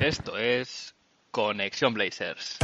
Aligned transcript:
Esto 0.00 0.38
es 0.38 0.94
Conexión 1.30 1.92
Blazers. 1.92 2.56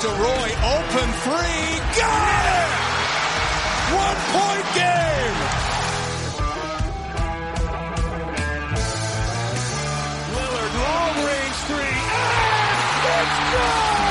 DeRoy, 0.00 0.50
open 0.62 1.12
three, 1.24 1.80
got 1.98 2.44
it! 2.46 2.70
One 3.90 4.20
point 4.30 4.66
game! 4.76 5.38
Lillard, 10.32 10.74
long 10.78 11.16
range 11.26 11.58
three, 11.66 11.98
and 12.14 12.78
it's 12.84 13.38
good! 13.50 14.03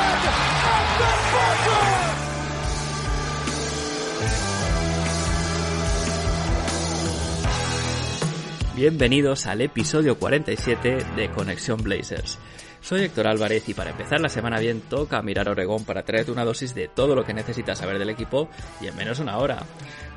Bienvenidos 8.75 9.45
al 9.45 9.61
episodio 9.61 10.17
47 10.17 10.97
de 11.15 11.29
Conexión 11.29 11.83
Blazers. 11.83 12.39
Soy 12.81 13.01
Héctor 13.03 13.27
Álvarez 13.27 13.69
y 13.69 13.75
para 13.75 13.91
empezar 13.91 14.19
la 14.19 14.29
semana 14.29 14.59
bien 14.59 14.81
toca 14.81 15.21
mirar 15.21 15.47
Oregón 15.47 15.85
para 15.85 16.01
traerte 16.01 16.31
una 16.31 16.43
dosis 16.43 16.73
de 16.73 16.87
todo 16.87 17.13
lo 17.13 17.23
que 17.23 17.35
necesitas 17.35 17.77
saber 17.77 17.99
del 17.99 18.09
equipo 18.09 18.49
y 18.81 18.87
en 18.87 18.95
menos 18.95 19.19
una 19.19 19.37
hora. 19.37 19.59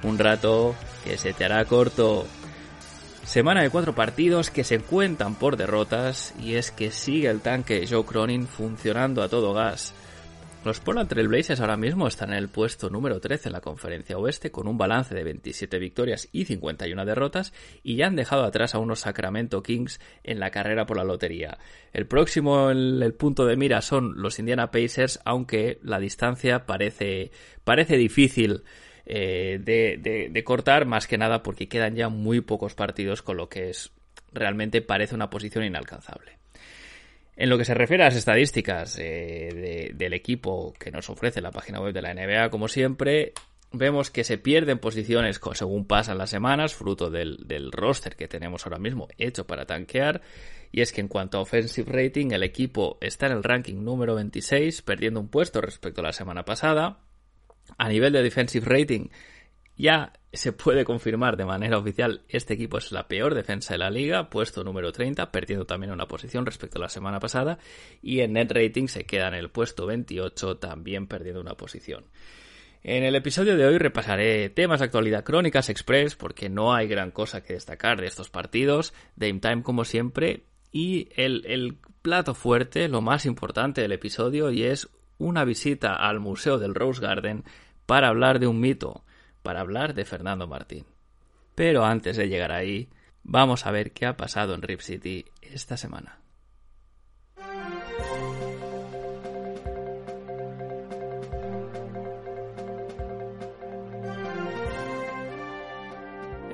Un 0.05 0.19
rato 0.19 0.75
que 1.05 1.19
se 1.19 1.35
te 1.35 1.45
hará 1.45 1.63
corto. 1.67 2.27
Semana 3.25 3.61
de 3.61 3.69
cuatro 3.69 3.95
partidos 3.95 4.49
que 4.49 4.65
se 4.65 4.79
cuentan 4.79 5.35
por 5.35 5.59
derrotas 5.59 6.33
y 6.41 6.55
es 6.55 6.71
que 6.71 6.91
sigue 6.91 7.29
el 7.29 7.43
tanque 7.43 7.87
Joe 7.87 8.07
Cronin 8.07 8.49
funcionando 8.49 9.23
a 9.23 9.29
todo 9.29 9.53
gas. 9.53 9.93
Los 10.67 10.81
Portland 10.81 11.09
Trail 11.09 11.29
Blazers 11.29 11.61
ahora 11.61 11.77
mismo 11.77 12.09
están 12.09 12.31
en 12.31 12.39
el 12.39 12.49
puesto 12.49 12.91
número 12.91 13.21
13 13.21 13.51
en 13.51 13.53
la 13.53 13.61
conferencia 13.61 14.19
oeste 14.19 14.51
con 14.51 14.67
un 14.67 14.77
balance 14.77 15.15
de 15.15 15.23
27 15.23 15.79
victorias 15.79 16.29
y 16.33 16.45
51 16.45 17.05
derrotas 17.05 17.53
y 17.85 17.95
ya 17.95 18.09
han 18.09 18.17
dejado 18.17 18.43
atrás 18.43 18.75
a 18.75 18.81
unos 18.81 18.99
Sacramento 18.99 19.63
Kings 19.63 20.01
en 20.25 20.41
la 20.41 20.51
carrera 20.51 20.85
por 20.85 20.97
la 20.97 21.05
lotería. 21.05 21.59
El 21.93 22.09
próximo 22.09 22.71
el, 22.71 23.01
el 23.01 23.15
punto 23.15 23.47
de 23.47 23.55
mira 23.55 23.81
son 23.81 24.21
los 24.21 24.41
Indiana 24.41 24.73
Pacers 24.73 25.21
aunque 25.25 25.79
la 25.85 26.01
distancia 26.01 26.67
parece, 26.67 27.31
parece 27.63 27.97
difícil 27.97 28.65
eh, 29.05 29.61
de, 29.63 30.01
de, 30.03 30.31
de 30.31 30.45
cortar 30.45 30.85
más 30.85 31.07
que 31.07 31.17
nada 31.17 31.45
porque 31.45 31.69
quedan 31.69 31.95
ya 31.95 32.09
muy 32.09 32.41
pocos 32.41 32.75
partidos 32.75 33.23
con 33.23 33.37
lo 33.37 33.49
que 33.49 33.71
es 33.71 33.93
realmente 34.33 34.83
parece 34.83 35.15
una 35.15 35.31
posición 35.31 35.63
inalcanzable. 35.63 36.39
En 37.37 37.51
lo 37.51 37.59
que 37.59 37.67
se 37.67 37.75
refiere 37.75 38.03
a 38.03 38.07
las 38.07 38.17
estadísticas 38.17 38.99
eh, 38.99 39.51
de, 39.53 39.93
del 39.95 40.15
equipo 40.15 40.73
que 40.79 40.91
nos 40.91 41.11
ofrece 41.11 41.43
la 41.43 41.51
página 41.51 41.81
web 41.81 41.93
de 41.93 42.03
la 42.03 42.15
NBA, 42.15 42.49
como 42.49 42.67
siempre, 42.67 43.35
vemos 43.73 44.11
que 44.11 44.25
se 44.25 44.39
pierden 44.39 44.79
posiciones 44.79 45.41
según 45.53 45.87
pasan 45.87 46.19
las 46.19 46.31
semanas, 46.31 46.75
fruto 46.75 47.11
del, 47.11 47.71
roster 47.73 48.17
que 48.17 48.29
tenemos 48.29 48.65
ahora 48.65 48.79
mismo 48.79 49.09
hecho 49.19 49.47
para 49.47 49.67
tanquear. 49.67 50.23
Y 50.73 50.81
es 50.81 50.93
que 50.93 51.01
en 51.01 51.09
cuanto 51.09 51.39
a 51.39 51.43
offensive 51.43 51.91
rating, 51.91 52.33
el 52.33 52.43
equipo 52.43 52.99
está 53.01 53.27
en 53.27 53.33
el 53.33 53.43
ranking 53.43 53.85
número 53.85 54.15
26, 54.15 54.83
perdiendo 54.83 55.21
un 55.21 55.29
puesto 55.29 55.61
respecto 55.61 56.01
a 56.01 56.05
la 56.05 56.13
semana 56.13 56.45
pasada. 56.45 57.01
A 57.79 57.89
nivel 57.89 58.13
de 58.13 58.23
defensive 58.23 58.67
rating, 58.67 59.09
ya 59.77 60.13
se 60.37 60.53
puede 60.53 60.85
confirmar 60.85 61.37
de 61.37 61.45
manera 61.45 61.79
oficial, 61.79 62.23
este 62.29 62.55
equipo 62.55 62.79
es 62.79 62.93
la 62.93 63.09
peor 63.09 63.35
defensa 63.35 63.75
de 63.75 63.79
la 63.79 63.91
liga, 63.91 64.31
puesto 64.31 64.65
número 64.65 64.93
30, 64.93 65.31
perdiendo 65.33 65.65
también 65.65 65.93
una 65.93 66.07
posición 66.07 66.47
respecto 66.47 66.79
a 66.79 66.83
la 66.83 66.89
semana 66.89 67.21
pasada, 67.21 67.59
y 68.03 68.21
en 68.21 68.35
net 68.35 68.53
rating 68.53 68.87
se 68.89 69.05
queda 69.05 69.29
en 69.29 69.35
el 69.35 69.51
puesto 69.51 69.87
28, 69.87 70.59
también 70.59 71.07
perdiendo 71.07 71.41
una 71.41 71.55
posición. 71.55 72.05
En 72.83 73.03
el 73.03 73.17
episodio 73.17 73.57
de 73.57 73.67
hoy 73.67 73.79
repasaré 73.79 74.49
temas 74.51 74.79
de 74.81 74.87
actualidad 74.87 75.25
crónicas 75.25 75.71
express, 75.71 76.15
porque 76.15 76.49
no 76.49 76.73
hay 76.75 76.87
gran 76.87 77.11
cosa 77.11 77.43
que 77.43 77.55
destacar 77.55 78.01
de 78.01 78.07
estos 78.07 78.31
partidos, 78.31 78.95
Dame 79.17 79.41
Time 79.41 79.63
como 79.63 79.85
siempre, 79.85 80.45
y 80.71 81.09
el, 81.17 81.45
el 81.47 81.79
plato 82.03 82.35
fuerte, 82.35 82.89
lo 82.89 83.01
más 83.01 83.27
importante 83.27 83.81
del 83.81 83.93
episodio, 83.93 84.51
y 84.51 84.63
es 84.63 84.89
una 85.19 85.45
visita 85.45 85.95
al 85.95 86.21
Museo 86.21 86.59
del 86.59 86.75
Rose 86.75 87.01
Garden 87.01 87.45
para 87.87 88.09
hablar 88.09 88.39
de 88.39 88.47
un 88.47 88.61
mito, 88.61 89.05
para 89.47 89.61
hablar 89.61 89.95
de 89.95 90.05
Fernando 90.05 90.49
Martín. 90.49 90.85
Pero 91.55 91.85
antes 91.85 92.17
de 92.17 92.27
llegar 92.27 92.51
ahí, 92.51 92.89
vamos 93.23 93.65
a 93.65 93.71
ver 93.71 93.93
qué 93.93 94.05
ha 94.05 94.17
pasado 94.17 94.55
en 94.55 94.63
Rip 94.63 94.81
City 94.81 95.25
esta 95.41 95.77
semana. 95.77 96.19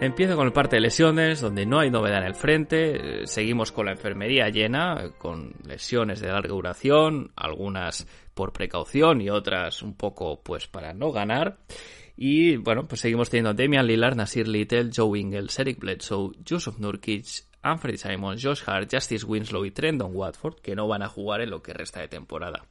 Empiezo 0.03 0.37
con 0.37 0.47
el 0.47 0.53
parte 0.53 0.77
de 0.77 0.83
lesiones, 0.83 1.41
donde 1.41 1.65
no 1.65 1.79
hay 1.79 1.89
novedad 1.89 2.19
en 2.19 2.27
el 2.27 2.35
frente. 2.35 3.27
Seguimos 3.27 3.73
con 3.73 3.87
la 3.87 3.93
enfermería 3.93 4.51
llena, 4.51 5.13
con 5.17 5.55
lesiones 5.67 6.21
de 6.21 6.29
larga 6.29 6.49
duración, 6.53 7.33
algunas 7.37 8.07
por 8.35 8.53
precaución 8.53 9.23
y 9.23 9.31
otras 9.31 9.81
un 9.83 9.95
poco 9.95 10.43
pues 10.43 10.67
para 10.67 10.93
no 10.93 11.11
ganar. 11.11 11.57
Y 12.25 12.57
bueno, 12.57 12.87
pues 12.87 13.01
seguimos 13.01 13.31
teniendo 13.31 13.51
a 13.51 13.55
Damian 13.55 13.85
Lillard, 13.85 14.15
Nasir 14.15 14.47
Little, 14.47 14.91
Joe 14.95 15.19
Ingles, 15.19 15.59
Eric 15.59 15.81
Bledsoe, 15.81 16.31
Joseph 16.49 16.79
Nurkic, 16.79 17.27
Anthony 17.63 17.97
Simons, 17.97 18.41
Josh 18.41 18.63
Hart, 18.65 18.89
Justice 18.95 19.27
Winslow 19.27 19.65
y 19.65 19.73
Trendon 19.73 20.15
Watford, 20.15 20.61
que 20.61 20.77
no 20.77 20.87
van 20.87 21.03
a 21.03 21.09
jugar 21.09 21.41
en 21.41 21.51
lo 21.51 21.65
que 21.65 21.73
resta 21.73 21.99
de 21.99 22.07
temporada. 22.07 22.65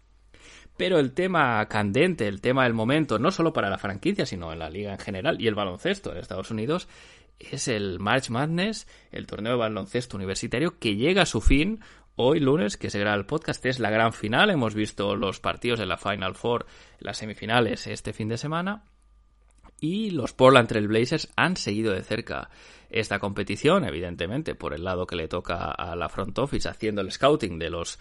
Pero 0.78 1.00
el 1.00 1.12
tema 1.12 1.68
candente, 1.68 2.30
el 2.30 2.40
tema 2.40 2.64
del 2.64 2.74
momento, 2.74 3.20
no 3.20 3.30
solo 3.30 3.52
para 3.52 3.70
la 3.70 3.78
franquicia, 3.78 4.26
sino 4.26 4.54
en 4.54 4.60
la 4.60 4.70
liga 4.70 4.94
en 4.94 5.00
general 5.00 5.42
y 5.42 5.48
el 5.48 5.56
baloncesto 5.56 6.14
en 6.14 6.20
Estados 6.20 6.50
Unidos, 6.50 6.88
es 7.38 7.68
el 7.68 8.00
March 8.00 8.30
Madness, 8.30 8.88
el 9.12 9.28
torneo 9.28 9.52
de 9.52 9.60
baloncesto 9.60 10.16
universitario 10.16 10.80
que 10.80 10.96
llega 10.96 11.24
a 11.24 11.26
su 11.26 11.42
fin 11.42 11.82
hoy 12.16 12.40
lunes, 12.40 12.78
que 12.78 12.90
se 12.90 13.00
graba 13.00 13.18
el 13.18 13.26
podcast, 13.26 13.66
es 13.66 13.80
la 13.80 13.90
gran 13.90 14.14
final. 14.14 14.50
Hemos 14.50 14.76
visto 14.76 15.18
los 15.18 15.42
partidos 15.42 15.78
de 15.78 15.88
la 15.88 15.98
Final 15.98 16.36
Four, 16.36 16.68
las 17.00 17.18
semifinales 17.18 17.86
este 17.88 18.14
fin 18.14 18.30
de 18.30 18.38
semana. 18.38 18.86
Y 19.82 20.12
los 20.12 20.32
Portland 20.32 20.70
Trail 20.70 20.88
Blazers 20.88 21.28
han 21.36 21.58
seguido 21.58 21.92
de 21.92 22.04
cerca 22.04 22.52
esta 22.92 23.18
competición, 23.18 23.84
evidentemente, 23.84 24.54
por 24.54 24.74
el 24.74 24.84
lado 24.84 25.08
que 25.08 25.16
le 25.16 25.28
toca 25.28 25.72
a 25.72 25.96
la 25.96 26.08
front 26.08 26.38
office, 26.38 26.70
haciendo 26.70 27.02
el 27.02 27.12
scouting 27.12 27.58
de 27.58 27.72
los 27.72 27.98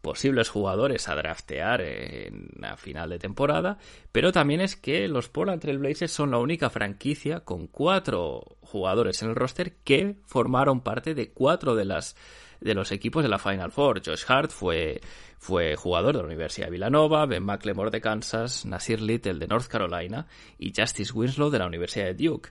posibles 0.00 0.48
jugadores 0.48 1.08
a 1.08 1.16
draftear 1.16 1.80
en 1.80 2.50
la 2.60 2.76
final 2.76 3.10
de 3.10 3.18
temporada, 3.18 3.78
pero 4.12 4.30
también 4.30 4.60
es 4.60 4.76
que 4.76 5.08
los 5.08 5.28
Portland 5.28 5.60
Trail 5.62 5.78
Blazers 5.78 6.12
son 6.12 6.30
la 6.30 6.38
única 6.38 6.70
franquicia 6.70 7.40
con 7.40 7.66
cuatro 7.66 8.58
jugadores 8.60 9.20
en 9.22 9.30
el 9.30 9.34
roster 9.34 9.72
que 9.82 10.16
formaron 10.26 10.82
parte 10.82 11.14
de 11.14 11.30
cuatro 11.30 11.74
de 11.74 11.86
las 11.86 12.16
de 12.60 12.74
los 12.74 12.92
equipos 12.92 13.22
de 13.22 13.28
la 13.28 13.38
Final 13.38 13.72
Four. 13.72 14.02
Josh 14.04 14.24
Hart 14.28 14.50
fue, 14.50 15.00
fue 15.38 15.76
jugador 15.76 16.14
de 16.14 16.22
la 16.22 16.26
Universidad 16.26 16.66
de 16.66 16.72
Villanova, 16.72 17.26
Ben 17.26 17.42
McLemore 17.42 17.90
de 17.90 18.00
Kansas, 18.00 18.64
Nasir 18.64 19.00
Little 19.00 19.34
de 19.34 19.46
North 19.46 19.66
Carolina 19.66 20.26
y 20.58 20.72
Justice 20.74 21.12
Winslow 21.12 21.50
de 21.50 21.58
la 21.58 21.66
Universidad 21.66 22.06
de 22.06 22.14
Duke. 22.14 22.50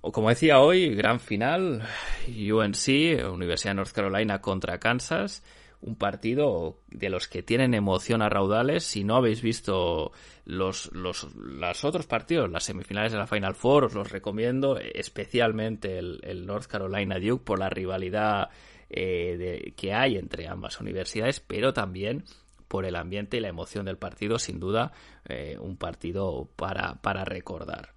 Como 0.00 0.28
decía 0.28 0.60
hoy, 0.60 0.94
gran 0.94 1.18
final, 1.18 1.82
UNC, 2.28 3.32
Universidad 3.32 3.72
de 3.72 3.76
North 3.76 3.92
Carolina 3.92 4.40
contra 4.40 4.78
Kansas, 4.78 5.42
un 5.80 5.96
partido 5.96 6.78
de 6.88 7.08
los 7.08 7.28
que 7.28 7.42
tienen 7.42 7.74
emoción 7.74 8.22
a 8.22 8.28
raudales. 8.28 8.84
Si 8.84 9.04
no 9.04 9.16
habéis 9.16 9.42
visto 9.42 10.12
los, 10.44 10.90
los, 10.92 11.32
los 11.34 11.84
otros 11.84 12.06
partidos, 12.06 12.50
las 12.50 12.64
semifinales 12.64 13.12
de 13.12 13.18
la 13.18 13.26
Final 13.26 13.54
Four, 13.54 13.84
os 13.84 13.94
los 13.94 14.10
recomiendo, 14.10 14.78
especialmente 14.78 15.98
el, 15.98 16.20
el 16.22 16.46
North 16.46 16.66
Carolina 16.66 17.18
Duke 17.18 17.44
por 17.44 17.58
la 17.58 17.70
rivalidad 17.70 18.50
eh, 18.90 19.36
de, 19.38 19.74
que 19.76 19.92
hay 19.92 20.16
entre 20.16 20.48
ambas 20.48 20.80
universidades, 20.80 21.40
pero 21.40 21.72
también 21.72 22.24
por 22.68 22.84
el 22.84 22.96
ambiente 22.96 23.38
y 23.38 23.40
la 23.40 23.48
emoción 23.48 23.86
del 23.86 23.96
partido, 23.96 24.38
sin 24.38 24.60
duda, 24.60 24.92
eh, 25.26 25.56
un 25.58 25.76
partido 25.76 26.48
para, 26.56 26.94
para 27.02 27.24
recordar. 27.24 27.94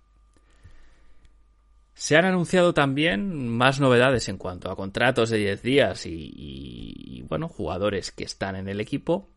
Se 1.94 2.18
han 2.18 2.26
anunciado 2.26 2.74
también 2.74 3.48
más 3.48 3.80
novedades 3.80 4.28
en 4.30 4.38
cuanto 4.38 4.72
a 4.72 4.76
contratos 4.76 5.30
de 5.30 5.38
10 5.38 5.62
días 5.62 6.06
y, 6.06 7.24
bueno, 7.28 7.48
jugadores 7.48 8.12
que 8.12 8.24
están 8.24 8.56
en 8.56 8.70
el 8.70 8.80
equipo. 8.80 9.30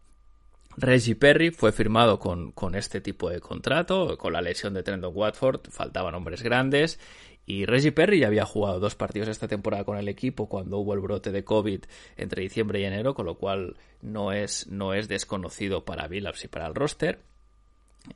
Reggie 0.77 1.15
Perry 1.15 1.51
fue 1.51 1.73
firmado 1.73 2.19
con, 2.19 2.53
con, 2.53 2.75
este 2.75 3.01
tipo 3.01 3.29
de 3.29 3.41
contrato, 3.41 4.17
con 4.17 4.33
la 4.33 4.41
lesión 4.41 4.75
de 4.75 4.83
Trendon 4.83 5.13
Watford, 5.15 5.69
faltaban 5.71 6.15
hombres 6.15 6.43
grandes 6.43 6.99
y 7.47 7.67
Reggie 7.67 7.93
Perry 7.93 8.21
ya 8.21 8.29
había 8.29 8.47
jugado 8.47 8.81
dos 8.81 8.95
partidos 8.95 9.29
esta 9.29 9.49
temporada 9.49 9.85
con 9.85 9.99
el 9.99 10.09
equipo 10.09 10.49
cuando 10.49 10.79
hubo 10.79 10.95
el 10.95 11.01
brote 11.01 11.31
de 11.31 11.45
COVID 11.45 11.85
entre 12.17 12.43
diciembre 12.43 12.81
y 12.81 12.85
enero, 12.85 13.15
con 13.15 13.27
lo 13.27 13.37
cual 13.37 13.77
no 14.01 14.33
es, 14.33 14.67
no 14.69 14.95
es 14.95 15.09
desconocido 15.09 15.85
para 15.85 16.09
Billups 16.09 16.45
y 16.45 16.49
para 16.49 16.67
el 16.67 16.75
roster. 16.75 17.34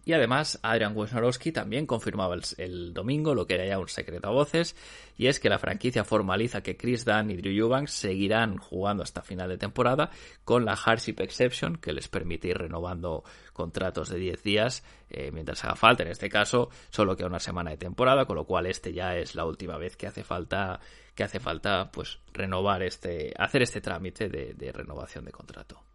Y 0.05 0.13
además, 0.13 0.59
Adrian 0.63 0.95
Wojnarowski 0.95 1.51
también 1.51 1.87
confirmaba 1.87 2.37
el, 2.59 2.93
domingo 2.93 3.35
lo 3.35 3.47
que 3.47 3.55
era 3.55 3.67
ya 3.67 3.79
un 3.79 3.89
secreto 3.89 4.29
a 4.29 4.33
voces, 4.33 4.77
y 5.17 5.29
es 5.29 5.41
que 5.41 5.49
la 5.49 5.59
franquicia 5.59 6.05
formaliza 6.05 6.63
que 6.63 6.77
Chris 6.77 7.07
Dunn 7.07 7.31
y 7.31 7.37
Drew 7.37 7.53
Eubanks 7.53 7.93
seguirán 7.93 8.59
jugando 8.59 9.03
hasta 9.03 9.23
final 9.23 9.49
de 9.49 9.57
temporada 9.57 10.11
con 10.45 10.67
la 10.67 10.77
hardship 10.77 11.17
exception 11.21 11.77
que 11.77 11.95
les 11.95 12.09
permite 12.09 12.49
ir 12.49 12.59
renovando 12.59 13.25
contratos 13.55 14.11
de 14.11 14.19
10 14.19 14.43
días 14.43 14.85
eh, 15.09 15.31
mientras 15.33 15.65
haga 15.65 15.75
falta. 15.75 16.03
En 16.03 16.11
este 16.11 16.29
caso, 16.29 16.69
solo 16.91 17.17
queda 17.17 17.29
una 17.29 17.41
semana 17.41 17.71
de 17.71 17.79
temporada, 17.79 18.27
con 18.27 18.37
lo 18.37 18.45
cual 18.45 18.67
este 18.67 18.93
ya 18.93 19.17
es 19.17 19.35
la 19.35 19.47
última 19.47 19.79
vez 19.79 19.97
que 19.97 20.07
hace 20.07 20.23
falta 20.23 20.81
que 21.15 21.25
hace 21.25 21.41
falta 21.41 21.91
pues 21.91 22.21
renovar 22.33 22.83
este 22.83 23.35
hacer 23.37 23.63
este 23.63 23.81
trámite 23.81 24.29
de 24.29 24.73
renovación 24.73 25.25
de 25.25 25.33
contrato. 25.33 25.88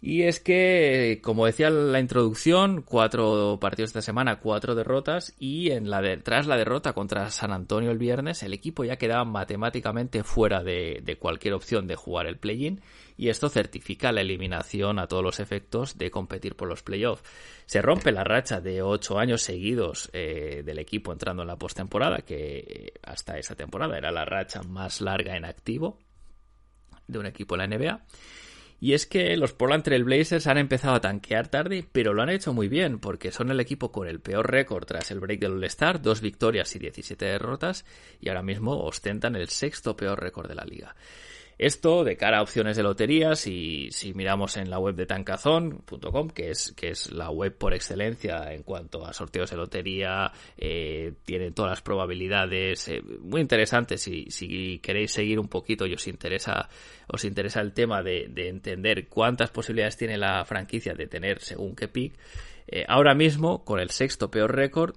Y 0.00 0.22
es 0.22 0.38
que, 0.38 1.18
como 1.24 1.46
decía 1.46 1.70
la 1.70 1.98
introducción, 1.98 2.82
cuatro 2.82 3.58
partidos 3.60 3.90
esta 3.90 4.00
semana, 4.00 4.38
cuatro 4.38 4.76
derrotas, 4.76 5.34
y 5.40 5.72
en 5.72 5.90
la 5.90 6.00
tras 6.22 6.46
la 6.46 6.56
derrota 6.56 6.92
contra 6.92 7.30
San 7.30 7.50
Antonio 7.50 7.90
el 7.90 7.98
viernes, 7.98 8.44
el 8.44 8.52
equipo 8.54 8.84
ya 8.84 8.96
quedaba 8.96 9.24
matemáticamente 9.24 10.22
fuera 10.22 10.62
de, 10.62 11.16
cualquier 11.18 11.54
opción 11.54 11.88
de 11.88 11.96
jugar 11.96 12.26
el 12.26 12.38
play-in, 12.38 12.80
y 13.16 13.28
esto 13.28 13.48
certifica 13.48 14.12
la 14.12 14.20
eliminación 14.20 15.00
a 15.00 15.08
todos 15.08 15.24
los 15.24 15.40
efectos 15.40 15.98
de 15.98 16.12
competir 16.12 16.54
por 16.54 16.68
los 16.68 16.84
playoffs. 16.84 17.24
Se 17.66 17.82
rompe 17.82 18.12
la 18.12 18.22
racha 18.22 18.60
de 18.60 18.82
ocho 18.82 19.18
años 19.18 19.42
seguidos 19.42 20.10
eh, 20.12 20.62
del 20.64 20.78
equipo 20.78 21.10
entrando 21.10 21.42
en 21.42 21.48
la 21.48 21.56
postemporada, 21.56 22.18
que 22.18 22.92
hasta 23.02 23.36
esa 23.36 23.56
temporada 23.56 23.98
era 23.98 24.12
la 24.12 24.24
racha 24.24 24.62
más 24.62 25.00
larga 25.00 25.36
en 25.36 25.44
activo 25.44 25.98
de 27.08 27.18
un 27.18 27.26
equipo 27.26 27.56
en 27.56 27.58
la 27.58 27.76
NBA. 27.76 28.04
Y 28.80 28.92
es 28.92 29.06
que 29.06 29.36
los 29.36 29.52
Portland 29.52 29.82
Trail 29.82 30.04
Blazers 30.04 30.46
han 30.46 30.56
empezado 30.56 30.94
a 30.94 31.00
tanquear 31.00 31.48
tarde, 31.48 31.84
pero 31.90 32.14
lo 32.14 32.22
han 32.22 32.30
hecho 32.30 32.52
muy 32.52 32.68
bien, 32.68 33.00
porque 33.00 33.32
son 33.32 33.50
el 33.50 33.58
equipo 33.58 33.90
con 33.90 34.06
el 34.06 34.20
peor 34.20 34.50
récord 34.50 34.84
tras 34.84 35.10
el 35.10 35.18
break 35.18 35.40
del 35.40 35.52
All-Star, 35.54 36.00
dos 36.00 36.20
victorias 36.20 36.74
y 36.76 36.78
17 36.78 37.24
derrotas, 37.24 37.84
y 38.20 38.28
ahora 38.28 38.42
mismo 38.42 38.78
ostentan 38.84 39.34
el 39.34 39.48
sexto 39.48 39.96
peor 39.96 40.20
récord 40.20 40.48
de 40.48 40.54
la 40.54 40.64
liga. 40.64 40.94
Esto 41.58 42.04
de 42.04 42.16
cara 42.16 42.38
a 42.38 42.42
opciones 42.42 42.76
de 42.76 42.84
loterías 42.84 43.48
y 43.48 43.90
si 43.90 44.14
miramos 44.14 44.56
en 44.56 44.70
la 44.70 44.78
web 44.78 44.94
de 44.94 45.06
tancazón.com, 45.06 46.30
que 46.30 46.50
es, 46.50 46.72
que 46.76 46.90
es 46.90 47.10
la 47.10 47.30
web 47.30 47.56
por 47.58 47.74
excelencia 47.74 48.52
en 48.52 48.62
cuanto 48.62 49.04
a 49.04 49.12
sorteos 49.12 49.50
de 49.50 49.56
lotería, 49.56 50.30
eh, 50.56 51.14
tiene 51.24 51.50
todas 51.50 51.72
las 51.72 51.82
probabilidades, 51.82 52.88
eh, 52.88 53.02
muy 53.22 53.40
interesante 53.40 53.98
si, 53.98 54.26
si 54.30 54.78
queréis 54.78 55.10
seguir 55.10 55.40
un 55.40 55.48
poquito 55.48 55.84
y 55.84 55.94
os 55.94 56.06
interesa, 56.06 56.68
os 57.08 57.24
interesa 57.24 57.60
el 57.60 57.72
tema 57.72 58.04
de, 58.04 58.28
de 58.28 58.48
entender 58.48 59.08
cuántas 59.08 59.50
posibilidades 59.50 59.96
tiene 59.96 60.16
la 60.16 60.44
franquicia 60.44 60.94
de 60.94 61.08
tener 61.08 61.40
según 61.40 61.74
qué 61.74 61.88
pick. 61.88 62.14
Eh, 62.68 62.84
ahora 62.86 63.14
mismo, 63.14 63.64
con 63.64 63.80
el 63.80 63.90
sexto 63.90 64.30
peor 64.30 64.54
récord, 64.54 64.94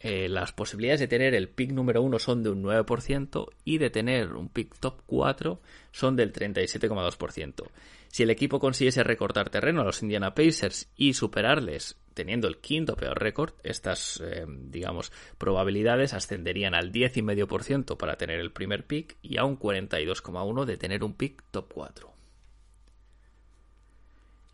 eh, 0.00 0.28
las 0.28 0.52
posibilidades 0.52 1.00
de 1.00 1.08
tener 1.08 1.34
el 1.34 1.48
pick 1.48 1.72
número 1.72 2.02
1 2.02 2.18
son 2.18 2.42
de 2.42 2.50
un 2.50 2.62
9% 2.62 3.48
y 3.64 3.78
de 3.78 3.90
tener 3.90 4.34
un 4.34 4.48
pick 4.48 4.78
top 4.78 5.00
4 5.06 5.60
son 5.90 6.16
del 6.16 6.32
37,2%. 6.32 7.64
Si 8.08 8.22
el 8.22 8.30
equipo 8.30 8.60
consiguiese 8.60 9.04
recortar 9.04 9.50
terreno 9.50 9.80
a 9.80 9.84
los 9.84 10.02
Indiana 10.02 10.34
Pacers 10.34 10.90
y 10.96 11.14
superarles 11.14 11.96
teniendo 12.14 12.48
el 12.48 12.58
quinto 12.58 12.96
peor 12.96 13.20
récord, 13.20 13.52
estas, 13.62 14.22
eh, 14.24 14.46
digamos, 14.48 15.12
probabilidades 15.36 16.14
ascenderían 16.14 16.74
al 16.74 16.90
10,5% 16.90 17.98
para 17.98 18.16
tener 18.16 18.40
el 18.40 18.52
primer 18.52 18.86
pick 18.86 19.16
y 19.20 19.36
a 19.36 19.44
un 19.44 19.58
42,1% 19.58 20.64
de 20.64 20.76
tener 20.78 21.04
un 21.04 21.12
pick 21.12 21.42
top 21.50 21.70
4. 21.74 22.15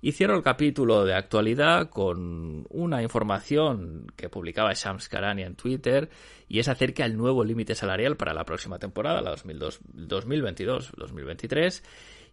Y 0.05 0.11
cierro 0.11 0.37
el 0.37 0.43
capítulo 0.43 1.05
de 1.05 1.15
actualidad 1.15 1.89
con 1.89 2.67
una 2.71 3.05
información 3.05 4.09
que 4.17 4.29
publicaba 4.29 4.73
Shams 4.75 5.09
Karani 5.09 5.45
en 5.45 5.55
Twitter 5.55 6.11
y 6.49 6.59
es 6.59 6.67
acerca 6.67 7.05
del 7.05 7.17
nuevo 7.17 7.45
límite 7.45 7.77
salarial 7.77 8.17
para 8.17 8.35
la 8.35 8.45
próxima 8.45 8.81
temporada, 8.81 9.23
la 9.23 9.37
2022-2023, 9.37 11.85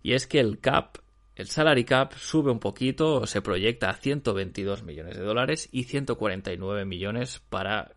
y 0.01 0.13
es 0.13 0.25
que 0.25 0.39
el 0.39 0.60
cap, 0.60 0.98
el 1.36 1.45
salary 1.45 1.86
cap 1.86 2.13
sube 2.13 2.50
un 2.50 2.60
poquito, 2.60 3.27
se 3.27 3.44
proyecta 3.44 3.92
a 3.92 3.94
122 3.94 4.81
millones 4.81 5.15
de 5.15 5.24
dólares 5.24 5.69
y 5.72 5.83
149 5.83 6.86
millones 6.86 7.39
para 7.51 7.92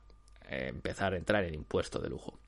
eh, 0.50 0.66
empezar 0.68 1.14
a 1.14 1.16
entrar 1.16 1.44
en 1.44 1.54
impuesto 1.54 1.98
de 1.98 2.10
lujo. 2.10 2.38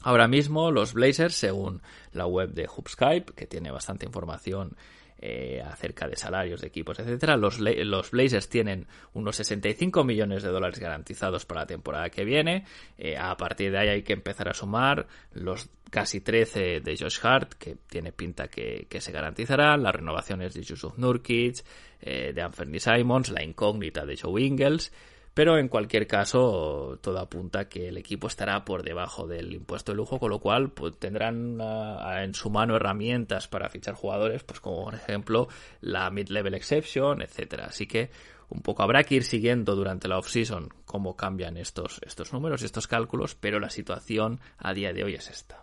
Ahora 0.00 0.28
mismo 0.28 0.70
los 0.70 0.94
Blazers, 0.94 1.34
según 1.34 1.82
la 2.12 2.26
web 2.26 2.54
de 2.54 2.70
Hubskype, 2.74 3.34
que 3.34 3.46
tiene 3.46 3.70
bastante 3.70 4.06
información 4.06 4.78
eh, 5.20 5.62
acerca 5.64 6.06
de 6.06 6.16
salarios 6.16 6.60
de 6.60 6.68
equipos, 6.68 6.98
etcétera. 6.98 7.36
Los, 7.36 7.58
los, 7.58 8.10
Blazers 8.10 8.48
tienen 8.48 8.86
unos 9.14 9.36
65 9.36 10.04
millones 10.04 10.42
de 10.42 10.50
dólares 10.50 10.78
garantizados 10.78 11.44
para 11.44 11.62
la 11.62 11.66
temporada 11.66 12.10
que 12.10 12.24
viene. 12.24 12.64
Eh, 12.96 13.16
a 13.16 13.36
partir 13.36 13.72
de 13.72 13.78
ahí 13.78 13.88
hay 13.88 14.02
que 14.02 14.12
empezar 14.12 14.48
a 14.48 14.54
sumar 14.54 15.06
los 15.32 15.70
casi 15.90 16.20
13 16.20 16.80
de 16.80 16.96
Josh 16.96 17.18
Hart, 17.22 17.54
que 17.54 17.76
tiene 17.88 18.12
pinta 18.12 18.48
que, 18.48 18.86
se 19.00 19.12
garantizarán, 19.12 19.82
las 19.82 19.94
renovaciones 19.94 20.54
de 20.54 20.62
Yusuf 20.62 20.96
Nurkic, 20.98 21.64
eh, 22.00 22.32
de 22.32 22.42
Anthony 22.42 22.78
Simons, 22.78 23.30
la 23.30 23.42
incógnita 23.42 24.06
de 24.06 24.16
Joe 24.16 24.42
Ingles 24.42 24.92
pero 25.38 25.56
en 25.56 25.68
cualquier 25.68 26.08
caso, 26.08 26.98
todo 27.00 27.20
apunta 27.20 27.68
que 27.68 27.86
el 27.86 27.96
equipo 27.96 28.26
estará 28.26 28.64
por 28.64 28.82
debajo 28.82 29.28
del 29.28 29.52
impuesto 29.52 29.92
de 29.92 29.96
lujo, 29.96 30.18
con 30.18 30.30
lo 30.30 30.40
cual 30.40 30.72
pues, 30.72 30.98
tendrán 30.98 31.58
ah, 31.60 32.24
en 32.24 32.34
su 32.34 32.50
mano 32.50 32.74
herramientas 32.74 33.46
para 33.46 33.68
fichar 33.68 33.94
jugadores, 33.94 34.42
pues 34.42 34.58
como 34.58 34.86
por 34.86 34.96
ejemplo 34.96 35.46
la 35.80 36.10
mid-level 36.10 36.54
exception, 36.54 37.22
etcétera. 37.22 37.66
Así 37.66 37.86
que 37.86 38.10
un 38.48 38.62
poco 38.62 38.82
habrá 38.82 39.04
que 39.04 39.14
ir 39.14 39.22
siguiendo 39.22 39.76
durante 39.76 40.08
la 40.08 40.18
off-season 40.18 40.70
cómo 40.84 41.14
cambian 41.14 41.56
estos, 41.56 42.00
estos 42.04 42.32
números 42.32 42.62
y 42.62 42.64
estos 42.64 42.88
cálculos, 42.88 43.36
pero 43.36 43.60
la 43.60 43.70
situación 43.70 44.40
a 44.58 44.74
día 44.74 44.92
de 44.92 45.04
hoy 45.04 45.14
es 45.14 45.30
esta. 45.30 45.62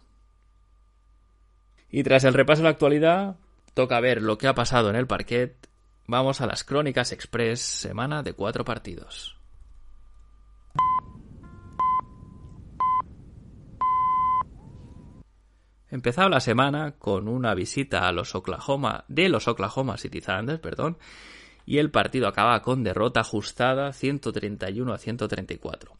Y 1.89 2.03
tras 2.03 2.23
el 2.23 2.33
repaso 2.33 2.61
de 2.61 2.63
la 2.63 2.69
actualidad, 2.69 3.35
toca 3.73 3.99
ver 3.99 4.21
lo 4.21 4.37
que 4.37 4.47
ha 4.47 4.55
pasado 4.55 4.89
en 4.89 4.95
el 4.95 5.05
parquet. 5.05 5.67
Vamos 6.07 6.39
a 6.39 6.47
las 6.47 6.63
crónicas 6.63 7.11
express, 7.11 7.59
semana 7.59 8.23
de 8.23 8.31
cuatro 8.31 8.63
partidos. 8.63 9.34
Empezaba 15.95 16.27
la 16.27 16.41
semana 16.41 16.95
con 16.99 17.29
una 17.29 17.53
visita 17.53 18.05
a 18.05 18.11
los 18.11 18.35
Oklahoma, 18.35 19.05
de 19.07 19.29
los 19.29 19.47
Oklahoma 19.47 19.97
City 19.97 20.19
Thunder, 20.19 20.59
perdón, 20.59 20.97
y 21.65 21.77
el 21.77 21.89
partido 21.89 22.27
acaba 22.27 22.61
con 22.61 22.83
derrota 22.83 23.21
ajustada 23.21 23.93
131 23.93 24.91
a 24.91 24.97
134. 24.97 25.97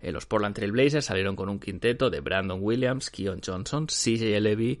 Eh, 0.00 0.12
los 0.12 0.26
Portland 0.26 0.54
Trail 0.54 0.70
Blazers 0.70 1.06
salieron 1.06 1.34
con 1.34 1.48
un 1.48 1.58
quinteto 1.58 2.08
de 2.08 2.20
Brandon 2.20 2.60
Williams, 2.62 3.10
Keon 3.10 3.40
Johnson, 3.44 3.88
CJ 3.88 4.38
Levy, 4.40 4.80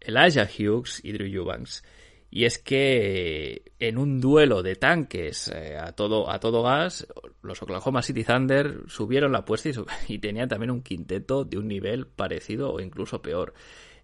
Elijah 0.00 0.48
Hughes 0.48 1.00
y 1.04 1.12
Drew 1.12 1.28
Eubanks. 1.28 1.84
Y 2.30 2.44
es 2.44 2.58
que 2.58 3.72
en 3.80 3.98
un 3.98 4.20
duelo 4.20 4.62
de 4.62 4.76
tanques 4.76 5.48
eh, 5.48 5.76
a, 5.76 5.92
todo, 5.92 6.30
a 6.30 6.38
todo 6.38 6.62
gas, 6.62 7.06
los 7.42 7.60
Oklahoma 7.62 8.02
City 8.02 8.22
Thunder 8.22 8.84
subieron 8.86 9.32
la 9.32 9.38
apuesta 9.38 9.68
y, 10.08 10.18
tenían 10.18 10.48
también 10.48 10.70
un 10.70 10.82
quinteto 10.82 11.44
de 11.44 11.58
un 11.58 11.66
nivel 11.66 12.06
parecido 12.06 12.72
o 12.72 12.80
incluso 12.80 13.20
peor. 13.20 13.52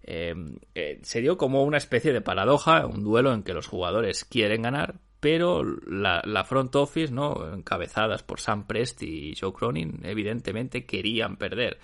Em, 0.03 0.57
eh, 0.75 0.99
se 1.03 1.21
dio 1.21 1.37
como 1.37 1.63
una 1.63 1.77
especie 1.77 2.11
de 2.11 2.21
paradoja, 2.21 2.85
un 2.85 3.03
duelo 3.03 3.33
en 3.33 3.43
que 3.43 3.53
los 3.53 3.67
jugadores 3.67 4.25
quieren 4.25 4.61
ganar, 4.61 4.95
pero 5.19 5.63
la, 5.63 6.21
la, 6.25 6.43
front 6.43 6.75
office, 6.75 7.11
¿no? 7.11 7.53
encabezadas 7.53 8.23
por 8.23 8.39
Sam 8.39 8.67
Presti 8.67 9.31
y 9.31 9.35
Joe 9.35 9.53
Cronin, 9.53 10.01
evidentemente 10.03 10.85
querían 10.85 11.37
perder 11.37 11.79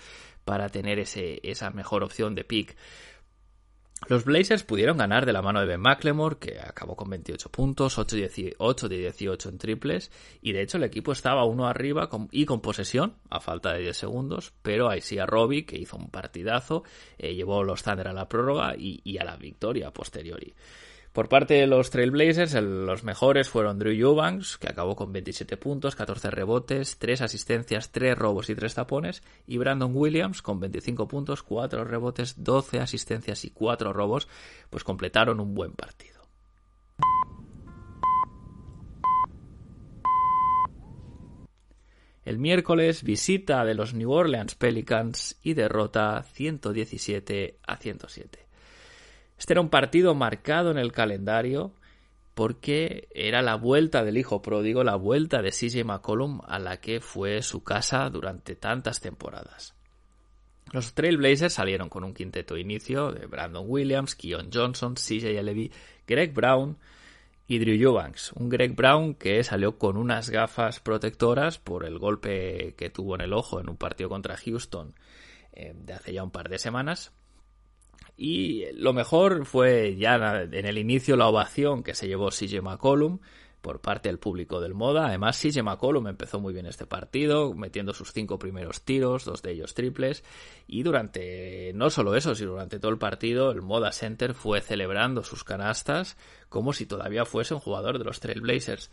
para 0.46 0.70
tener 0.70 1.00
ese, 1.00 1.40
esa 1.44 1.72
mejor 1.72 2.04
opción 2.04 2.36
de 2.36 2.44
pick. 2.44 2.76
Los 4.08 4.26
Blazers 4.26 4.64
pudieron 4.64 4.98
ganar 4.98 5.26
de 5.26 5.34
la 5.34 5.42
mano 5.42 5.60
de 5.60 5.66
Ben 5.66 5.80
McLemore, 5.80 6.38
que 6.38 6.60
acabó 6.60 6.96
con 6.96 7.10
28 7.10 7.50
puntos, 7.50 7.98
8, 7.98 8.90
de 8.90 8.98
18 8.98 9.50
en 9.50 9.58
triples, 9.58 10.12
y 10.42 10.52
de 10.52 10.62
hecho 10.62 10.78
el 10.78 10.84
equipo 10.84 11.12
estaba 11.12 11.46
uno 11.46 11.68
arriba 11.68 12.10
y 12.32 12.46
con 12.46 12.62
posesión, 12.62 13.16
a 13.30 13.40
falta 13.40 13.74
de 13.74 13.82
10 13.82 13.98
segundos, 13.98 14.54
pero 14.62 14.90
ahí 14.90 15.02
sí 15.02 15.20
a 15.20 15.26
Robbie, 15.26 15.66
que 15.66 15.78
hizo 15.78 15.98
un 15.98 16.10
partidazo, 16.10 16.84
eh, 17.18 17.34
llevó 17.34 17.64
los 17.64 17.84
Thunder 17.84 18.08
a 18.08 18.14
la 18.14 18.28
prórroga 18.28 18.76
y, 18.78 19.02
y 19.04 19.18
a 19.18 19.24
la 19.24 19.38
victoria 19.38 19.92
posteriori. 19.92 20.54
Por 21.14 21.30
parte 21.30 21.54
de 21.54 21.68
los 21.68 21.92
Trailblazers, 21.92 22.56
los 22.56 23.04
mejores 23.04 23.48
fueron 23.48 23.78
Drew 23.78 23.94
Eubanks, 23.94 24.58
que 24.58 24.68
acabó 24.68 24.96
con 24.96 25.14
27 25.14 25.58
puntos, 25.58 25.96
14 25.96 26.32
rebotes, 26.32 26.98
3 26.98 27.22
asistencias, 27.22 27.92
3 27.92 28.18
robos 28.18 28.50
y 28.50 28.56
3 28.56 28.74
tapones, 28.74 29.22
y 29.46 29.60
Brandon 29.60 29.92
Williams 29.96 30.42
con 30.42 30.60
25 30.60 31.08
puntos, 31.08 31.44
4 31.44 31.84
rebotes, 31.84 32.44
12 32.44 32.80
asistencias 32.80 33.46
y 33.46 33.52
4 33.52 33.94
robos, 33.94 34.28
pues 34.72 34.84
completaron 34.84 35.40
un 35.40 35.54
buen 35.54 35.74
partido. 35.74 36.24
El 42.26 42.40
miércoles 42.40 43.04
visita 43.04 43.64
de 43.66 43.76
los 43.76 43.94
New 43.94 44.12
Orleans 44.12 44.56
Pelicans 44.56 45.38
y 45.44 45.54
derrota 45.54 46.24
117 46.24 47.60
a 47.68 47.78
107. 47.78 48.43
Este 49.44 49.56
era 49.56 49.60
un 49.62 49.68
partido 49.68 50.16
marcado 50.16 50.72
en 50.72 50.78
el 50.78 50.94
calendario 50.94 51.74
porque 52.34 53.10
era 53.14 53.42
la 53.42 53.56
vuelta 53.56 54.06
del 54.06 54.18
hijo 54.18 54.42
pródigo, 54.42 54.86
la 54.86 54.96
vuelta 54.96 55.42
de 55.42 55.52
CJ 55.52 55.84
McCollum 55.84 56.40
a 56.48 56.60
la 56.60 56.80
que 56.80 57.02
fue 57.02 57.42
su 57.42 57.62
casa 57.62 58.10
durante 58.10 58.56
tantas 58.56 59.02
temporadas. 59.02 59.76
Los 60.72 60.94
Trailblazers 60.94 61.56
salieron 61.56 61.90
con 61.90 62.06
un 62.06 62.14
quinteto 62.14 62.56
inicio 62.56 63.12
de 63.12 63.26
Brandon 63.26 63.66
Williams, 63.68 64.16
Keon 64.16 64.50
Johnson, 64.50 64.96
CJ 64.96 65.44
Levy, 65.44 65.74
Greg 66.08 66.34
Brown 66.34 66.78
y 67.46 67.60
Drew 67.60 67.76
Eubanks. 67.76 68.32
Un 68.32 68.48
Greg 68.48 68.74
Brown 68.74 69.14
que 69.14 69.44
salió 69.44 69.78
con 69.78 69.98
unas 69.98 70.30
gafas 70.30 70.80
protectoras 70.80 71.58
por 71.58 71.86
el 71.86 72.00
golpe 72.00 72.76
que 72.78 72.90
tuvo 72.90 73.16
en 73.16 73.22
el 73.22 73.34
ojo 73.34 73.60
en 73.60 73.68
un 73.68 73.76
partido 73.76 74.08
contra 74.08 74.38
Houston 74.38 74.96
eh, 75.52 75.74
de 75.76 75.92
hace 75.92 76.14
ya 76.14 76.24
un 76.24 76.32
par 76.32 76.48
de 76.48 76.60
semanas 76.60 77.12
y 78.16 78.66
lo 78.74 78.94
mejor 78.94 79.46
fue 79.46 79.96
ya 79.96 80.44
en 80.44 80.66
el 80.66 80.78
inicio 80.78 81.16
la 81.16 81.28
ovación 81.28 81.84
que 81.84 81.96
se 81.96 82.08
llevó 82.08 82.30
CJ 82.30 82.62
McCollum 82.62 83.20
por 83.64 83.80
parte 83.80 84.10
del 84.10 84.20
público 84.20 84.60
del 84.60 84.74
Moda. 84.74 85.08
Además, 85.08 85.42
CJ 85.42 85.64
McCollum 85.64 86.08
empezó 86.08 86.40
muy 86.40 86.54
bien 86.54 86.66
este 86.66 86.86
partido, 86.86 87.54
metiendo 87.54 87.94
sus 87.94 88.12
cinco 88.12 88.38
primeros 88.38 88.82
tiros, 88.82 89.24
dos 89.24 89.42
de 89.42 89.54
ellos 89.54 89.74
triples. 89.74 90.24
Y 90.68 90.84
durante, 90.84 91.72
no 91.74 91.90
solo 91.90 92.16
eso, 92.16 92.36
sino 92.36 92.52
durante 92.52 92.78
todo 92.78 92.92
el 92.92 92.98
partido, 92.98 93.52
el 93.52 93.62
Moda 93.62 93.94
Center 93.94 94.34
fue 94.34 94.60
celebrando 94.60 95.24
sus 95.24 95.46
canastas 95.46 96.18
como 96.50 96.74
si 96.74 96.86
todavía 96.86 97.24
fuese 97.24 97.54
un 97.54 97.62
jugador 97.62 97.98
de 97.98 98.04
los 98.04 98.20
Trailblazers. 98.20 98.92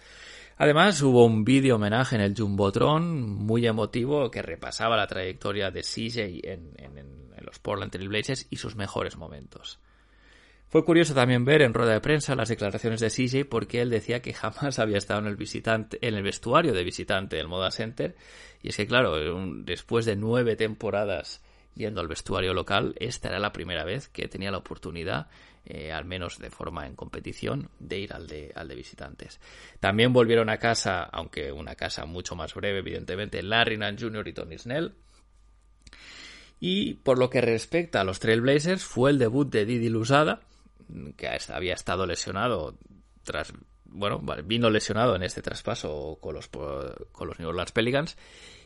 Además, 0.57 1.03
hubo 1.03 1.25
un 1.25 1.43
vídeo 1.43 1.75
homenaje 1.75 2.15
en 2.15 2.23
el 2.23 2.35
Jumbotron 2.37 3.23
muy 3.23 3.67
emotivo 3.67 4.31
que 4.31 4.41
repasaba 4.41 4.97
la 4.97 5.09
trayectoria 5.09 5.73
de 5.73 5.83
CJ 5.83 6.49
en, 6.49 7.20
los 7.45 7.59
Portland 7.59 7.93
Trail 7.93 8.11
y 8.51 8.57
sus 8.57 8.77
mejores 8.77 9.17
momentos. 9.17 9.79
Fue 10.69 10.85
curioso 10.85 11.15
también 11.15 11.45
ver 11.45 11.63
en 11.63 11.75
rueda 11.75 11.95
de 11.95 12.01
prensa 12.01 12.37
las 12.37 12.49
declaraciones 12.49 13.01
de 13.01 13.11
CJ 13.11 13.49
porque 13.49 13.81
él 13.81 13.91
decía 13.91 14.23
que 14.23 14.33
jamás 14.33 14.79
había 14.79 14.99
estado 14.99 15.21
en 15.21 15.27
el 15.27 15.37
visitante, 15.37 15.99
en 16.01 16.15
el 16.15 16.23
vestuario 16.23 16.73
de 16.73 16.85
visitante 16.85 17.37
del 17.37 17.49
Moda 17.49 17.73
Center. 17.73 18.15
Y 18.63 18.69
es 18.69 18.77
que 18.77 18.87
claro, 18.87 19.17
después 19.65 20.05
de 20.05 20.15
nueve 20.15 20.55
temporadas 20.55 21.43
yendo 21.75 22.01
al 22.01 22.09
vestuario 22.09 22.55
local, 22.55 22.95
esta 22.99 23.29
era 23.29 23.41
la 23.41 23.53
primera 23.53 23.85
vez 23.85 24.09
que 24.09 24.29
tenía 24.29 24.51
la 24.51 24.59
oportunidad 24.59 25.29
eh, 25.67 25.93
al 25.93 26.05
menos 26.05 26.39
de 26.39 26.51
forma 26.51 26.87
en 26.87 26.97
competición, 26.97 27.69
de 27.79 27.99
ir 27.99 28.13
al 28.15 28.27
de, 28.27 28.51
al 28.55 28.67
de 28.67 28.75
visitantes. 28.75 29.41
También 29.79 30.13
volvieron 30.13 30.49
a 30.49 30.57
casa, 30.57 31.03
aunque 31.03 31.53
una 31.53 31.75
casa 31.75 32.07
mucho 32.07 32.35
más 32.35 32.55
breve, 32.55 32.79
evidentemente, 32.79 33.43
Larry 33.43 33.77
Nan 33.77 33.99
Jr. 33.99 34.27
y 34.27 34.33
Tony 34.33 34.59
Snell. 34.59 34.95
Y 36.61 36.95
por 36.95 37.19
lo 37.19 37.31
que 37.31 37.41
respecta 37.41 38.03
a 38.03 38.05
los 38.05 38.21
Trailblazers, 38.21 38.85
fue 38.85 39.11
el 39.11 39.19
debut 39.19 39.51
de 39.51 39.65
Didi 39.65 39.89
Lusada, 39.89 40.41
que 41.17 41.29
había 41.49 41.75
estado 41.75 42.07
lesionado 42.07 42.77
tras 43.25 43.53
bueno, 43.93 44.23
vino 44.45 44.71
lesionado 44.71 45.17
en 45.17 45.23
este 45.23 45.43
traspaso 45.43 46.19
con 46.21 46.35
los, 46.35 46.49
con 46.49 47.27
los 47.27 47.39
New 47.39 47.49
Orleans 47.49 47.73
Pelicans 47.73 48.17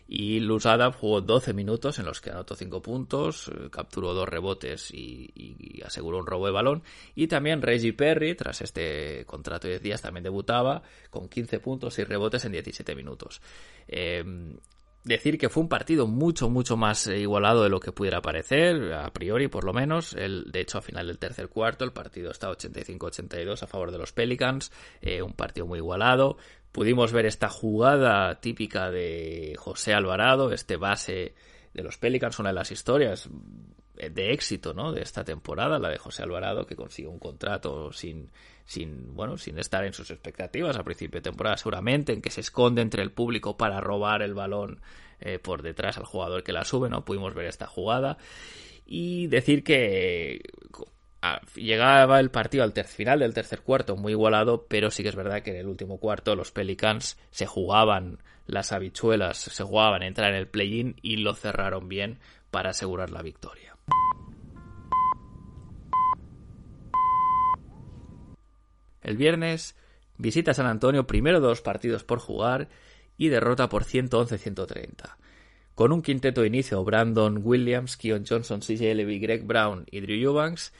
y 0.06 0.40
Lusada 0.40 0.92
jugó 0.92 1.22
12 1.22 1.54
minutos 1.54 1.98
en 1.98 2.04
los 2.04 2.20
que 2.20 2.30
anotó 2.30 2.54
5 2.54 2.82
puntos, 2.82 3.48
eh, 3.48 3.70
capturó 3.70 4.12
dos 4.12 4.28
rebotes 4.28 4.90
y, 4.92 5.80
aseguró 5.84 6.18
un 6.18 6.26
robo 6.26 6.46
de 6.46 6.52
balón. 6.52 6.82
Y 7.14 7.26
también 7.26 7.62
Reggie 7.62 7.92
Perry, 7.92 8.34
tras 8.34 8.60
este 8.62 9.24
contrato 9.26 9.66
de 9.66 9.74
10 9.74 9.82
días, 9.82 10.02
también 10.02 10.24
debutaba 10.24 10.82
con 11.10 11.28
15 11.28 11.58
puntos 11.60 11.98
y 11.98 12.04
rebotes 12.04 12.44
en 12.44 12.52
17 12.52 12.94
minutos. 12.94 13.40
Em, 13.86 14.56
decir 15.04 15.38
que 15.38 15.48
fue 15.48 15.62
un 15.62 15.68
partido 15.68 16.06
mucho, 16.06 16.48
mucho 16.48 16.76
más 16.76 17.06
igualado 17.06 17.62
de 17.62 17.68
lo 17.68 17.78
que 17.78 17.92
pudiera 17.92 18.22
parecer, 18.22 18.92
a 18.94 19.12
priori 19.12 19.48
por 19.48 19.64
lo 19.64 19.72
menos. 19.72 20.14
El, 20.14 20.50
de 20.50 20.60
hecho, 20.60 20.78
a 20.78 20.82
final 20.82 21.06
del 21.06 21.18
tercer 21.18 21.48
cuarto, 21.48 21.84
el 21.84 21.92
partido 21.92 22.30
está 22.30 22.50
85-82 22.50 23.62
a 23.62 23.66
favor 23.66 23.92
de 23.92 23.98
los 23.98 24.12
Pelicans, 24.12 24.72
eh, 25.00 25.22
un 25.22 25.34
partido 25.34 25.66
muy 25.66 25.78
igualado. 25.78 26.38
Pudimos 26.72 27.12
ver 27.12 27.26
esta 27.26 27.48
jugada 27.48 28.40
típica 28.40 28.90
de 28.90 29.54
José 29.58 29.94
Alvarado, 29.94 30.50
este 30.52 30.76
base 30.76 31.34
de 31.72 31.82
los 31.82 31.98
Pelicans, 31.98 32.38
una 32.38 32.48
de 32.48 32.54
las 32.54 32.72
historias 32.72 33.28
de 33.94 34.32
éxito 34.32 34.74
¿no? 34.74 34.92
de 34.92 35.02
esta 35.02 35.24
temporada, 35.24 35.78
la 35.78 35.88
de 35.88 35.98
José 35.98 36.22
Alvarado, 36.22 36.66
que 36.66 36.76
consiguió 36.76 37.10
un 37.10 37.18
contrato 37.18 37.92
sin, 37.92 38.30
sin, 38.64 39.14
bueno, 39.14 39.36
sin 39.36 39.58
estar 39.58 39.84
en 39.84 39.92
sus 39.92 40.10
expectativas 40.10 40.76
a 40.76 40.84
principio 40.84 41.18
de 41.18 41.30
temporada, 41.30 41.56
seguramente, 41.56 42.12
en 42.12 42.22
que 42.22 42.30
se 42.30 42.40
esconde 42.40 42.82
entre 42.82 43.02
el 43.02 43.12
público 43.12 43.56
para 43.56 43.80
robar 43.80 44.22
el 44.22 44.34
balón 44.34 44.80
eh, 45.20 45.38
por 45.38 45.62
detrás 45.62 45.96
al 45.96 46.04
jugador 46.04 46.42
que 46.42 46.52
la 46.52 46.64
sube, 46.64 46.88
¿no? 46.88 47.04
Pudimos 47.04 47.34
ver 47.34 47.46
esta 47.46 47.66
jugada 47.66 48.18
y 48.84 49.28
decir 49.28 49.62
que 49.64 50.42
llegaba 51.54 52.20
el 52.20 52.30
partido 52.30 52.64
al 52.64 52.72
final 52.72 53.20
del 53.20 53.32
tercer 53.32 53.62
cuarto 53.62 53.96
muy 53.96 54.12
igualado, 54.12 54.66
pero 54.68 54.90
sí 54.90 55.02
que 55.02 55.08
es 55.08 55.16
verdad 55.16 55.42
que 55.42 55.50
en 55.50 55.56
el 55.56 55.68
último 55.68 55.98
cuarto 55.98 56.36
los 56.36 56.52
Pelicans 56.52 57.18
se 57.30 57.46
jugaban 57.46 58.18
las 58.46 58.72
habichuelas, 58.72 59.38
se 59.38 59.64
jugaban 59.64 60.02
entrar 60.02 60.30
en 60.30 60.36
el 60.36 60.48
play-in 60.48 60.96
y 61.00 61.16
lo 61.16 61.34
cerraron 61.34 61.88
bien 61.88 62.18
para 62.50 62.70
asegurar 62.70 63.10
la 63.10 63.22
victoria. 63.22 63.63
El 69.02 69.16
viernes 69.16 69.76
visita 70.16 70.54
San 70.54 70.66
Antonio 70.66 71.06
primero 71.06 71.40
dos 71.40 71.60
partidos 71.60 72.04
por 72.04 72.18
jugar 72.18 72.68
y 73.16 73.28
derrota 73.28 73.68
por 73.68 73.84
111-130. 73.84 75.16
Con 75.74 75.92
un 75.92 76.02
quinteto 76.02 76.40
de 76.40 76.46
inicio 76.46 76.84
Brandon 76.84 77.40
Williams, 77.42 77.96
Keon 77.96 78.24
Johnson, 78.28 78.60
CJ 78.60 78.94
Levy, 78.94 79.18
Greg 79.18 79.44
Brown 79.44 79.86
y 79.90 80.00
Drew 80.00 80.16
Eubanks, 80.16 80.72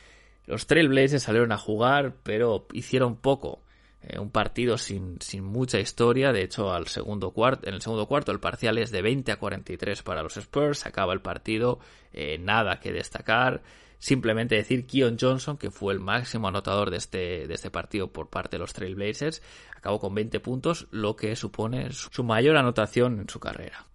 los 0.47 0.67
Trailblazers 0.67 1.23
salieron 1.23 1.53
a 1.53 1.59
jugar, 1.59 2.17
pero 2.23 2.67
hicieron 2.73 3.17
poco. 3.17 3.64
Eh, 4.07 4.19
un 4.19 4.31
partido 4.31 4.77
sin, 4.77 5.19
sin, 5.21 5.45
mucha 5.45 5.81
historia. 5.81 6.33
De 6.33 6.43
hecho, 6.43 6.73
al 6.73 6.89
segundo 6.89 7.31
cuarto, 7.31 7.69
en 7.69 7.75
el 7.75 7.83
segundo 7.83 8.07
cuarto 8.07 8.33
el 8.33 8.41
parcial 8.41 8.79
es 8.79 8.91
de 8.91 9.03
20 9.03 9.33
a 9.33 9.39
43 9.39 10.03
para 10.03 10.23
los 10.23 10.37
Spurs. 10.37 10.87
Acaba 10.87 11.13
el 11.15 11.21
partido, 11.21 11.79
eh, 12.13 12.39
nada 12.39 12.81
que 12.81 12.93
destacar. 12.93 13.63
Simplemente 13.99 14.57
decir 14.57 14.87
Keon 14.87 15.17
Johnson, 15.19 15.57
que 15.57 15.71
fue 15.71 15.95
el 15.95 16.01
máximo 16.01 16.49
anotador 16.49 16.91
de 16.91 16.99
este, 16.99 17.47
de 17.47 17.55
este 17.55 17.71
partido 17.71 18.13
por 18.13 18.29
parte 18.29 18.57
de 18.57 18.59
los 18.59 18.75
Trailblazers, 18.75 19.43
acabó 19.75 19.99
con 19.99 20.15
20 20.15 20.41
puntos, 20.41 20.87
lo 20.91 21.17
que 21.17 21.35
supone 21.37 21.91
su 21.93 22.23
mayor 22.23 22.57
anotación 22.57 23.21
en 23.21 23.29
su 23.31 23.41
carrera. 23.41 23.87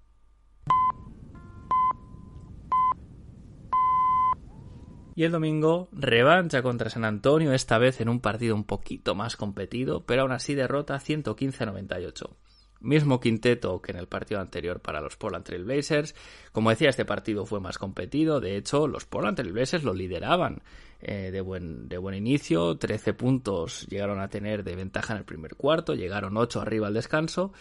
Y 5.20 5.26
el 5.26 5.34
domingo, 5.34 5.90
revancha 5.92 6.62
contra 6.62 6.90
San 6.90 7.04
Antonio, 7.04 7.52
esta 7.52 7.78
vez 7.78 8.00
en 8.00 8.08
un 8.08 8.22
partido 8.22 8.56
un 8.56 8.64
poquito 8.64 9.16
más 9.16 9.36
competido, 9.36 10.06
pero 10.06 10.22
aún 10.22 10.32
así 10.32 10.56
derrota 10.56 10.98
115 10.98 11.66
98. 11.66 12.38
Mismo 12.80 13.20
quinteto 13.20 13.82
que 13.82 13.92
en 13.92 13.98
el 13.98 14.08
partido 14.08 14.40
anterior 14.40 14.80
para 14.80 15.02
los 15.02 15.18
Portland 15.18 15.44
Trail 15.44 15.66
Blazers. 15.66 16.16
Como 16.54 16.70
decía, 16.70 16.88
este 16.88 17.04
partido 17.04 17.46
fue 17.46 17.60
más 17.60 17.78
competido. 17.78 18.40
De 18.40 18.56
hecho, 18.56 18.88
los 18.88 19.04
Portland 19.04 19.36
Trail 19.36 19.52
Blazers 19.52 19.84
lo 19.84 19.94
lideraban 19.94 20.62
eh, 21.02 21.32
de, 21.32 21.42
buen, 21.42 21.90
de 21.90 21.98
buen 21.98 22.16
inicio. 22.16 22.78
13 22.78 23.14
puntos 23.14 23.88
llegaron 23.88 24.22
a 24.22 24.30
tener 24.30 24.64
de 24.64 24.78
ventaja 24.78 25.12
en 25.12 25.20
el 25.20 25.26
primer 25.26 25.56
cuarto. 25.56 25.96
Llegaron 25.96 26.38
8 26.38 26.62
arriba 26.62 26.88
al 26.88 26.94
descanso. 26.94 27.52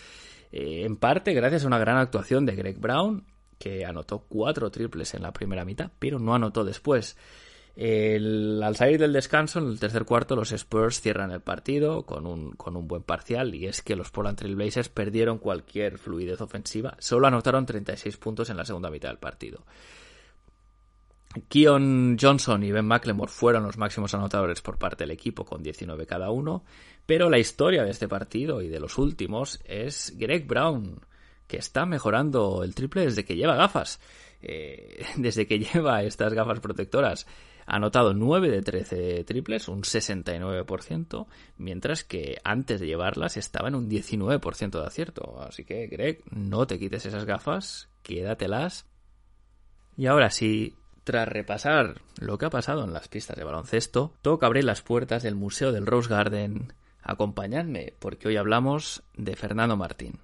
Eh, 0.52 0.84
en 0.84 0.96
parte 0.96 1.34
gracias 1.34 1.64
a 1.64 1.66
una 1.66 1.78
gran 1.80 1.96
actuación 1.96 2.46
de 2.46 2.54
Greg 2.54 2.78
Brown, 2.78 3.24
que 3.58 3.84
anotó 3.84 4.20
4 4.28 4.70
triples 4.70 5.14
en 5.14 5.22
la 5.22 5.32
primera 5.32 5.64
mitad, 5.64 5.90
pero 5.98 6.20
no 6.20 6.36
anotó 6.36 6.64
después 6.64 7.16
al 7.80 8.74
salir 8.74 8.98
del 8.98 9.12
descanso, 9.12 9.60
en 9.60 9.68
el 9.68 9.78
tercer 9.78 10.04
cuarto, 10.04 10.34
los 10.34 10.50
Spurs 10.50 11.00
cierran 11.00 11.30
el 11.30 11.40
partido 11.40 12.04
con 12.04 12.26
un, 12.26 12.50
con 12.52 12.74
un 12.74 12.88
buen 12.88 13.04
parcial 13.04 13.54
y 13.54 13.66
es 13.66 13.82
que 13.82 13.94
los 13.94 14.10
Portland 14.10 14.36
Trail 14.36 14.56
Blazers 14.56 14.88
perdieron 14.88 15.38
cualquier 15.38 15.98
fluidez 15.98 16.40
ofensiva. 16.40 16.96
Solo 16.98 17.28
anotaron 17.28 17.66
36 17.66 18.16
puntos 18.16 18.50
en 18.50 18.56
la 18.56 18.64
segunda 18.64 18.90
mitad 18.90 19.10
del 19.10 19.18
partido. 19.18 19.64
Keon 21.48 22.16
Johnson 22.20 22.64
y 22.64 22.72
Ben 22.72 22.86
McLemore 22.86 23.30
fueron 23.30 23.62
los 23.62 23.76
máximos 23.76 24.12
anotadores 24.12 24.60
por 24.60 24.78
parte 24.78 25.04
del 25.04 25.12
equipo 25.12 25.44
con 25.44 25.62
19 25.62 26.06
cada 26.06 26.30
uno, 26.30 26.64
pero 27.06 27.30
la 27.30 27.38
historia 27.38 27.84
de 27.84 27.90
este 27.90 28.08
partido 28.08 28.60
y 28.60 28.68
de 28.68 28.80
los 28.80 28.98
últimos 28.98 29.60
es 29.64 30.14
Greg 30.16 30.48
Brown, 30.48 31.00
que 31.46 31.58
está 31.58 31.86
mejorando 31.86 32.64
el 32.64 32.74
triple 32.74 33.02
desde 33.02 33.24
que 33.24 33.36
lleva 33.36 33.54
gafas. 33.54 34.00
Eh, 34.40 35.04
desde 35.16 35.46
que 35.46 35.58
lleva 35.58 36.02
estas 36.02 36.32
gafas 36.32 36.60
protectoras 36.60 37.26
ha 37.68 37.76
anotado 37.76 38.14
9 38.14 38.50
de 38.50 38.62
13 38.62 39.24
triples, 39.24 39.68
un 39.68 39.82
69%, 39.82 41.26
mientras 41.58 42.02
que 42.02 42.38
antes 42.42 42.80
de 42.80 42.86
llevarlas 42.86 43.36
estaba 43.36 43.68
en 43.68 43.74
un 43.74 43.90
19% 43.90 44.80
de 44.80 44.86
acierto. 44.86 45.38
Así 45.42 45.66
que, 45.66 45.86
Greg, 45.86 46.22
no 46.30 46.66
te 46.66 46.78
quites 46.78 47.04
esas 47.04 47.26
gafas, 47.26 47.90
quédatelas. 48.02 48.86
Y 49.98 50.06
ahora 50.06 50.30
sí, 50.30 50.76
tras 51.04 51.28
repasar 51.28 52.00
lo 52.18 52.38
que 52.38 52.46
ha 52.46 52.50
pasado 52.50 52.84
en 52.84 52.94
las 52.94 53.08
pistas 53.08 53.36
de 53.36 53.44
baloncesto, 53.44 54.14
toca 54.22 54.46
abrir 54.46 54.64
las 54.64 54.80
puertas 54.80 55.22
del 55.22 55.34
Museo 55.34 55.70
del 55.70 55.84
Rose 55.84 56.08
Garden. 56.08 56.72
Acompañadme, 57.02 57.92
porque 57.98 58.28
hoy 58.28 58.38
hablamos 58.38 59.02
de 59.14 59.36
Fernando 59.36 59.76
Martín. 59.76 60.20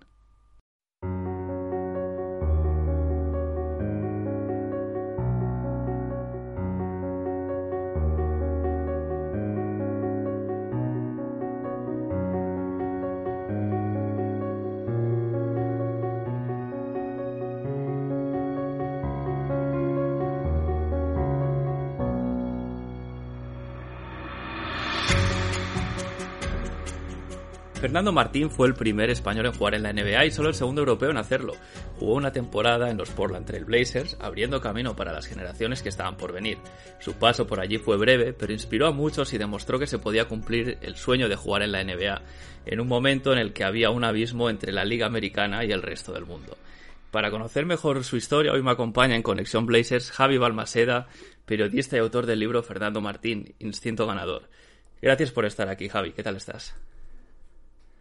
Fernando 27.95 28.11
Martín 28.11 28.51
fue 28.51 28.67
el 28.67 28.75
primer 28.75 29.09
español 29.09 29.47
en 29.47 29.53
jugar 29.53 29.77
en 29.77 29.85
la 29.85 29.93
NBA 29.93 30.25
y 30.25 30.33
solo 30.33 30.49
el 30.49 30.57
segundo 30.57 30.81
europeo 30.81 31.11
en 31.11 31.17
hacerlo. 31.17 31.53
Jugó 31.97 32.15
una 32.15 32.33
temporada 32.33 32.91
en 32.91 32.97
los 32.97 33.11
Portland 33.11 33.47
Trail 33.47 33.65
Blazers, 33.65 34.17
abriendo 34.19 34.61
camino 34.61 34.97
para 34.97 35.13
las 35.13 35.27
generaciones 35.27 35.81
que 35.81 35.91
estaban 35.91 36.17
por 36.17 36.33
venir. 36.33 36.59
Su 36.99 37.13
paso 37.13 37.47
por 37.47 37.61
allí 37.61 37.79
fue 37.79 37.97
breve, 37.97 38.33
pero 38.33 38.53
inspiró 38.53 38.89
a 38.89 38.91
muchos 38.91 39.33
y 39.33 39.39
demostró 39.39 39.79
que 39.79 39.87
se 39.87 40.01
podía 40.01 40.25
cumplir 40.25 40.77
el 40.83 40.97
sueño 40.97 41.29
de 41.29 41.37
jugar 41.37 41.63
en 41.63 41.71
la 41.71 41.85
NBA, 41.85 42.21
en 42.67 42.81
un 42.81 42.89
momento 42.89 43.33
en 43.33 43.39
el 43.39 43.53
que 43.53 43.63
había 43.63 43.91
un 43.91 44.03
abismo 44.03 44.51
entre 44.51 44.73
la 44.73 44.85
liga 44.85 45.07
americana 45.07 45.65
y 45.65 45.71
el 45.71 45.81
resto 45.81 46.13
del 46.13 46.27
mundo. 46.27 46.57
Para 47.13 47.31
conocer 47.31 47.65
mejor 47.65 48.03
su 48.03 48.17
historia, 48.17 48.51
hoy 48.51 48.63
me 48.65 48.73
acompaña 48.73 49.15
en 49.15 49.23
Conexión 49.23 49.67
Blazers 49.67 50.11
Javi 50.11 50.37
Balmaseda, 50.37 51.07
periodista 51.47 51.95
y 51.95 52.01
autor 52.01 52.27
del 52.27 52.41
libro 52.41 52.61
Fernando 52.65 53.01
Martín, 53.01 53.55
Instinto 53.61 54.05
Ganador. 54.05 54.49
Gracias 55.01 55.31
por 55.31 55.45
estar 55.45 55.69
aquí, 55.69 55.89
Javi. 55.89 56.11
¿Qué 56.11 56.25
tal 56.25 56.35
estás? 56.35 56.75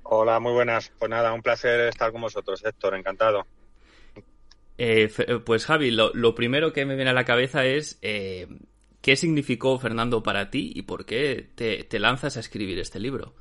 Hola, 0.03 0.39
muy 0.39 0.51
buenas. 0.51 0.91
Pues 0.99 1.09
nada, 1.09 1.33
un 1.33 1.41
placer 1.41 1.87
estar 1.87 2.11
con 2.11 2.21
vosotros, 2.21 2.63
Héctor, 2.63 2.95
encantado. 2.95 3.45
Eh, 4.77 5.09
pues 5.45 5.65
Javi, 5.65 5.91
lo, 5.91 6.35
primero 6.35 6.73
que 6.73 6.85
me 6.85 6.95
viene 6.95 7.11
a 7.11 7.13
la 7.13 7.25
cabeza 7.25 7.65
es 7.65 7.99
eh, 8.01 8.47
qué 9.01 9.15
significó 9.15 9.79
Fernando 9.79 10.23
para 10.23 10.49
ti 10.49 10.71
y 10.75 10.81
por 10.81 11.05
qué 11.05 11.49
te, 11.55 11.99
lanzas 11.99 12.37
a 12.37 12.41
escribir 12.41 12.79
este 12.79 12.99
libro. 12.99 13.33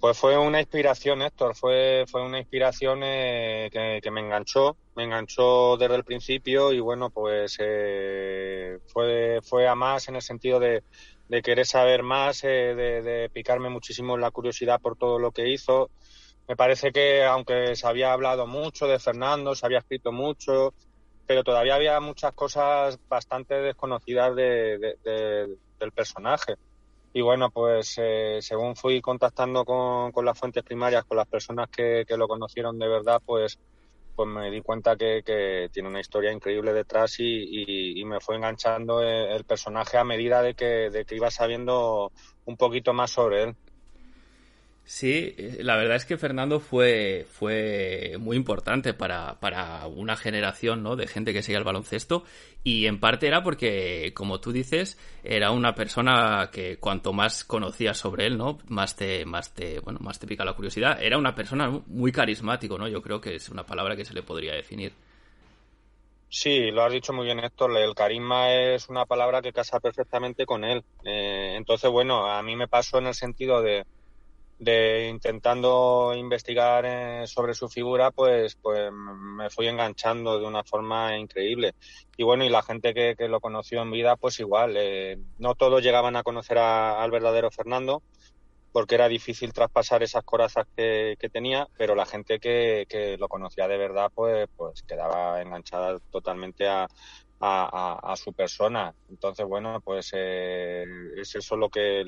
Pues 0.00 0.18
fue 0.18 0.36
una 0.36 0.60
inspiración, 0.60 1.22
Héctor, 1.22 1.54
fue, 1.54 2.04
fue 2.08 2.24
una 2.24 2.38
inspiración 2.40 3.00
eh, 3.04 3.70
que, 4.02 4.10
me 4.10 4.20
enganchó, 4.20 4.76
me 4.96 5.04
enganchó 5.04 5.76
desde 5.76 5.94
el 5.94 6.02
principio 6.02 6.72
y 6.72 6.80
bueno, 6.80 7.10
pues 7.10 7.56
fue, 8.92 9.40
fue 9.42 9.68
a 9.68 9.74
más 9.76 10.08
en 10.08 10.16
el 10.16 10.22
sentido 10.22 10.58
de, 10.58 10.82
de 11.32 11.40
querer 11.40 11.64
saber 11.64 12.02
más, 12.02 12.44
eh, 12.44 12.74
de, 12.74 13.30
picarme 13.32 13.70
muchísimo 13.70 14.18
la 14.18 14.30
curiosidad 14.30 14.78
por 14.82 14.98
todo 14.98 15.18
lo 15.18 15.30
que 15.30 15.48
hizo. 15.48 15.88
Me 16.46 16.56
parece 16.56 16.92
que 16.92 17.24
aunque 17.24 17.74
se 17.74 17.86
había 17.86 18.12
hablado 18.12 18.46
mucho 18.46 18.86
de 18.86 18.98
Fernando, 18.98 19.54
se 19.54 19.64
había 19.64 19.78
escrito 19.78 20.12
mucho, 20.12 20.74
pero 21.26 21.42
todavía 21.42 21.76
había 21.76 21.98
muchas 22.00 22.34
cosas 22.34 22.98
bastante 23.08 23.54
desconocidas 23.62 24.36
del 24.36 25.58
personaje. 25.94 26.56
Y 27.14 27.22
bueno, 27.22 27.50
pues 27.50 27.94
eh, 27.96 28.40
según 28.42 28.76
fui 28.76 29.00
contactando 29.00 29.64
con, 29.64 30.12
las 30.26 30.38
fuentes 30.38 30.62
primarias, 30.62 31.06
con 31.06 31.16
las 31.16 31.28
personas 31.28 31.70
que, 31.70 32.04
que 32.06 32.18
lo 32.18 32.28
conocieron 32.28 32.78
de 32.78 32.88
verdad, 32.88 33.22
pues 33.24 33.58
pues 34.14 34.28
me 34.28 34.50
di 34.50 34.60
cuenta 34.60 34.96
que, 34.96 35.68
tiene 35.72 35.88
una 35.88 36.00
historia 36.00 36.32
increíble 36.32 36.72
detrás 36.72 37.16
y, 37.18 38.02
me 38.04 38.20
fue 38.20 38.36
enganchando 38.36 39.00
el, 39.02 39.44
personaje 39.44 39.98
a 39.98 40.04
medida 40.04 40.42
de 40.42 40.54
que 40.54 41.06
iba 41.10 41.30
sabiendo 41.30 42.12
un 42.44 42.56
poquito 42.56 42.92
más 42.92 43.10
sobre 43.10 43.44
él. 43.44 43.56
Sí, 44.84 45.34
la 45.60 45.76
verdad 45.76 45.96
es 45.96 46.04
que 46.04 46.18
Fernando 46.18 46.58
fue, 46.58 47.24
fue 47.30 48.16
muy 48.18 48.36
importante 48.36 48.92
para, 48.94 49.38
para 49.38 49.86
una 49.86 50.16
generación 50.16 50.82
¿no? 50.82 50.96
de 50.96 51.06
gente 51.06 51.32
que 51.32 51.42
sigue 51.42 51.56
el 51.56 51.64
baloncesto 51.64 52.24
y 52.64 52.86
en 52.86 52.98
parte 52.98 53.28
era 53.28 53.44
porque, 53.44 54.12
como 54.12 54.40
tú 54.40 54.50
dices, 54.50 54.98
era 55.22 55.52
una 55.52 55.74
persona 55.76 56.50
que 56.52 56.78
cuanto 56.78 57.12
más 57.12 57.44
conocías 57.44 57.96
sobre 57.96 58.26
él, 58.26 58.36
¿no? 58.36 58.58
más 58.68 58.96
te, 58.96 59.24
más 59.24 59.54
te, 59.54 59.78
bueno, 59.80 60.00
más 60.02 60.18
te 60.18 60.26
pica 60.26 60.44
la 60.44 60.54
curiosidad. 60.54 61.00
Era 61.00 61.16
una 61.16 61.34
persona 61.34 61.70
muy 61.86 62.10
carismático, 62.10 62.76
¿no? 62.76 62.88
Yo 62.88 63.02
creo 63.02 63.20
que 63.20 63.36
es 63.36 63.48
una 63.50 63.64
palabra 63.64 63.94
que 63.94 64.04
se 64.04 64.14
le 64.14 64.22
podría 64.22 64.52
definir. 64.52 64.92
Sí, 66.28 66.70
lo 66.70 66.82
has 66.82 66.92
dicho 66.92 67.12
muy 67.12 67.26
bien, 67.26 67.38
Héctor. 67.38 67.76
El 67.76 67.94
carisma 67.94 68.52
es 68.52 68.88
una 68.88 69.04
palabra 69.06 69.42
que 69.42 69.52
casa 69.52 69.78
perfectamente 69.80 70.44
con 70.44 70.64
él. 70.64 70.82
Eh, 71.04 71.54
entonces, 71.56 71.90
bueno, 71.90 72.26
a 72.26 72.42
mí 72.42 72.56
me 72.56 72.68
pasó 72.68 72.98
en 72.98 73.06
el 73.08 73.14
sentido 73.14 73.60
de, 73.60 73.84
de 74.62 75.08
intentando 75.08 76.14
investigar 76.14 76.84
eh, 76.86 77.26
sobre 77.26 77.52
su 77.52 77.68
figura, 77.68 78.12
pues, 78.12 78.54
pues 78.54 78.92
me 78.92 79.50
fui 79.50 79.66
enganchando 79.66 80.38
de 80.38 80.46
una 80.46 80.62
forma 80.62 81.16
increíble. 81.18 81.74
Y 82.16 82.22
bueno, 82.22 82.44
y 82.44 82.48
la 82.48 82.62
gente 82.62 82.94
que, 82.94 83.16
lo 83.28 83.40
conoció 83.40 83.82
en 83.82 83.90
vida, 83.90 84.16
pues 84.16 84.38
igual. 84.38 84.74
Eh, 84.76 85.18
no 85.38 85.54
todos 85.56 85.82
llegaban 85.82 86.14
a 86.14 86.22
conocer 86.22 86.58
al 86.58 87.10
verdadero 87.10 87.50
Fernando, 87.50 88.02
porque 88.70 88.94
era 88.94 89.08
difícil 89.08 89.52
traspasar 89.52 90.02
esas 90.04 90.22
corazas 90.22 90.66
que, 90.76 91.16
tenía, 91.32 91.66
pero 91.76 91.96
la 91.96 92.06
gente 92.06 92.38
que, 92.38 92.86
que, 92.88 93.16
lo 93.18 93.28
conocía 93.28 93.66
de 93.66 93.78
verdad, 93.78 94.12
pues, 94.14 94.48
pues 94.56 94.82
quedaba 94.84 95.42
enganchada 95.42 95.98
totalmente 96.10 96.68
a, 96.68 96.86
a, 97.44 98.14
su 98.16 98.32
persona. 98.32 98.94
Entonces, 99.10 99.46
bueno, 99.46 99.80
pues 99.80 100.12
eh, 100.14 100.84
es 101.16 101.34
eso 101.34 101.56
lo 101.56 101.68
que, 101.68 102.04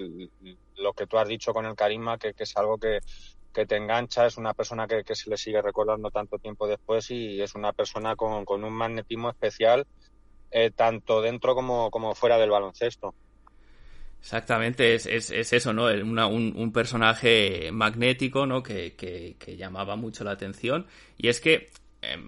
lo 0.77 0.93
que 0.93 1.07
tú 1.07 1.19
has 1.19 1.27
dicho 1.27 1.53
con 1.53 1.67
el 1.67 1.75
carisma, 1.75 2.19
que, 2.19 2.35
es 2.37 2.57
algo 2.57 2.79
que, 2.79 3.01
te 3.53 3.77
engancha, 3.77 4.27
es 4.27 4.37
una 4.37 4.55
persona 4.55 4.87
que, 4.87 5.15
se 5.15 5.31
le 5.31 5.37
sigue 5.37 5.61
recordando 5.61 6.11
tanto 6.11 6.39
tiempo 6.39 6.69
después 6.69 7.11
y 7.11 7.41
es 7.43 7.55
una 7.55 7.73
persona 7.73 8.15
con, 8.15 8.45
un 8.47 8.73
magnetismo 8.73 9.29
especial, 9.29 9.87
eh, 10.53 10.71
tanto 10.71 11.21
dentro 11.21 11.55
como, 11.55 11.91
como 11.91 12.15
fuera 12.15 12.39
del 12.39 12.51
baloncesto. 12.51 13.15
Exactamente, 14.21 14.95
es, 14.95 15.05
es, 15.05 15.31
es 15.31 15.53
eso, 15.53 15.73
¿no? 15.75 15.85
un, 15.85 16.55
un, 16.57 16.73
personaje 16.73 17.71
magnético, 17.73 18.47
¿no? 18.47 18.63
Que, 18.63 18.95
que, 18.95 19.37
que, 19.39 19.57
llamaba 19.57 19.97
mucho 19.97 20.25
la 20.25 20.31
atención. 20.31 20.87
Y 21.19 21.29
es 21.29 21.41
que 21.43 21.69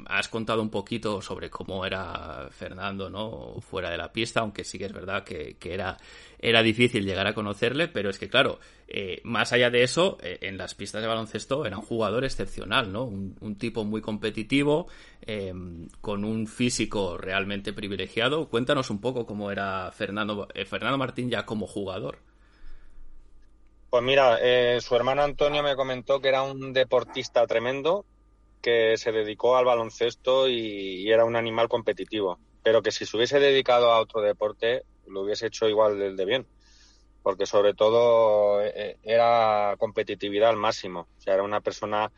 has 0.07 0.29
contado 0.29 0.63
un 0.63 0.71
poquito 0.71 1.21
sobre 1.21 1.51
cómo 1.51 1.85
era 1.85 2.49
Fernando, 2.51 3.11
¿no? 3.11 3.61
Fuera 3.61 3.91
de 3.91 3.97
la 3.97 4.13
pista, 4.13 4.41
aunque 4.41 4.65
sí 4.65 4.79
que 4.79 4.87
es 4.87 4.93
verdad 4.93 5.25
que, 5.25 5.57
era, 5.63 5.97
era 6.39 6.63
difícil 6.63 7.05
llegar 7.05 7.27
a 7.27 7.35
conocerle, 7.35 7.89
pero 7.89 8.11
es 8.11 8.19
que, 8.19 8.29
claro, 8.29 8.59
eh, 8.89 9.21
más 9.25 9.53
allá 9.53 9.71
de 9.71 9.83
eso, 9.83 10.19
eh, 10.23 10.39
en 10.43 10.59
las 10.59 10.75
pistas 10.75 11.03
de 11.03 11.09
baloncesto 11.09 11.65
era 11.67 11.79
un 11.79 11.85
jugador 11.85 12.25
excepcional, 12.25 12.93
¿no? 12.93 13.05
Un, 13.05 13.57
tipo 13.59 13.85
muy 13.85 14.03
competitivo, 14.03 14.87
em, 15.23 15.89
con 16.01 16.25
un 16.25 16.47
físico 16.47 17.17
realmente 17.17 17.73
privilegiado. 17.73 18.49
Cuéntanos 18.49 18.91
un 18.91 19.01
poco 19.01 19.27
cómo 19.27 19.51
era 19.51 19.91
Fernando, 19.93 20.49
eh, 20.55 20.65
Fernando 20.67 20.99
Martín 20.99 21.31
ya 21.31 21.47
como 21.47 21.67
jugador. 21.67 22.19
Pues 23.89 24.03
mira, 24.03 24.39
su 24.81 24.95
hermano 24.95 25.23
Antonio 25.23 25.63
me 25.63 25.75
comentó 25.75 26.21
que 26.21 26.29
era 26.29 26.43
un 26.43 26.73
deportista 26.75 27.47
tremendo, 27.47 28.05
que 28.61 28.97
se 28.97 29.13
dedicó 29.13 29.57
al 29.57 29.65
baloncesto 29.65 30.49
y, 30.49 31.11
era 31.11 31.25
un 31.25 31.37
animal 31.37 31.69
competitivo, 31.69 32.39
pero 32.63 32.83
que 32.83 32.91
si 32.91 33.07
se 33.07 33.17
hubiese 33.17 33.41
dedicado 33.41 33.93
a 33.93 34.01
otro 34.01 34.21
deporte 34.21 34.85
lo 35.07 35.23
hubiese 35.23 35.47
hecho 35.47 35.69
igual 35.69 36.17
de 36.17 36.25
bien, 36.25 36.47
porque 37.23 37.47
sobre 37.47 37.75
todo 37.75 38.61
eh, 38.63 38.99
era 39.03 39.77
competitividad 39.79 40.51
al 40.51 40.57
máximo, 40.57 41.07
o 41.17 41.21
sea, 41.21 41.35
era 41.35 41.45
una 41.45 41.61
persona 41.61 42.11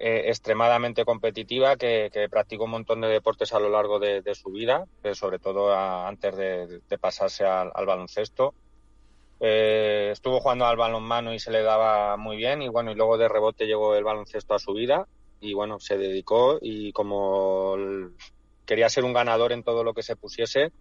eh, 0.00 0.28
extremadamente 0.28 1.04
competitiva 1.04 1.76
que, 1.76 2.28
practicó 2.30 2.64
un 2.64 2.70
montón 2.70 3.00
de 3.00 3.08
deportes 3.08 3.52
a 3.52 3.58
lo 3.58 3.68
largo 3.68 3.98
de, 3.98 4.22
su 4.36 4.50
vida, 4.50 4.84
sobre 5.14 5.40
todo 5.40 5.74
antes 5.74 6.36
de, 6.36 6.98
pasarse 7.00 7.44
al, 7.44 7.72
baloncesto. 7.84 8.54
Eh, 9.40 10.10
estuvo 10.12 10.38
jugando 10.40 10.66
al 10.66 10.76
balonmano 10.76 11.34
y 11.34 11.40
se 11.40 11.50
le 11.50 11.62
daba 11.62 12.16
muy 12.16 12.36
bien 12.36 12.62
y 12.62 12.68
bueno 12.68 12.92
y 12.92 12.94
luego 12.94 13.18
de 13.18 13.28
rebote 13.28 13.66
llegó 13.66 13.94
el 13.94 14.04
baloncesto 14.04 14.54
a 14.54 14.58
su 14.58 14.72
vida 14.72 15.06
y 15.40 15.54
bueno, 15.54 15.78
se 15.78 15.96
dedicó 15.96 16.58
y 16.60 16.92
como 16.92 17.76
quería 18.66 18.88
ser 18.88 19.04
un 19.04 19.12
ganador 19.12 19.52
en 19.52 19.62
todo 19.62 19.82
lo 19.84 19.94
que 19.94 20.02
se 20.02 20.16
pusiese, 20.16 20.72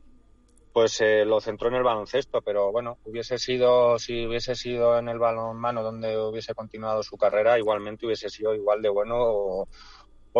pues 0.73 1.01
eh, 1.01 1.25
lo 1.25 1.41
centró 1.41 1.69
en 1.69 1.75
el 1.75 1.83
baloncesto, 1.83 2.41
pero 2.41 2.71
bueno, 2.71 2.99
hubiese 3.05 3.39
sido, 3.39 3.97
si 3.97 4.27
hubiese 4.27 4.53
sido 4.53 4.99
en 4.99 5.09
el 5.09 5.17
balonmano 5.17 5.81
donde 5.81 6.15
hubiese 6.17 6.53
continuado 6.53 7.01
su 7.01 7.17
carrera, 7.17 7.57
igualmente 7.57 8.05
hubiese 8.05 8.29
sido 8.29 8.53
igual 8.53 8.81
de 8.81 8.89
bueno 8.89 9.15
o, 9.17 9.67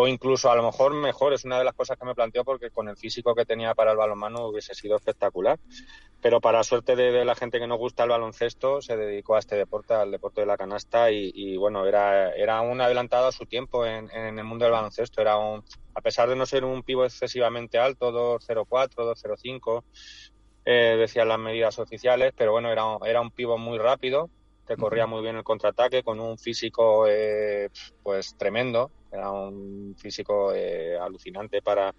o 0.00 0.06
incluso 0.06 0.48
a 0.48 0.54
lo 0.54 0.62
mejor 0.62 0.94
mejor. 0.94 1.32
Es 1.32 1.44
una 1.44 1.58
de 1.58 1.64
las 1.64 1.74
cosas 1.74 1.98
que 1.98 2.06
me 2.06 2.14
planteo 2.14 2.44
porque 2.44 2.70
con 2.70 2.88
el 2.88 2.96
físico 2.96 3.34
que 3.34 3.44
tenía 3.44 3.74
para 3.74 3.90
el 3.90 3.96
balonmano 3.96 4.46
hubiese 4.46 4.72
sido 4.72 4.94
espectacular. 4.94 5.58
Pero 6.20 6.40
para 6.40 6.62
suerte 6.62 6.94
de, 6.94 7.24
la 7.24 7.34
gente 7.34 7.58
que 7.58 7.66
no 7.66 7.76
gusta 7.76 8.04
el 8.04 8.10
baloncesto, 8.10 8.80
se 8.80 8.96
dedicó 8.96 9.34
a 9.34 9.40
este 9.40 9.56
deporte, 9.56 9.94
al 9.94 10.12
deporte 10.12 10.42
de 10.42 10.46
la 10.46 10.56
canasta 10.56 11.10
y, 11.10 11.56
bueno, 11.56 11.84
era, 11.84 12.30
era 12.32 12.60
un 12.60 12.80
adelantado 12.80 13.26
a 13.26 13.32
su 13.32 13.46
tiempo 13.46 13.84
en, 13.86 14.08
el 14.12 14.44
mundo 14.44 14.66
del 14.66 14.72
baloncesto. 14.72 15.20
Era 15.20 15.34
a 15.34 16.00
pesar 16.00 16.28
de 16.28 16.36
no 16.36 16.46
ser 16.46 16.64
un 16.64 16.84
pivo 16.84 17.04
excesivamente 17.04 17.78
alto, 17.78 18.12
2.04, 18.12 18.94
2.05, 18.94 19.82
eh, 20.64 20.96
decían 20.96 21.28
las 21.28 21.40
medidas 21.40 21.76
oficiales, 21.80 22.32
pero 22.36 22.52
bueno, 22.52 22.70
era, 22.70 22.84
era 23.04 23.20
un 23.20 23.32
pivo 23.32 23.58
muy 23.58 23.78
rápido, 23.78 24.30
que 24.68 24.76
corría 24.76 25.06
muy 25.06 25.22
bien 25.22 25.36
el 25.36 25.44
contraataque, 25.44 26.02
con 26.02 26.20
un 26.20 26.38
físico 26.38 27.06
eh, 27.08 27.70
pues 28.02 28.36
tremendo, 28.36 28.90
era 29.10 29.30
un 29.30 29.96
físico 29.98 30.52
eh, 30.54 30.96
alucinante 30.98 31.62
para, 31.62 31.94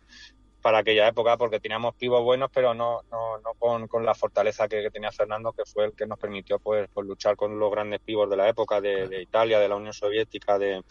para 0.62 0.80
aquella 0.80 1.08
época 1.08 1.36
porque 1.36 1.60
teníamos 1.60 1.96
pibos 1.96 2.24
buenos 2.24 2.52
pero 2.54 2.76
no, 2.76 3.02
no, 3.12 3.40
no 3.40 3.54
con, 3.58 3.88
con, 3.88 4.06
la 4.06 4.14
fortaleza 4.14 4.68
que, 4.68 4.92
tenía 4.92 5.12
Fernando 5.12 5.52
que 5.52 5.66
fue 5.66 5.86
el 5.86 5.94
que 5.94 6.06
nos 6.06 6.20
permitió 6.20 6.60
pues, 6.60 6.88
pues 6.94 7.08
luchar 7.08 7.36
con 7.36 7.58
los 7.58 7.72
grandes 7.72 8.02
pibos 8.02 8.30
de 8.30 8.38
la 8.38 8.48
época 8.48 8.80
de, 8.80 9.22
Italia, 9.22 9.60
de 9.60 9.68
la 9.68 9.76
Unión 9.76 9.94
Soviética, 9.94 10.60
de, 10.60 10.84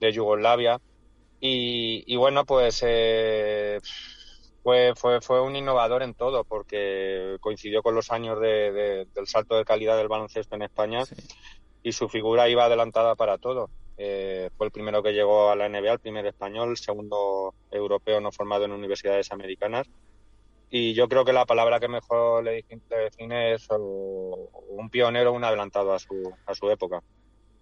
de 0.00 0.12
Yugoslavia. 0.12 0.80
Y, 1.40 2.04
y, 2.06 2.16
bueno 2.16 2.44
pues 2.44 2.82
eh, 2.86 3.80
fue, 4.64 4.94
fue, 4.96 5.20
fue 5.20 5.42
un 5.42 5.54
innovador 5.54 6.02
en 6.02 6.14
todo 6.14 6.42
porque 6.42 7.36
coincidió 7.40 7.82
con 7.82 7.94
los 7.94 8.10
años 8.10 8.40
de, 8.40 9.06
del 9.14 9.26
salto 9.26 9.56
de 9.56 9.64
calidad 9.64 9.98
del 9.98 10.08
baloncesto 10.08 10.56
en 10.56 10.62
España 10.62 11.02
y 11.82 11.92
su 11.92 12.08
figura 12.08 12.48
iba 12.48 12.64
adelantada 12.64 13.14
para 13.14 13.36
todo. 13.36 13.68
Eh, 13.98 14.48
fue 14.56 14.66
el 14.66 14.72
primero 14.72 15.02
que 15.02 15.12
llegó 15.12 15.50
a 15.50 15.54
la 15.54 15.68
NBA, 15.68 15.92
el 15.92 16.00
primer 16.00 16.24
español, 16.24 16.70
el 16.70 16.76
segundo 16.78 17.54
europeo 17.70 18.22
no 18.22 18.32
formado 18.32 18.64
en 18.64 18.72
universidades 18.72 19.30
americanas. 19.32 19.86
Y 20.70 20.94
yo 20.94 21.08
creo 21.08 21.26
que 21.26 21.34
la 21.34 21.44
palabra 21.44 21.78
que 21.78 21.88
mejor 21.88 22.42
le 22.42 22.64
define 22.88 23.52
es 23.52 23.68
un 23.68 24.88
pionero, 24.90 25.34
un 25.34 25.44
adelantado 25.44 25.92
a 25.92 25.98
su, 25.98 26.32
a 26.46 26.54
su 26.54 26.70
época. 26.70 27.02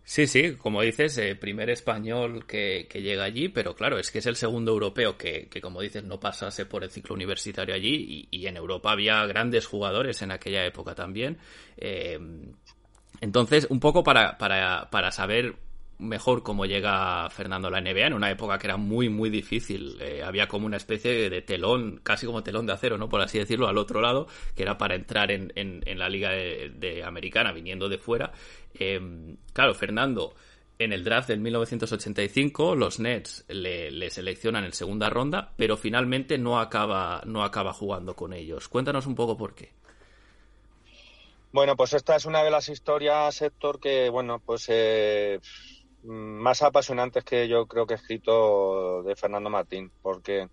Sí, 0.05 0.27
sí, 0.27 0.57
como 0.57 0.83
dices, 0.83 1.17
eh, 1.19 1.37
primer 1.37 1.71
español 1.71 2.45
que, 2.47 2.89
llega 2.93 3.25
allí, 3.25 3.49
pero 3.49 3.75
claro, 3.75 3.99
es 3.99 4.11
que 4.11 4.19
es 4.19 4.27
el 4.27 4.37
segundo 4.37 4.73
europeo 4.73 5.17
que, 5.17 5.49
como 5.63 5.81
dices, 5.81 6.03
no 6.05 6.19
pasase 6.19 6.67
por 6.67 6.83
el 6.83 6.91
ciclo 6.91 7.15
universitario 7.15 7.75
allí 7.75 8.29
y, 8.31 8.47
en 8.47 8.57
Europa 8.57 8.91
había 8.91 9.25
grandes 9.27 9.67
jugadores 9.67 10.21
en 10.23 10.33
aquella 10.33 10.67
época 10.67 10.95
también. 10.95 11.39
Eh, 11.77 12.19
entonces, 13.21 13.69
un 13.71 13.79
poco 13.79 14.03
para, 14.03 14.37
para, 14.39 14.91
para 14.91 15.13
saber 15.13 15.55
mejor 16.03 16.43
cómo 16.43 16.67
llega 16.67 17.29
Fernando 17.31 17.69
a 17.69 17.71
la 17.71 17.81
NBA 17.81 18.09
en 18.09 18.13
una 18.15 18.31
época 18.31 18.59
que 18.59 18.67
era 18.67 18.77
muy, 18.77 19.09
muy 19.09 19.31
difícil. 19.31 19.97
Eh, 20.01 20.23
había 20.23 20.49
como 20.49 20.67
una 20.67 20.77
especie 20.77 21.31
de 21.31 21.43
telón, 21.43 22.01
casi 22.03 22.27
como 22.27 22.43
telón 22.43 22.67
de 22.67 22.73
acero, 22.73 22.99
¿no? 22.99 23.09
Por 23.09 23.21
así 23.21 23.39
decirlo, 23.39 23.69
al 23.69 23.79
otro 23.79 24.01
lado, 24.01 24.27
que 24.55 24.63
era 24.63 24.77
para 24.77 24.95
entrar 24.95 25.31
en, 25.31 25.53
en, 25.55 25.99
la 25.99 26.09
liga 26.09 26.31
de, 26.31 27.03
americana 27.05 27.53
viniendo 27.53 27.89
de 27.89 27.99
fuera. 27.99 28.33
Eh, 28.75 29.01
claro, 29.53 29.75
Fernando, 29.75 30.35
en 30.79 30.93
el 30.93 31.05
draft 31.05 31.29
del 31.29 31.41
1985, 31.41 32.75
los 32.75 32.99
Nets 32.99 33.45
le, 33.49 34.11
seleccionan 34.11 34.65
en 34.65 34.73
segunda 34.73 35.09
ronda, 35.09 35.53
pero 35.57 35.77
finalmente 35.77 36.39
no 36.39 36.59
acaba, 36.59 37.23
no 37.25 37.45
acaba 37.45 37.73
jugando 37.73 38.15
con 38.15 38.33
ellos. 38.33 38.69
Cuéntanos 38.69 39.07
un 39.07 39.15
poco 39.15 39.37
por 39.37 39.55
qué. 39.55 39.73
Bueno, 41.53 41.77
pues 41.77 41.93
esta 41.93 42.17
es 42.17 42.25
una 42.25 42.43
de 42.43 42.51
las 42.51 42.69
historias, 42.69 43.43
Héctor, 43.43 43.79
que, 43.79 44.09
bueno, 44.09 44.41
pues 44.45 44.67
eh, 44.69 45.39
más 46.05 46.63
apasionantes 46.63 47.25
que 47.25 47.49
yo 47.49 47.67
creo 47.67 47.87
que 47.87 47.95
he 47.95 47.97
escrito 47.97 49.03
de 49.03 49.17
Fernando 49.17 49.51
Martín, 49.51 49.91
porque 50.03 50.49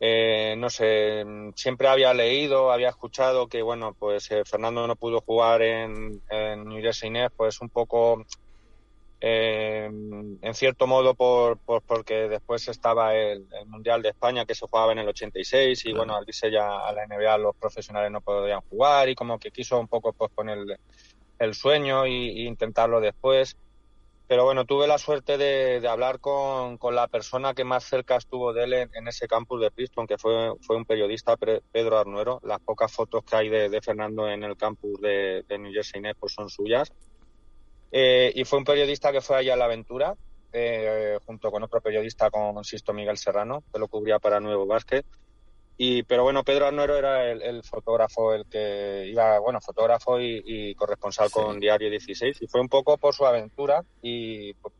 eh, 0.00 0.54
no 0.56 0.70
sé, 0.70 1.24
siempre 1.54 1.86
había 1.86 2.14
leído, 2.14 2.72
había 2.72 2.88
escuchado 2.88 3.48
que 3.48 3.60
bueno, 3.62 3.94
pues 3.98 4.30
eh, 4.30 4.44
Fernando 4.44 4.86
no 4.86 4.96
pudo 4.96 5.20
jugar 5.20 5.60
en, 5.62 6.22
en 6.30 6.64
New 6.64 6.80
Jersey 6.80 7.10
Nets, 7.10 7.34
pues 7.36 7.60
un 7.60 7.68
poco 7.68 8.24
eh, 9.20 9.84
en 9.84 10.54
cierto 10.54 10.86
modo 10.86 11.14
por, 11.14 11.58
porque 11.58 12.28
después 12.28 12.66
estaba 12.68 13.14
el, 13.14 13.46
Mundial 13.66 14.00
de 14.00 14.08
España 14.08 14.46
que 14.46 14.54
se 14.54 14.66
jugaba 14.66 14.92
en 14.92 14.98
el 15.00 15.08
86 15.08 15.84
y 15.84 15.92
bueno, 15.92 16.16
al 16.16 16.24
irse 16.26 16.50
ya 16.50 16.80
a 16.80 16.92
la 16.92 17.06
NBA 17.06 17.36
los 17.36 17.54
profesionales 17.56 18.10
no 18.10 18.22
podían 18.22 18.62
jugar 18.62 19.10
y 19.10 19.14
como 19.14 19.38
que 19.38 19.50
quiso 19.50 19.78
un 19.78 19.88
poco 19.88 20.14
posponer 20.14 20.58
el, 20.58 20.76
el 21.38 21.54
sueño 21.54 22.06
e 22.06 22.10
intentarlo 22.46 23.00
después 23.00 23.56
pero 24.30 24.44
bueno, 24.44 24.64
tuve 24.64 24.86
la 24.86 24.96
suerte 24.96 25.36
de, 25.36 25.84
hablar 25.88 26.20
con, 26.20 26.78
la 26.92 27.08
persona 27.08 27.52
que 27.52 27.64
más 27.64 27.82
cerca 27.82 28.14
estuvo 28.14 28.52
de 28.52 28.62
él 28.62 28.72
en, 28.74 29.08
ese 29.08 29.26
campus 29.26 29.60
de 29.60 29.72
Princeton, 29.72 30.06
que 30.06 30.18
fue, 30.18 30.52
un 30.52 30.84
periodista, 30.84 31.36
Pedro 31.36 31.98
Arnuero. 31.98 32.40
Las 32.44 32.60
pocas 32.60 32.92
fotos 32.92 33.24
que 33.24 33.34
hay 33.34 33.48
de, 33.48 33.80
Fernando 33.82 34.28
en 34.28 34.44
el 34.44 34.56
campus 34.56 35.00
de, 35.00 35.44
New 35.58 35.72
Jersey 35.72 36.00
pues 36.16 36.32
son 36.32 36.48
suyas. 36.48 36.92
Eh, 37.90 38.30
y 38.36 38.44
fue 38.44 38.60
un 38.60 38.64
periodista 38.64 39.10
que 39.10 39.20
fue 39.20 39.36
allá 39.36 39.54
a 39.54 39.56
la 39.56 39.64
aventura, 39.64 40.14
eh, 40.52 41.18
junto 41.26 41.50
con 41.50 41.64
otro 41.64 41.80
periodista, 41.80 42.30
con 42.30 42.62
Sisto 42.62 42.92
Miguel 42.92 43.18
Serrano, 43.18 43.64
que 43.72 43.80
lo 43.80 43.88
cubría 43.88 44.20
para 44.20 44.38
Nuevo 44.38 44.64
Básquet. 44.64 45.04
Y, 45.82 46.02
pero 46.02 46.24
bueno, 46.24 46.44
Pedro 46.44 46.66
Arnuero 46.66 46.94
era 46.94 47.30
el, 47.30 47.62
fotógrafo, 47.62 48.34
el 48.34 48.44
que 48.44 49.06
iba, 49.06 49.38
bueno, 49.38 49.62
fotógrafo 49.62 50.20
y, 50.20 50.74
corresponsal 50.74 51.30
con 51.30 51.58
Diario 51.58 51.88
16. 51.88 52.42
Y 52.42 52.46
fue 52.48 52.60
un 52.60 52.68
poco 52.68 52.98
por 52.98 53.14
su 53.14 53.24
aventura 53.24 53.82
y 54.02 54.52
pues, 54.52 54.74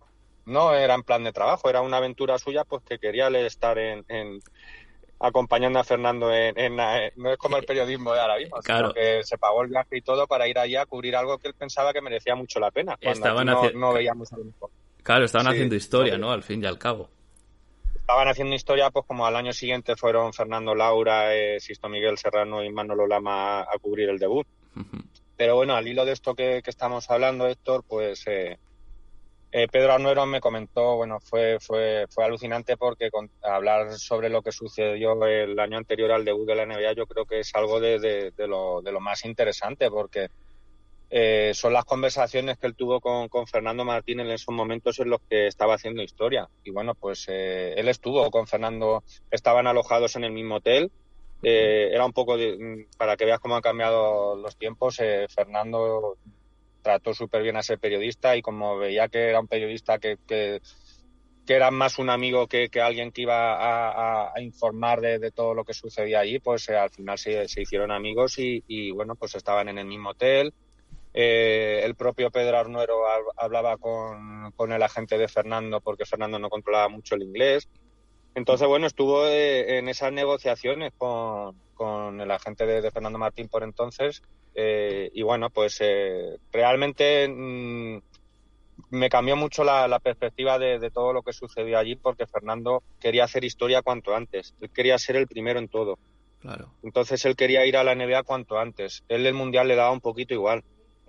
no 0.44 0.74
era 0.74 0.92
en 0.92 1.02
plan 1.02 1.24
de 1.24 1.32
trabajo, 1.32 1.70
era 1.70 1.80
una 1.80 1.96
aventura 1.96 2.36
suya, 2.38 2.64
pues 2.64 2.82
que 2.82 2.98
quería 2.98 3.28
estar 3.28 3.78
en, 3.78 4.04
acompañando 5.18 5.78
a 5.78 5.84
Fernando 5.84 6.30
en, 6.34 6.76
no 6.76 7.30
es 7.32 7.38
como 7.38 7.56
el 7.56 7.64
periodismo 7.64 8.12
de 8.12 8.20
ahora 8.20 8.36
mismo, 8.36 8.60
sino 8.60 8.92
que 8.92 9.22
se 9.24 9.38
pagó 9.38 9.62
el 9.62 9.70
viaje 9.70 9.96
y 9.96 10.02
todo 10.02 10.26
para 10.26 10.48
ir 10.48 10.58
allá 10.58 10.82
a 10.82 10.86
cubrir 10.86 11.16
algo 11.16 11.38
que 11.38 11.48
él 11.48 11.54
pensaba 11.54 11.94
que 11.94 12.02
merecía 12.02 12.34
mucho 12.34 12.60
la 12.60 12.70
pena. 12.70 12.98
Estaban 13.00 13.46
no, 13.46 13.94
veíamos 13.94 14.30
a 14.34 14.36
lo 14.36 14.44
mejor. 14.44 14.68
Claro, 15.02 15.24
estaban 15.24 15.48
haciendo 15.48 15.76
historia, 15.76 16.18
¿no? 16.18 16.30
Al 16.30 16.42
fin 16.42 16.62
y 16.62 16.66
al 16.66 16.76
cabo 16.76 17.08
estaban 18.10 18.26
haciendo 18.26 18.56
historia, 18.56 18.90
pues 18.90 19.06
como 19.06 19.24
al 19.24 19.36
año 19.36 19.52
siguiente 19.52 19.94
fueron 19.94 20.32
Fernando 20.32 20.74
Laura, 20.74 21.32
eh, 21.32 21.60
Sisto 21.60 21.88
Miguel 21.88 22.18
Serrano 22.18 22.64
y 22.64 22.72
Manolo 22.72 23.06
Lama 23.06 23.60
a, 23.60 23.78
cubrir 23.80 24.08
el 24.08 24.18
debut. 24.18 24.48
Pero 25.36 25.54
bueno, 25.54 25.76
al 25.76 25.86
hilo 25.86 26.04
de 26.04 26.10
esto 26.10 26.34
que, 26.34 26.60
estamos 26.66 27.08
hablando, 27.08 27.46
Héctor, 27.46 27.84
pues 27.86 28.26
eh, 28.26 28.58
eh, 29.52 29.68
Pedro 29.70 29.92
Arnuero 29.92 30.26
me 30.26 30.40
comentó, 30.40 30.96
bueno, 30.96 31.20
fue, 31.20 31.60
fue, 31.60 32.06
fue 32.10 32.24
alucinante 32.24 32.76
porque 32.76 33.10
hablar 33.42 33.92
sobre 33.92 34.28
lo 34.28 34.42
que 34.42 34.50
sucedió 34.50 35.24
el 35.24 35.56
año 35.60 35.78
anterior 35.78 36.10
al 36.10 36.24
debut 36.24 36.48
de 36.48 36.56
la 36.56 36.66
NBA 36.66 36.94
yo 36.94 37.06
creo 37.06 37.24
que 37.26 37.38
es 37.38 37.54
algo 37.54 37.78
de, 37.78 38.32
lo, 38.38 38.82
de 38.82 38.90
lo 38.90 39.00
más 39.00 39.24
interesante 39.24 39.88
porque 39.88 40.30
eh, 41.12 41.50
son 41.54 41.72
las 41.72 41.84
conversaciones 41.84 42.56
que 42.56 42.68
él 42.68 42.76
tuvo 42.76 43.00
con, 43.00 43.28
Fernando 43.48 43.84
Martín 43.84 44.20
en 44.20 44.30
esos 44.30 44.54
momentos 44.54 45.00
en 45.00 45.10
los 45.10 45.20
que 45.28 45.48
estaba 45.48 45.74
haciendo 45.74 46.02
historia. 46.02 46.48
Y 46.62 46.70
bueno, 46.70 46.94
pues 46.94 47.26
eh, 47.28 47.74
él 47.76 47.88
estuvo 47.88 48.30
con 48.30 48.46
Fernando, 48.46 49.02
estaban 49.30 49.66
alojados 49.66 50.14
en 50.14 50.24
el 50.24 50.30
mismo 50.30 50.56
hotel. 50.56 50.92
Eh, 51.42 51.90
era 51.92 52.06
un 52.06 52.12
poco, 52.12 52.36
mm, 52.36 52.96
para 52.96 53.16
que 53.16 53.24
veas 53.24 53.40
cómo 53.40 53.56
han 53.56 53.62
cambiado 53.62 54.36
los 54.36 54.56
tiempos, 54.56 54.98
Fernando 55.34 56.16
trató 56.82 57.12
súper 57.12 57.42
bien 57.42 57.56
a 57.56 57.60
ese 57.60 57.76
periodista 57.76 58.36
y 58.36 58.42
como 58.42 58.78
veía 58.78 59.08
que 59.08 59.28
era 59.28 59.40
un 59.40 59.48
periodista 59.48 59.98
que, 59.98 60.16
que, 60.26 60.60
era 61.46 61.72
más 61.72 61.98
un 61.98 62.10
amigo 62.10 62.46
que, 62.46 62.70
alguien 62.80 63.10
que 63.10 63.22
iba 63.22 64.30
a, 64.32 64.40
informar 64.40 65.00
de, 65.00 65.32
todo 65.32 65.52
lo 65.52 65.64
que 65.64 65.74
sucedía 65.74 66.20
allí, 66.20 66.38
pues 66.38 66.70
al 66.70 66.90
final 66.90 67.18
se, 67.18 67.44
hicieron 67.56 67.90
amigos 67.90 68.38
y, 68.38 68.62
y 68.68 68.92
bueno, 68.92 69.16
pues 69.16 69.34
estaban 69.34 69.68
en 69.68 69.78
el 69.78 69.86
mismo 69.86 70.10
hotel 70.10 70.54
eh, 71.12 71.82
el 71.84 71.96
propio 71.96 72.30
Pedro 72.30 72.58
Arnuero 72.58 73.02
hablaba 73.36 73.76
con, 73.76 74.72
el 74.72 74.82
agente 74.82 75.18
de 75.18 75.28
Fernando 75.28 75.80
porque 75.80 76.06
Fernando 76.06 76.38
no 76.38 76.48
controlaba 76.48 76.88
mucho 76.88 77.14
el 77.14 77.22
inglés. 77.22 77.68
Entonces, 78.34 78.68
bueno, 78.68 78.86
estuvo 78.86 79.26
eh, 79.26 79.78
en 79.78 79.88
esas 79.88 80.12
negociaciones 80.12 80.92
con, 80.96 82.20
el 82.20 82.30
agente 82.30 82.66
de, 82.66 82.90
Fernando 82.90 83.18
Martín 83.18 83.48
por 83.48 83.64
entonces. 83.64 84.22
Eh, 84.54 85.10
y 85.14 85.22
bueno, 85.22 85.50
pues 85.50 85.80
realmente 86.52 87.28
mm, 87.28 87.98
me 88.90 89.08
cambió 89.08 89.34
mucho 89.34 89.64
la, 89.64 89.98
perspectiva 89.98 90.58
de, 90.58 90.78
de, 90.78 90.90
todo 90.90 91.12
lo 91.12 91.22
que 91.22 91.32
sucedió 91.32 91.78
allí 91.78 91.96
porque 91.96 92.26
Fernando 92.26 92.82
quería 93.00 93.24
hacer 93.24 93.44
historia 93.44 93.82
cuanto 93.82 94.14
antes. 94.14 94.54
Él 94.60 94.70
quería 94.70 94.96
ser 94.98 95.16
el 95.16 95.26
primero 95.26 95.58
en 95.58 95.68
todo. 95.68 95.98
Claro. 96.40 96.72
Entonces 96.82 97.24
él 97.24 97.34
quería 97.34 97.66
ir 97.66 97.76
a 97.76 97.84
la 97.84 97.94
NBA 97.94 98.22
cuanto 98.22 98.58
antes. 98.58 99.02
Él 99.08 99.26
el 99.26 99.34
mundial 99.34 99.66
le 99.66 99.76
daba 99.76 99.90
un 99.90 100.00
poquito 100.00 100.34
igual 100.34 100.62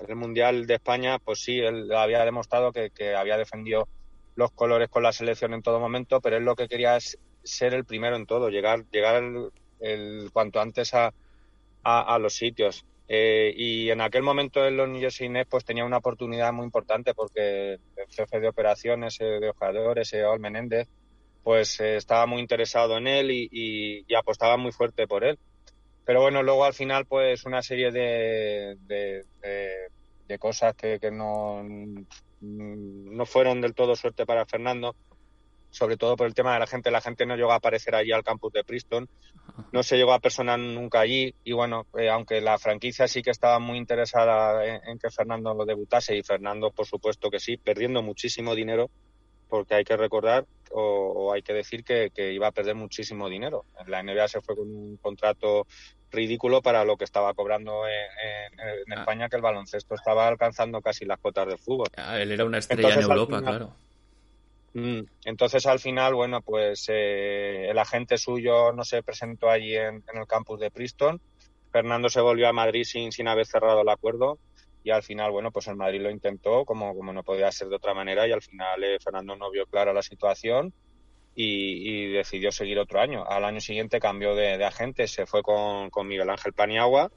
el 0.08 0.16
Mundial 0.16 0.68
de 0.68 0.76
España, 0.76 1.20
pues 1.20 1.40
sí, 1.44 1.60
él 1.60 1.92
había 1.94 2.24
demostrado 2.26 2.72
que, 2.72 3.16
había 3.16 3.38
defendido 3.38 3.88
los 4.36 4.52
colores 4.52 4.90
con 4.90 5.04
la 5.04 5.12
selección 5.12 5.54
en 5.54 5.62
todo 5.62 5.80
momento, 5.80 6.22
pero 6.22 6.38
él 6.38 6.44
lo 6.44 6.56
que 6.56 6.68
quería 6.68 6.96
es 6.98 7.20
ser 7.44 7.74
el 7.74 7.86
primero 7.86 8.16
en 8.16 8.26
todo, 8.26 8.50
llegar, 8.50 8.86
llegar 8.92 9.24
el, 9.80 10.30
cuanto 10.32 10.60
antes 10.60 10.94
a, 10.94 11.12
los 12.20 12.34
sitios. 12.34 12.86
Eh, 13.08 13.54
y 13.56 13.90
en 13.90 14.00
aquel 14.00 14.24
momento 14.24 14.66
en 14.66 14.78
los 14.78 14.90
Jersey 14.98 15.28
Nets 15.28 15.50
pues 15.50 15.66
tenía 15.66 15.84
una 15.84 15.98
oportunidad 15.98 16.54
muy 16.54 16.64
importante 16.64 17.14
porque 17.14 17.74
el 17.74 18.08
jefe 18.10 18.40
de 18.40 18.48
operaciones 18.48 19.20
eh, 19.20 19.26
de 19.26 19.52
jugadores, 19.52 20.14
Ol 20.14 20.40
Menéndez, 20.40 20.88
pues 21.44 21.80
eh, 21.82 21.98
estaba 21.98 22.26
muy 22.26 22.40
interesado 22.40 22.98
en 22.98 23.08
él 23.08 23.32
y, 23.32 24.06
apostaba 24.16 24.56
muy 24.56 24.72
fuerte 24.72 25.08
por 25.08 25.26
él 25.26 25.38
pero 26.06 26.22
bueno, 26.22 26.44
luego 26.44 26.66
al 26.66 26.74
final 26.74 27.06
pues 27.06 27.46
una 27.46 27.62
serie 27.62 27.92
de, 27.92 28.78
de, 28.88 30.40
cosas 30.40 30.74
que, 30.76 30.98
que 31.00 31.12
no, 31.12 31.62
no 32.42 33.26
fueron 33.26 33.62
del 33.62 33.76
todo 33.76 33.96
suerte 33.96 34.26
para 34.26 34.46
Fernando, 34.46 34.96
sobre 35.72 35.98
todo 35.98 36.16
por 36.16 36.28
el 36.28 36.34
tema 36.34 36.54
de 36.54 36.60
la 36.60 36.68
gente. 36.68 36.92
La 36.92 37.02
gente 37.02 37.26
no 37.26 37.36
llegó 37.36 37.52
a 37.52 37.56
aparecer 37.56 37.96
allí 37.96 38.12
al 38.12 38.24
campus 38.24 38.54
de 38.54 38.64
Princeton, 38.64 39.10
no 39.72 39.84
se 39.84 39.98
llegó 39.98 40.14
a 40.14 40.20
personar 40.20 40.60
nunca 40.60 41.00
allí 41.00 41.34
y 41.44 41.54
bueno, 41.54 41.88
eh, 41.98 42.10
aunque 42.10 42.42
la 42.42 42.58
franquicia 42.60 43.08
sí 43.08 43.22
que 43.22 43.32
estaba 43.32 43.60
muy 43.60 43.78
interesada 43.78 44.66
en, 44.66 45.00
que 45.00 45.10
Fernando 45.10 45.54
lo 45.54 45.66
debutase 45.66 46.16
y 46.16 46.24
Fernando 46.24 46.72
por 46.72 46.86
supuesto 46.86 47.30
que 47.30 47.40
sí, 47.40 47.58
perdiendo 47.58 48.02
muchísimo 48.02 48.54
dinero, 48.54 48.90
porque 49.52 49.76
hay 49.76 49.84
que 49.84 49.98
recordar 49.98 50.46
o, 50.72 51.34
hay 51.34 51.42
que 51.42 51.52
decir 51.52 51.84
que, 51.84 52.10
iba 52.32 52.48
a 52.48 52.52
perder 52.54 52.74
muchísimo 52.74 53.28
dinero. 53.28 53.66
La 53.86 54.02
NBA 54.02 54.30
se 54.30 54.40
fue 54.40 54.56
con 54.56 54.70
un 54.70 54.96
contrato 54.96 55.68
ridículo 56.10 56.62
para 56.62 56.86
lo 56.86 56.96
que 56.96 57.04
estaba 57.04 57.34
cobrando 57.34 57.84
en, 57.86 58.60
ah. 58.62 59.02
España, 59.02 59.28
que 59.28 59.36
el 59.36 59.42
baloncesto 59.42 59.94
estaba 59.96 60.30
alcanzando 60.30 60.82
casi 60.82 61.04
las 61.04 61.20
cotas 61.20 61.48
de 61.48 61.58
fútbol. 61.58 61.90
Ah, 61.98 62.18
él 62.18 62.32
era 62.32 62.46
una 62.46 62.60
estrella 62.60 62.94
en 62.94 63.02
Europa, 63.02 63.42
claro. 63.42 63.76
Mm, 64.74 65.02
entonces 65.26 65.66
al 65.66 65.80
final, 65.80 66.16
bueno, 66.16 66.42
pues 66.42 66.86
eh, 66.88 67.68
el 67.70 67.78
agente 67.78 68.18
suyo 68.18 68.72
no 68.72 68.86
se 68.86 69.04
presentó 69.04 69.50
allí 69.50 69.76
en, 69.76 70.02
el 70.14 70.28
campus 70.28 70.62
de 70.62 70.72
Princeton. 70.72 71.20
Fernando 71.74 72.08
se 72.08 72.22
volvió 72.22 72.48
a 72.48 72.54
Madrid 72.54 72.86
sin, 72.86 73.12
sin 73.12 73.28
haber 73.28 73.46
cerrado 73.46 73.82
el 73.82 73.90
acuerdo. 73.90 74.40
Y 74.84 74.92
al 74.92 75.04
final, 75.04 75.32
bueno, 75.32 75.52
pues 75.52 75.68
el 75.68 75.76
Madrid 75.76 76.02
lo 76.02 76.10
intentó 76.10 76.66
como, 76.66 76.96
como 76.96 77.14
no 77.14 77.24
podía 77.24 77.52
ser 77.52 77.68
de 77.68 77.76
otra 77.76 77.94
manera 77.94 78.28
y 78.28 78.32
al 78.32 78.42
final 78.42 78.84
eh, 78.84 78.98
Fernando 79.04 79.36
no 79.36 79.52
vio 79.52 79.66
clara 79.68 79.94
la 79.94 80.02
situación 80.02 80.74
y, 81.36 82.12
decidió 82.12 82.52
seguir 82.52 82.80
otro 82.80 83.00
año. 83.00 83.24
Al 83.26 83.46
año 83.46 83.62
siguiente 83.62 84.00
cambió 84.00 84.36
de, 84.36 84.64
agente, 84.66 85.08
se 85.08 85.26
fue 85.26 85.44
con, 85.44 85.90
con, 85.90 86.08
Miguel 86.08 86.30
Ángel 86.30 86.54
Paniagua 86.54 87.12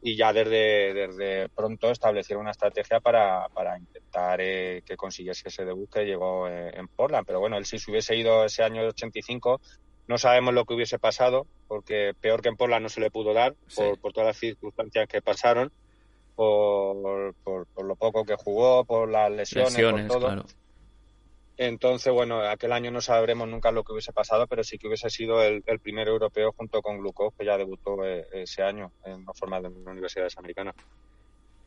y 0.00 0.16
ya 0.16 0.32
desde, 0.32 0.94
desde 0.94 1.48
pronto 1.48 1.90
establecieron 1.90 2.42
una 2.42 2.52
estrategia 2.52 3.00
para, 3.00 3.48
para 3.48 3.76
intentar 3.78 4.40
eh, 4.40 4.82
que 4.86 4.96
consiguiese 4.96 5.48
ese 5.48 5.64
debut 5.64 5.90
que 5.90 6.04
llegó 6.04 6.46
eh, 6.46 6.70
en 6.74 6.86
Portland. 6.88 7.26
Pero 7.26 7.40
bueno, 7.40 7.56
él 7.56 7.64
si 7.64 7.78
se 7.78 7.90
hubiese 7.90 8.14
ido 8.16 8.44
ese 8.44 8.62
año 8.62 8.82
de 8.82 8.88
85, 8.88 9.60
no 10.06 10.18
sabemos 10.18 10.54
lo 10.54 10.64
que 10.64 10.74
hubiese 10.74 10.98
pasado, 10.98 11.46
porque 11.66 12.12
peor 12.20 12.42
que 12.42 12.48
en 12.48 12.56
Portland 12.56 12.84
no 12.84 12.88
se 12.88 13.00
le 13.00 13.10
pudo 13.10 13.34
dar 13.34 13.56
por, 13.74 13.98
por 13.98 14.12
todas 14.12 14.28
las 14.28 14.38
circunstancias 14.38 15.08
que 15.08 15.20
pasaron 15.20 15.72
por, 16.38 17.34
por, 17.42 17.84
lo 17.84 17.96
poco 17.96 18.24
que 18.24 18.36
jugó, 18.36 18.84
por 18.84 19.10
las 19.10 19.28
lesiones, 19.28 19.74
por 20.06 20.20
todo. 20.20 20.44
Entonces, 21.56 22.12
bueno, 22.12 22.42
aquel 22.42 22.70
año 22.70 22.92
no 22.92 23.00
sabremos 23.00 23.48
nunca 23.48 23.72
lo 23.72 23.82
que 23.82 23.90
hubiese 23.90 24.12
pasado, 24.12 24.46
pero 24.46 24.62
sí 24.62 24.78
que 24.78 24.86
hubiese 24.86 25.10
sido 25.10 25.42
el, 25.42 25.62
primer 25.82 26.06
europeo 26.06 26.52
junto 26.56 26.80
con 26.80 26.98
Glukov, 26.98 27.34
que 27.36 27.44
ya 27.44 27.58
debutó 27.58 28.04
eh, 28.04 28.24
ese 28.32 28.62
año 28.62 28.92
en 29.04 29.24
las 29.26 29.36
formas 29.36 29.62
de 29.62 29.68
universidades 29.68 30.38
americanas. 30.38 30.76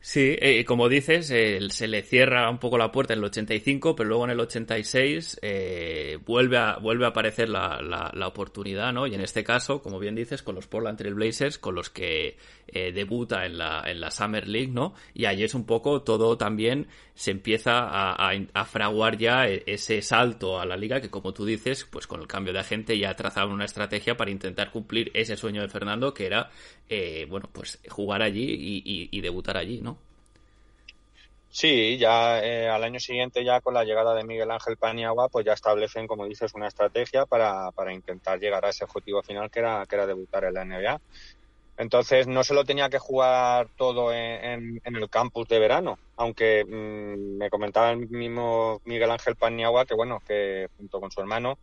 Sí, 0.04 0.36
eh, 0.40 0.64
como 0.64 0.88
dices, 0.88 1.28
se 1.28 1.86
le 1.86 2.02
cierra 2.02 2.50
un 2.50 2.58
poco 2.58 2.76
la 2.76 2.90
puerta 2.90 3.12
en 3.12 3.20
el 3.20 3.26
85, 3.26 3.94
pero 3.94 4.08
luego 4.08 4.24
en 4.24 4.30
el 4.30 4.40
86 4.40 5.38
eh, 5.42 6.18
vuelve, 6.26 6.58
a, 6.58 6.78
vuelve 6.78 7.04
a 7.04 7.10
aparecer 7.10 7.48
la, 7.48 7.80
la, 7.80 8.26
oportunidad, 8.26 8.92
¿no? 8.92 9.06
Y 9.06 9.14
en 9.14 9.20
este 9.20 9.44
caso, 9.44 9.80
como 9.80 10.00
bien 10.00 10.16
dices, 10.16 10.42
con 10.42 10.56
los 10.56 10.66
Portland 10.66 10.98
Trail 10.98 11.14
Blazers, 11.14 11.56
con 11.56 11.76
los 11.76 11.88
que 11.88 12.36
eh, 12.66 12.90
debuta 12.90 13.46
en 13.46 13.58
la, 13.58 13.84
en 13.86 14.00
la 14.00 14.10
Summer 14.10 14.48
League, 14.48 14.72
¿no? 14.72 14.92
Y 15.14 15.26
allí 15.26 15.44
es 15.44 15.54
un 15.54 15.66
poco 15.66 16.02
todo 16.02 16.36
también 16.36 16.88
se 17.14 17.30
empieza 17.30 17.80
a, 17.80 18.32
a, 18.32 18.64
fraguar 18.64 19.18
ya 19.18 19.48
e, 19.48 19.62
ese 19.66 20.02
salto 20.02 20.58
a 20.60 20.66
la 20.66 20.76
liga 20.76 21.00
que, 21.00 21.10
como 21.10 21.32
tú 21.32 21.44
dices, 21.44 21.84
pues 21.84 22.06
con 22.06 22.20
el 22.20 22.26
cambio 22.26 22.52
de 22.52 22.60
agente 22.60 22.98
ya 22.98 23.14
trazaban 23.14 23.52
una 23.52 23.64
estrategia 23.64 24.16
para 24.16 24.30
intentar 24.30 24.70
cumplir 24.70 25.10
ese 25.14 25.36
sueño 25.36 25.62
de 25.62 25.68
Fernando, 25.68 26.14
que 26.14 26.26
era, 26.26 26.50
eh, 26.88 27.26
bueno, 27.28 27.48
pues 27.52 27.80
jugar 27.88 28.22
allí 28.22 28.82
y, 28.84 29.08
y 29.10 29.20
debutar 29.20 29.56
allí, 29.56 29.80
¿no? 29.80 29.98
Sí, 31.54 31.98
ya 31.98 32.42
eh, 32.42 32.66
al 32.66 32.82
año 32.82 32.98
siguiente, 32.98 33.44
ya 33.44 33.60
con 33.60 33.74
la 33.74 33.84
llegada 33.84 34.14
de 34.14 34.24
Miguel 34.24 34.50
Ángel 34.50 34.78
Paniagua, 34.78 35.28
pues 35.28 35.44
ya 35.44 35.52
establecen, 35.52 36.06
como 36.06 36.26
dices, 36.26 36.54
una 36.54 36.66
estrategia 36.66 37.26
para, 37.26 37.70
para 37.72 37.92
intentar 37.92 38.40
llegar 38.40 38.64
a 38.64 38.70
ese 38.70 38.84
objetivo 38.84 39.22
final 39.22 39.50
que 39.50 39.58
era, 39.58 39.84
que 39.86 39.94
era 39.96 40.06
debutar 40.06 40.44
en 40.44 40.54
la 40.54 40.64
NBA. 40.64 41.00
Entonces 41.78 42.26
no 42.26 42.44
se 42.44 42.54
lo 42.54 42.64
tenía 42.64 42.90
que 42.90 42.98
jugar 42.98 43.68
todo 43.76 44.12
en, 44.12 44.80
en, 44.84 44.96
el 44.96 45.08
campus 45.08 45.48
de 45.48 45.58
verano, 45.58 45.98
aunque 46.16 46.64
mm, 46.64 47.38
me 47.38 47.50
comentaba 47.50 47.90
el 47.90 48.08
mismo 48.08 48.80
Miguel 48.84 49.10
Ángel 49.10 49.36
Paniagua 49.36 49.86
que 49.86 49.94
bueno, 49.94 50.22
que 50.26 50.68
junto 50.76 51.00
con 51.00 51.10
su 51.10 51.20
hermano, 51.20 51.58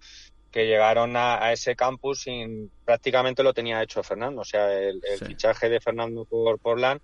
que 0.51 0.65
llegaron 0.65 1.15
a, 1.15 1.51
ese 1.51 1.75
campus 1.75 2.21
sin 2.21 2.71
prácticamente 2.83 3.43
lo 3.43 3.53
tenía 3.53 3.83
hecho 3.83 4.03
Fernando. 4.03 4.41
O 4.41 4.45
sea, 4.45 4.71
el, 4.73 5.01
fichaje 5.25 5.69
de 5.69 5.79
Fernando 5.79 6.25
por 6.25 6.59
Portland 6.59 7.01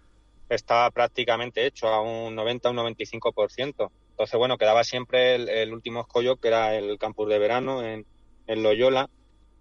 estaba 0.50 0.90
prácticamente 0.92 1.66
hecho 1.66 1.88
a 1.88 2.02
un 2.02 2.36
90, 2.36 2.72
un 2.72 2.78
95%. 2.78 3.92
Entonces, 4.12 4.38
bueno, 4.38 4.58
quedaba 4.58 4.84
siempre 4.84 5.36
el, 5.36 5.74
último 5.74 6.02
escollo, 6.02 6.38
que 6.38 6.48
era 6.48 6.76
el 6.76 6.98
campus 6.98 7.30
de 7.30 7.40
verano 7.40 7.84
en, 7.84 8.06
en 8.48 8.64
Loyola. 8.64 9.10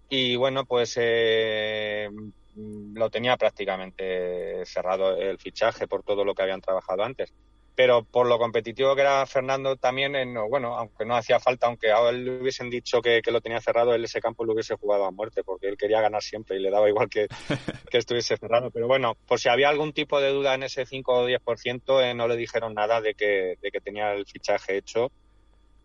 Y 0.09 0.35
bueno, 0.35 0.65
pues 0.65 0.95
eh, 0.97 2.09
lo 2.55 3.09
tenía 3.09 3.37
prácticamente 3.37 4.65
cerrado 4.65 5.17
el 5.17 5.37
fichaje 5.37 5.87
por 5.87 6.03
todo 6.03 6.23
lo 6.23 6.33
que 6.33 6.43
habían 6.43 6.61
trabajado 6.61 7.03
antes 7.03 7.33
pero 7.75 8.03
por 8.05 8.27
lo 8.27 8.39
competitivo 8.39 8.95
que 8.95 9.01
era 9.01 9.25
Fernando 9.25 9.75
también, 9.75 10.15
en, 10.15 10.33
bueno, 10.49 10.77
aunque 10.77 11.05
no 11.05 11.15
hacía 11.15 11.39
falta, 11.39 11.67
aunque 11.67 11.91
a 11.91 12.09
él 12.09 12.23
le 12.23 12.41
hubiesen 12.41 12.69
dicho 12.69 13.01
que, 13.01 13.21
lo 13.25 13.41
tenía 13.41 13.59
cerrado, 13.59 13.93
él 13.93 14.05
ese 14.05 14.21
campo 14.21 14.45
lo 14.45 14.53
hubiese 14.53 14.75
jugado 14.75 15.05
a 15.05 15.11
muerte, 15.11 15.43
porque 15.43 15.67
él 15.67 15.77
quería 15.77 16.01
ganar 16.01 16.23
siempre 16.23 16.55
y 16.55 16.61
le 16.61 16.71
daba 16.71 16.87
igual 16.87 17.09
que, 17.09 17.27
estuviese 17.91 18.37
cerrado. 18.37 18.71
Pero 18.71 18.87
bueno, 18.87 19.15
por 19.27 19.39
si 19.39 19.49
había 19.49 19.69
algún 19.69 19.93
tipo 19.93 20.19
de 20.19 20.29
duda 20.29 20.55
en 20.55 20.63
ese 20.63 20.85
5 20.85 21.13
o 21.13 21.29
10%, 21.29 22.03
eh, 22.03 22.13
no 22.13 22.27
le 22.27 22.35
dijeron 22.35 22.73
nada 22.73 23.01
de 23.01 23.13
que, 23.13 23.57
de 23.61 23.71
que 23.71 23.81
tenía 23.81 24.13
el 24.13 24.25
fichaje 24.25 24.77
hecho 24.77 25.11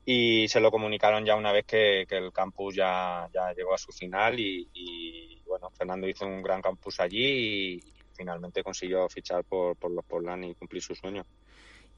y 0.05 0.49
se 0.49 0.61
lo 0.61 0.71
comunicaron 0.71 1.25
ya 1.25 1.37
una 1.37 1.53
vez 1.53 1.67
que, 1.67 2.03
el 2.09 2.33
campus 2.33 2.75
ya, 2.75 3.29
llegó 3.57 3.75
a 3.75 3.79
su 3.79 3.93
final 3.93 4.39
y, 4.39 5.41
bueno, 5.47 5.71
Fernando 5.71 6.09
hizo 6.09 6.27
un 6.27 6.43
gran 6.43 6.63
campus 6.63 7.01
allí 7.01 7.75
y, 7.75 7.81
finalmente 8.13 8.63
consiguió 8.63 9.09
fichar 9.09 9.45
por, 9.45 9.77
por 9.77 9.91
los 9.91 10.05
Portland 10.05 10.45
y 10.45 10.55
cumplir 10.55 10.83
su 10.83 10.95
sueño 10.95 11.25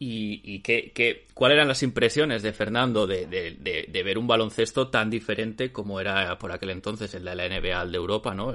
y, 0.05 0.41
y 0.43 0.59
qué, 0.61 1.27
cuáles 1.33 1.55
eran 1.55 1.69
las 1.69 1.85
impresiones 1.85 2.43
de 2.43 2.53
Fernando 2.53 3.07
de, 3.07 4.03
ver 4.05 4.19
un 4.19 4.27
baloncesto 4.27 4.89
tan 4.89 5.09
diferente 5.09 5.71
como 5.71 6.01
era 6.01 6.37
por 6.39 6.51
aquel 6.51 6.71
entonces 6.71 7.15
el 7.15 7.25
de 7.25 7.37
la 7.37 7.49
NBA 7.49 7.87
de 7.87 7.97
Europa, 7.97 8.35
¿no? 8.35 8.53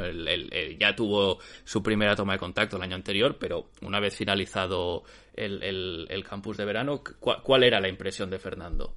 ya 0.78 0.94
tuvo 0.94 1.40
su 1.64 1.82
primera 1.82 2.18
toma 2.18 2.34
de 2.34 2.40
contacto 2.40 2.76
el 2.76 2.84
año 2.84 2.96
anterior, 2.96 3.38
pero 3.40 3.70
una 3.82 4.02
vez 4.02 4.14
finalizado 4.14 5.04
el, 5.34 6.26
campus 6.30 6.58
de 6.58 6.66
verano, 6.66 7.02
¿cuál, 7.20 7.64
era 7.64 7.80
la 7.80 7.88
impresión 7.88 8.30
de 8.30 8.40
Fernando? 8.40 8.94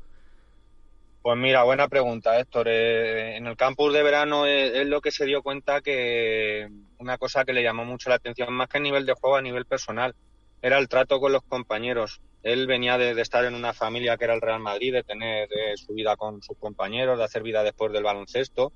Pues 1.22 1.36
mira, 1.36 1.64
buena 1.64 1.86
pregunta, 1.88 2.40
Héctor. 2.40 2.68
Eh, 2.68 3.36
en 3.36 3.46
el 3.46 3.56
campus 3.56 3.92
de 3.92 4.02
verano 4.02 4.46
es, 4.46 4.86
lo 4.86 5.02
que 5.02 5.10
se 5.10 5.26
dio 5.26 5.42
cuenta 5.42 5.82
que 5.82 6.66
una 6.98 7.18
cosa 7.18 7.44
que 7.44 7.52
le 7.52 7.62
llamó 7.62 7.84
mucho 7.84 8.08
la 8.08 8.16
atención, 8.16 8.54
más 8.54 8.68
que 8.68 8.78
a 8.78 8.80
nivel 8.80 9.04
de 9.04 9.12
juego, 9.12 9.36
a 9.36 9.42
nivel 9.42 9.66
personal, 9.66 10.14
era 10.62 10.78
el 10.78 10.88
trato 10.88 11.20
con 11.20 11.32
los 11.32 11.42
compañeros. 11.42 12.22
Él 12.42 12.66
venía 12.66 12.96
de, 12.96 13.20
estar 13.20 13.44
en 13.44 13.54
una 13.54 13.74
familia 13.74 14.16
que 14.16 14.24
era 14.24 14.34
el 14.34 14.40
Real 14.40 14.60
Madrid, 14.60 14.94
de 14.94 15.02
tener 15.02 15.48
su 15.76 15.92
vida 15.92 16.16
con 16.16 16.42
sus 16.42 16.56
compañeros, 16.56 17.18
de 17.18 17.24
hacer 17.24 17.42
vida 17.42 17.62
después 17.62 17.92
del 17.92 18.02
baloncesto. 18.02 18.72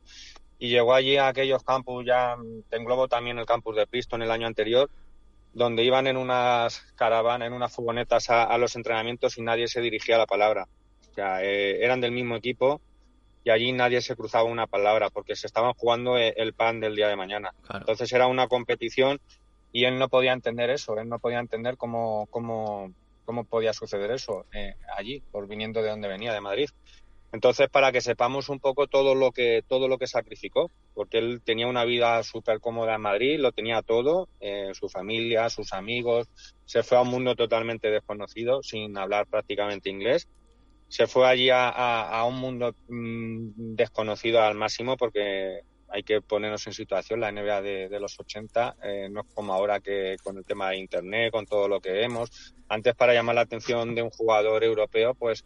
Y 0.59 0.69
llegó 0.69 0.93
allí 0.95 1.17
a 1.17 1.29
aquellos 1.29 1.63
campus, 1.63 2.05
ya 2.05 2.37
te 2.69 2.77
englobo 2.77 3.09
también 3.09 3.39
el 3.39 3.47
campus 3.47 3.75
de 3.77 3.87
Priston 3.87 4.21
el 4.21 4.31
año 4.31 4.47
anterior, 4.47 4.91
donde 5.55 5.83
iban 5.83 6.07
en 6.07 6.19
unas 6.19 6.81
caravanas, 6.95 7.47
en 7.47 7.55
unas 7.55 7.73
furgonetas 7.73 8.29
a, 8.29 8.57
los 8.59 8.77
entrenamientos 8.77 9.39
y 9.39 9.43
nadie 9.43 9.67
se 9.67 9.81
dirigía 9.81 10.17
a 10.17 10.19
la 10.19 10.27
palabra. 10.27 10.67
O 11.14 11.16
sea, 11.16 11.44
eh, 11.44 11.85
eran 11.85 12.00
del 12.00 12.11
mismo 12.11 12.35
equipo 12.35 12.81
y 13.44 13.50
allí 13.50 13.70
nadie 13.70 14.00
se 14.00 14.16
cruzaba 14.16 14.50
una 14.50 14.66
palabra 14.66 15.11
porque 15.11 15.37
se 15.37 15.46
estaban 15.46 15.72
jugando 15.74 16.18
eh, 16.18 16.35
el 16.38 16.55
pan 16.55 16.81
del 16.81 16.96
día 16.96 17.07
de 17.07 17.14
mañana. 17.14 17.55
Entonces 17.72 18.12
era 18.12 18.27
una 18.27 18.48
competición 18.48 19.20
y 19.70 19.85
él 19.85 19.96
no 19.96 20.09
podía 20.09 20.33
entender 20.33 20.70
eso, 20.70 20.98
él 20.98 21.09
no 21.09 21.20
podía 21.20 21.38
entender 21.38 21.77
cómo, 21.77 22.27
cómo, 22.31 22.92
cómo 23.24 23.44
podía 23.44 23.72
suceder 23.72 24.11
eso 24.11 24.46
eh, 24.53 24.74
allí, 24.96 25.22
por 25.31 25.46
viniendo 25.46 25.83
de 25.83 25.90
donde 25.90 26.09
venía, 26.09 26.33
de 26.33 26.40
Madrid. 26.40 26.70
Entonces, 27.31 27.68
para 27.68 27.92
que 27.92 28.00
sepamos 28.00 28.48
un 28.48 28.59
poco 28.59 28.88
todo 28.88 29.14
lo 29.14 29.31
que 29.31 29.62
todo 29.68 29.87
lo 29.87 29.98
que 29.98 30.09
sacrificó, 30.09 30.72
porque 30.94 31.18
él 31.18 31.42
tenía 31.44 31.68
una 31.68 31.85
vida 31.85 32.20
súper 32.24 32.59
cómoda 32.59 32.96
en 32.96 33.03
Madrid, 33.03 33.38
lo 33.38 33.53
tenía 33.53 33.83
todo, 33.83 34.29
eh, 34.40 34.70
su 34.72 34.88
familia, 34.88 35.48
sus 35.48 35.72
amigos, 35.72 36.29
se 36.64 36.83
fue 36.83 36.98
a 36.98 37.03
un 37.03 37.09
mundo 37.11 37.37
totalmente 37.37 37.88
desconocido, 37.88 38.64
sin 38.64 38.98
hablar 38.98 39.29
prácticamente 39.29 39.90
inglés. 39.90 40.27
Se 40.95 41.09
fue 41.09 41.27
allí 41.27 41.51
a, 41.51 41.71
a, 41.71 42.25
un 42.25 42.37
mundo 42.37 42.73
mm, 42.87 43.75
desconocido 43.75 44.41
al 44.41 44.55
máximo 44.55 44.97
porque 44.97 45.63
hay 45.89 46.05
que 46.05 46.23
ponernos 46.23 46.65
en 46.69 46.73
situación. 46.73 47.19
La 47.19 47.33
NBA 47.33 47.63
de, 47.63 47.99
los 47.99 48.21
80 48.21 48.77
eh, 48.81 49.09
no 49.11 49.23
es 49.23 49.27
como 49.35 49.53
ahora 49.53 49.81
que 49.81 50.15
con 50.23 50.39
el 50.39 50.45
tema 50.45 50.71
de 50.71 50.77
Internet, 50.77 51.33
con 51.33 51.47
todo 51.47 51.67
lo 51.67 51.81
que 51.81 51.91
vemos. 51.91 52.55
Antes, 52.69 52.95
para 52.95 53.13
llamar 53.13 53.35
la 53.35 53.41
atención 53.41 53.97
de 53.97 54.03
un 54.03 54.11
jugador 54.11 54.63
europeo, 54.63 55.15
pues 55.17 55.45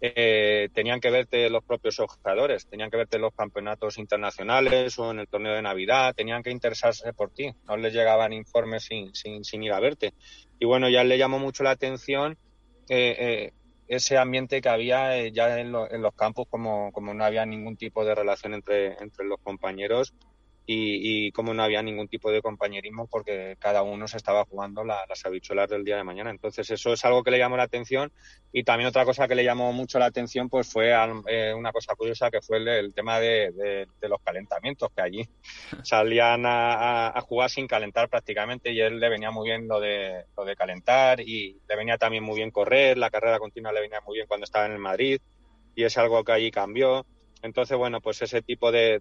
eh, 0.00 0.70
tenían 0.72 1.00
que 1.00 1.10
verte 1.10 1.50
los 1.50 1.64
propios 1.64 1.98
jugadores, 1.98 2.66
tenían 2.66 2.90
que 2.90 2.96
verte 2.96 3.18
los 3.18 3.34
campeonatos 3.34 3.98
internacionales 3.98 4.98
o 4.98 5.10
en 5.10 5.18
el 5.18 5.28
torneo 5.28 5.52
de 5.52 5.60
Navidad, 5.60 6.14
tenían 6.14 6.42
que 6.42 6.50
interesarse 6.50 7.12
por 7.12 7.28
ti. 7.28 7.52
No 7.66 7.76
les 7.76 7.92
llegaban 7.92 8.32
informes 8.32 8.84
sin, 8.84 9.14
sin, 9.14 9.44
sin 9.44 9.62
ir 9.62 9.72
a 9.74 9.80
verte. 9.80 10.14
Y 10.58 10.64
bueno, 10.64 10.88
ya 10.88 11.04
le 11.04 11.18
llamó 11.18 11.38
mucho 11.38 11.62
la 11.62 11.72
atención 11.72 12.38
eh 12.88 13.52
ese 13.88 14.18
ambiente 14.18 14.60
que 14.60 14.68
había 14.68 15.16
eh, 15.16 15.32
ya 15.32 15.58
en, 15.58 15.72
los 15.72 16.14
campos, 16.14 16.46
como, 16.48 16.92
como 16.92 17.14
no 17.14 17.24
había 17.24 17.46
ningún 17.46 17.76
tipo 17.76 18.04
de 18.04 18.14
relación 18.14 18.54
entre, 18.54 19.02
entre 19.02 19.26
los 19.26 19.40
compañeros, 19.40 20.14
y, 20.70 21.32
como 21.32 21.54
no 21.54 21.62
había 21.62 21.82
ningún 21.82 22.08
tipo 22.08 22.30
de 22.30 22.42
compañerismo 22.42 23.06
porque 23.06 23.56
cada 23.58 23.82
uno 23.82 24.06
se 24.06 24.18
estaba 24.18 24.44
jugando 24.44 24.84
las 24.84 25.24
habichuelas 25.24 25.70
del 25.70 25.82
día 25.82 25.96
de 25.96 26.04
mañana. 26.04 26.30
Entonces 26.30 26.70
eso 26.70 26.92
es 26.92 27.02
algo 27.06 27.24
que 27.24 27.30
le 27.30 27.38
llamó 27.38 27.56
la 27.56 27.62
atención 27.62 28.12
y 28.52 28.64
también 28.64 28.88
otra 28.88 29.06
cosa 29.06 29.26
que 29.26 29.34
le 29.34 29.44
llamó 29.44 29.72
mucho 29.72 29.98
la 29.98 30.04
atención 30.04 30.50
pues 30.50 30.70
fue 30.70 30.92
eh, 31.28 31.54
una 31.54 31.72
cosa 31.72 31.94
curiosa 31.94 32.30
que 32.30 32.42
fue 32.42 32.58
el, 32.58 32.92
tema 32.92 33.18
de, 33.18 33.86
los 34.02 34.20
calentamientos, 34.22 34.90
que 34.94 35.00
allí 35.00 35.28
salían 35.84 36.42
a, 36.44 37.18
jugar 37.26 37.48
sin 37.48 37.66
calentar 37.66 38.10
prácticamente 38.10 38.70
y 38.70 38.80
él 38.80 39.00
le 39.00 39.08
venía 39.08 39.30
muy 39.30 39.48
bien 39.48 39.66
lo 39.68 39.80
de, 39.80 40.26
lo 40.36 40.44
de 40.44 40.54
calentar 40.54 41.20
y 41.20 41.58
le 41.66 41.76
venía 41.76 41.96
también 41.96 42.24
muy 42.24 42.36
bien 42.36 42.50
correr, 42.50 42.98
la 42.98 43.10
carrera 43.10 43.38
continua 43.38 43.72
le 43.72 43.80
venía 43.80 44.00
muy 44.02 44.16
bien 44.16 44.26
cuando 44.26 44.44
estaba 44.44 44.66
en 44.66 44.72
el 44.72 44.78
Madrid 44.78 45.18
y 45.74 45.84
es 45.84 45.96
algo 45.96 46.22
que 46.24 46.32
allí 46.32 46.50
cambió 46.50 47.06
Entonces, 47.42 47.76
bueno, 47.76 48.00
pues 48.00 48.20
ese 48.22 48.42
tipo 48.42 48.72
de, 48.72 49.00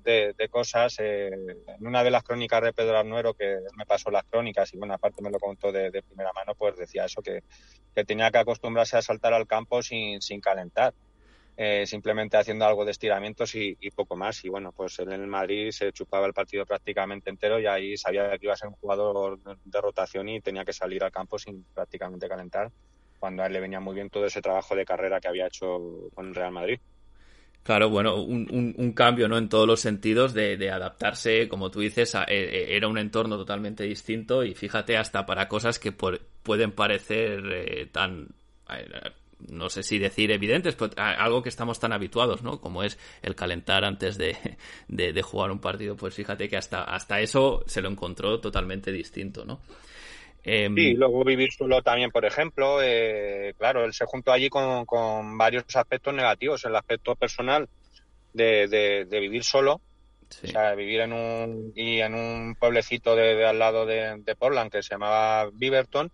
cosas, 0.51 0.97
eh, 0.99 1.27
en 1.29 1.87
una 1.87 2.03
de 2.03 2.11
las 2.11 2.23
crónicas 2.23 2.61
de 2.61 2.73
Pedro 2.73 2.97
Arnuero, 2.97 3.33
que 3.33 3.57
me 3.75 3.85
pasó 3.85 4.11
las 4.11 4.25
crónicas 4.25 4.73
y 4.73 4.77
bueno, 4.77 4.93
aparte 4.93 5.21
me 5.21 5.31
lo 5.31 5.39
contó 5.39 5.71
de, 5.71 6.03
primera 6.03 6.31
mano, 6.33 6.53
pues 6.55 6.77
decía 6.77 7.05
eso, 7.05 7.21
que, 7.21 7.41
que, 7.95 8.05
tenía 8.05 8.29
que 8.29 8.37
acostumbrarse 8.37 8.97
a 8.97 9.01
saltar 9.01 9.33
al 9.33 9.47
campo 9.47 9.81
sin, 9.81 10.21
sin 10.21 10.39
calentar. 10.39 10.93
Eh, 11.59 11.87
simplemente 11.87 12.37
haciendo 12.37 12.65
algo 12.65 12.85
de 12.85 12.91
estiramientos 12.91 13.55
y, 13.55 13.75
poco 13.95 14.15
más. 14.15 14.45
Y 14.45 14.49
bueno, 14.49 14.71
pues 14.71 14.99
en 14.99 15.11
el 15.11 15.25
Madrid 15.25 15.71
se 15.71 15.91
chupaba 15.91 16.27
el 16.27 16.33
partido 16.33 16.67
prácticamente 16.67 17.31
entero 17.31 17.59
y 17.59 17.65
ahí 17.65 17.97
sabía 17.97 18.29
que 18.37 18.45
iba 18.45 18.53
a 18.53 18.57
ser 18.57 18.69
un 18.69 18.75
jugador 18.75 19.39
de 19.41 19.81
rotación 19.81 20.29
y 20.29 20.39
tenía 20.39 20.63
que 20.63 20.73
salir 20.73 21.03
al 21.03 21.11
campo 21.11 21.39
sin 21.39 21.63
prácticamente 21.73 22.29
calentar, 22.29 22.71
cuando 23.17 23.41
a 23.41 23.47
él 23.47 23.53
le 23.53 23.59
venía 23.59 23.79
muy 23.79 23.95
bien 23.95 24.11
todo 24.11 24.27
ese 24.27 24.39
trabajo 24.39 24.75
de 24.75 24.85
carrera 24.85 25.19
que 25.19 25.29
había 25.29 25.47
hecho 25.47 26.11
con 26.13 26.27
el 26.27 26.35
Real 26.35 26.51
Madrid. 26.51 26.79
Claro, 27.67 27.89
bueno, 27.89 28.15
un, 28.15 28.73
un, 28.77 28.93
cambio, 28.93 29.27
¿no? 29.27 29.37
En 29.37 29.49
todos 29.49 29.67
los 29.67 29.81
sentidos 29.81 30.33
de, 30.33 30.71
adaptarse, 30.71 31.49
como 31.49 31.69
tú 31.69 31.81
dices, 31.81 32.15
eh, 32.15 32.21
eh, 32.29 32.65
era 32.77 32.87
un 32.87 32.97
entorno 32.97 33.35
totalmente 33.35 33.83
distinto 33.83 34.45
y 34.45 34.53
fíjate 34.53 34.95
hasta 34.95 35.25
para 35.25 35.49
cosas 35.49 35.77
que 35.77 35.91
pueden 35.91 36.71
parecer 36.71 37.89
tan 37.91 38.29
no 39.49 39.69
sé 39.69 39.83
si 39.83 39.99
decir 39.99 40.31
evidentes, 40.31 40.75
pero 40.75 40.93
algo 40.95 41.43
que 41.43 41.49
estamos 41.49 41.77
tan 41.77 41.91
habituados, 41.91 42.41
¿no? 42.41 42.61
Como 42.61 42.83
es 42.83 42.97
el 43.21 43.35
calentar 43.35 43.83
antes 43.83 44.17
de, 44.17 44.37
de, 44.87 45.21
jugar 45.21 45.51
un 45.51 45.59
partido, 45.59 45.97
pues 45.97 46.13
fíjate 46.13 46.47
que 46.47 46.55
hasta, 46.55 46.85
hasta 46.85 47.19
eso 47.19 47.65
se 47.67 47.81
lo 47.81 47.89
encontró 47.89 48.39
totalmente 48.39 48.93
distinto, 48.93 49.43
¿no? 49.43 49.59
Eh, 50.43 50.69
sí, 50.73 50.93
luego 50.93 51.23
vivir 51.25 51.51
solo 51.51 51.81
también, 51.81 52.09
por 52.11 52.23
ejemplo, 52.23 52.79
eh, 52.81 53.53
claro, 53.57 53.83
él 53.83 53.93
se 53.93 54.05
juntó 54.05 54.31
allí 54.31 54.49
con, 54.49 54.85
con, 54.85 55.37
varios 55.37 55.63
aspectos 55.75 56.13
negativos. 56.13 56.63
El 56.63 56.75
aspecto 56.75 57.15
personal 57.15 57.67
de, 58.33 58.67
de, 59.09 59.19
vivir 59.19 59.43
solo, 59.43 59.81
o 60.43 60.47
sea, 60.47 60.73
vivir 60.75 61.01
en 61.01 61.13
un, 61.13 61.73
y 61.75 61.99
en 61.99 62.13
un 62.13 62.55
pueblecito 62.55 63.15
de, 63.15 63.45
al 63.45 63.59
lado 63.59 63.85
de, 63.85 64.35
Portland 64.39 64.71
que 64.71 64.83
se 64.83 64.91
llamaba 64.91 65.49
Beaverton, 65.51 66.11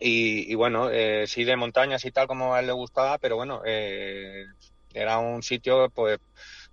y, 0.00 0.54
bueno, 0.54 0.90
eh, 0.90 1.26
sí 1.26 1.42
de 1.44 1.56
montañas 1.56 2.04
y 2.04 2.12
tal 2.12 2.28
como 2.28 2.54
a 2.54 2.60
él 2.60 2.66
le 2.66 2.72
gustaba, 2.72 3.18
pero 3.18 3.34
bueno, 3.34 3.62
eh, 3.66 4.44
era 4.94 5.18
un 5.18 5.42
sitio 5.42 5.90
pues, 5.90 6.20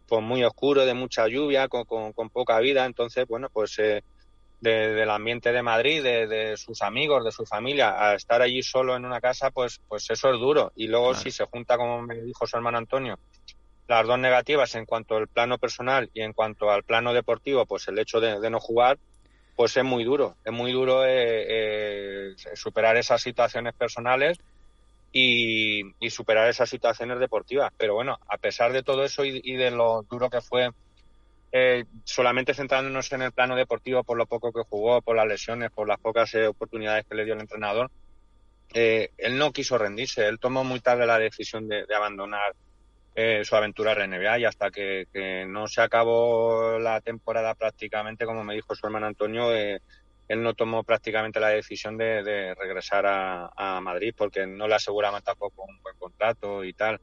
pues 0.08 0.22
muy 0.22 0.44
oscuro, 0.44 0.86
de 0.86 0.94
mucha 0.94 1.28
lluvia, 1.28 1.68
con, 1.68 1.86
con, 1.86 2.30
poca 2.30 2.60
vida. 2.60 2.86
Entonces, 2.86 3.26
bueno, 3.28 3.50
pues 3.52 3.80
eh, 3.80 4.04
del 4.60 5.10
ambiente 5.10 5.52
de 5.52 5.62
Madrid, 5.62 6.02
de, 6.02 6.58
sus 6.58 6.82
amigos, 6.82 7.24
de 7.24 7.32
su 7.32 7.46
familia, 7.46 8.10
a 8.10 8.16
estar 8.16 8.42
allí 8.42 8.64
solo 8.64 8.96
en 8.96 9.06
una 9.06 9.22
casa, 9.22 9.52
pues, 9.52 9.80
pues 9.88 10.10
eso 10.10 10.34
es 10.34 10.40
duro. 10.40 10.72
Y 10.76 10.88
luego 10.88 11.14
si 11.14 11.32
se 11.32 11.46
junta, 11.46 11.78
como 11.78 12.02
me 12.02 12.22
dijo 12.22 12.48
su 12.48 12.58
hermano 12.58 12.78
Antonio, 12.78 13.20
las 13.88 14.08
dos 14.08 14.18
negativas 14.18 14.74
en 14.76 14.86
cuanto 14.86 15.18
al 15.18 15.28
plano 15.28 15.58
personal 15.58 16.10
y 16.14 16.22
en 16.22 16.34
cuanto 16.34 16.72
al 16.72 16.84
plano 16.84 17.14
deportivo, 17.14 17.66
pues 17.66 17.88
el 17.88 18.00
hecho 18.00 18.20
de 18.20 18.50
no 18.50 18.60
jugar, 18.60 18.98
pues 19.56 19.78
es 19.78 19.84
muy 19.84 20.04
duro, 20.04 20.36
es 20.44 20.52
muy 20.52 20.72
duro 20.72 21.06
eh, 21.06 22.30
eh, 22.30 22.36
superar 22.56 22.98
esas 22.98 23.22
situaciones 23.22 23.74
personales 23.74 24.38
y, 25.12 25.84
superar 26.10 26.50
esas 26.50 26.70
situaciones 26.70 27.20
deportivas. 27.20 27.72
Pero 27.78 27.94
bueno, 27.94 28.20
a 28.28 28.38
pesar 28.38 28.74
de 28.74 28.84
todo 28.84 29.04
eso 29.04 29.24
y, 29.24 29.56
de 29.56 29.72
lo 29.72 30.04
duro 30.10 30.30
que 30.30 30.42
fue, 30.42 30.72
eh, 31.58 31.86
solamente 32.04 32.54
centrándonos 32.54 33.12
en 33.14 33.22
el 33.22 33.32
plano 33.32 33.56
deportivo 33.56 34.04
por 34.04 34.18
lo 34.18 34.26
poco 34.26 34.52
que 34.52 34.64
jugó, 34.68 35.02
por 35.02 35.16
las 35.16 35.28
lesiones, 35.28 35.72
por 35.72 35.88
las 35.88 36.00
pocas 36.00 36.34
oportunidades 36.36 37.06
que 37.06 37.16
le 37.16 37.26
dio 37.26 37.34
el 37.34 37.42
entrenador, 37.42 37.90
él 38.74 39.38
no 39.38 39.54
quiso 39.54 39.78
rendirse, 39.78 40.28
él 40.28 40.40
tomó 40.40 40.66
muy 40.66 40.82
tarde 40.82 41.06
la 41.06 41.18
decisión 41.18 41.68
de 41.68 41.86
abandonar 41.96 42.54
eh, 43.18 43.46
su 43.46 43.56
aventura 43.56 43.94
en 43.94 44.10
NBA 44.12 44.40
y 44.40 44.46
hasta 44.46 44.70
que, 44.70 45.08
no 45.48 45.68
se 45.68 45.80
acabó 45.80 46.78
la 46.80 47.00
temporada 47.00 47.56
prácticamente, 47.56 48.26
como 48.26 48.44
me 48.44 48.56
dijo 48.56 48.76
su 48.76 48.86
hermano 48.86 49.06
Antonio, 49.06 49.56
eh, 49.56 49.80
él 50.28 50.44
no 50.44 50.54
tomó 50.54 50.84
prácticamente 50.84 51.40
la 51.40 51.48
decisión 51.48 51.98
de, 51.98 52.54
regresar 52.56 53.06
a, 53.08 53.80
Madrid 53.80 54.14
porque 54.18 54.46
no 54.46 54.68
le 54.68 54.76
aseguraban 54.76 55.24
tampoco 55.24 55.64
un 55.64 55.82
buen 55.82 55.96
contrato 55.98 56.66
y 56.66 56.74
tal. 56.74 57.00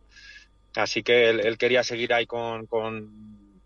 Así 0.76 1.02
que 1.02 1.30
él, 1.30 1.56
quería 1.56 1.82
seguir 1.82 2.12
ahí 2.12 2.26
con, 2.26 2.66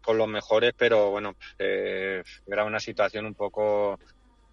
con, 0.06 0.16
los 0.16 0.28
mejores, 0.28 0.72
pero 0.76 1.10
bueno, 1.10 1.34
eh, 1.58 2.22
era 2.46 2.64
una 2.64 2.80
situación 2.80 3.26
un 3.26 3.34
poco 3.34 3.98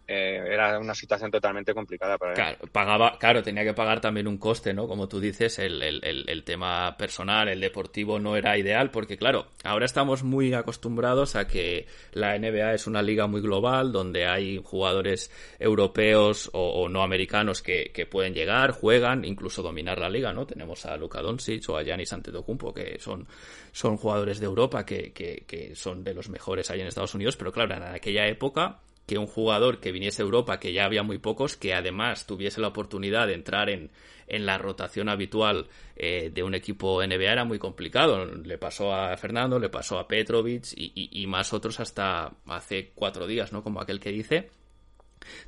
eh, 0.06 0.44
era 0.52 0.80
una 0.80 0.94
situación 0.94 1.32
totalmente 1.32 1.74
complicada 1.74 2.18
para 2.18 2.32
él. 2.32 2.36
Claro, 2.36 2.58
pagaba, 2.72 3.18
claro, 3.18 3.42
tenía 3.42 3.64
que 3.64 3.74
pagar 3.74 4.02
también 4.02 4.28
un 4.28 4.38
coste, 4.38 4.74
¿no? 4.74 4.86
Como 4.86 5.08
tú 5.08 5.22
dices, 5.22 5.60
el, 5.60 5.82
el, 5.82 6.44
tema 6.44 6.98
personal, 6.98 7.48
el 7.48 7.62
deportivo 7.62 8.20
no 8.20 8.36
era 8.36 8.58
ideal, 8.58 8.92
porque 8.92 9.18
claro, 9.18 9.48
ahora 9.64 9.86
estamos 9.86 10.24
muy 10.24 10.54
acostumbrados 10.54 11.38
a 11.38 11.48
que 11.48 11.88
la 12.12 12.38
NBA 12.38 12.74
es 12.74 12.86
una 12.86 13.02
liga 13.02 13.28
muy 13.28 13.40
global, 13.40 13.94
donde 13.94 14.26
hay 14.26 14.62
jugadores 14.62 15.32
europeos 15.58 16.50
o, 16.52 16.90
no 16.90 17.02
americanos 17.02 17.62
que, 17.62 17.92
que, 17.94 18.06
pueden 18.06 18.34
llegar, 18.34 18.72
juegan, 18.72 19.24
incluso 19.24 19.62
dominar 19.62 20.00
la 20.00 20.10
liga, 20.10 20.34
¿no? 20.34 20.46
Tenemos 20.46 20.86
a 20.86 20.98
Luka 20.98 21.22
Doncic 21.22 21.70
o 21.70 21.78
a 21.78 21.84
Giannis 21.84 22.12
Antetokounmpo, 22.12 22.74
que 22.74 23.00
son, 23.00 23.26
son 23.72 23.96
jugadores 23.96 24.42
de 24.42 24.48
Europa 24.48 24.86
que, 24.86 25.14
que, 25.14 25.46
que 25.48 25.76
son 25.76 26.04
de 26.04 26.14
los 26.14 26.28
mejores 26.28 26.70
ahí 26.70 26.82
en 26.82 26.88
Estados 26.88 27.16
Unidos, 27.16 27.38
pero 27.38 27.54
claro, 27.54 27.74
en 27.76 27.84
aquella 27.84 28.28
época 28.28 28.82
que 29.06 29.18
un 29.18 29.28
jugador 29.28 29.80
que 29.80 29.92
viniese 29.92 30.22
a 30.22 30.26
Europa, 30.26 30.60
que 30.60 30.74
ya 30.74 30.86
había 30.86 31.04
muy 31.04 31.18
pocos, 31.18 31.58
que 31.58 31.74
además 31.74 32.26
tuviese 32.26 32.62
la 32.62 32.70
oportunidad 32.70 33.28
de 33.28 33.34
entrar 33.34 33.70
en, 33.70 33.92
en 34.28 34.46
la 34.46 34.58
rotación 34.58 35.10
habitual 35.10 35.68
eh, 35.96 36.32
de 36.34 36.44
un 36.44 36.56
equipo 36.56 37.06
NBA 37.06 37.32
era 37.32 37.46
muy 37.46 37.60
complicado. 37.60 38.26
Le 38.26 38.58
pasó 38.58 38.94
a 38.94 39.16
Fernando, 39.18 39.60
le 39.60 39.70
pasó 39.70 40.00
a 40.00 40.08
Petrovic 40.08 40.66
y, 40.76 41.26
más 41.28 41.54
otros 41.54 41.80
hasta 41.80 42.32
hace 42.48 42.92
cuatro 42.94 43.28
días, 43.28 43.52
¿no? 43.52 43.64
Como 43.64 43.82
aquel 43.82 44.00
que 44.00 44.12
dice. 44.12 44.50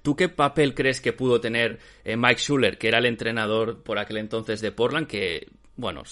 ¿Tú 0.02 0.16
qué 0.16 0.30
papel 0.30 0.74
crees 0.74 1.02
que 1.02 1.12
pudo 1.12 1.42
tener 1.42 1.80
eh, 2.06 2.16
Mike 2.16 2.40
Schuller, 2.40 2.78
que 2.78 2.88
era 2.88 3.00
el 3.00 3.06
entrenador 3.06 3.84
por 3.84 4.00
aquel 4.00 4.18
entonces 4.18 4.62
de 4.62 4.72
Portland, 4.72 5.06
que, 5.06 5.50
bueno, 5.76 6.04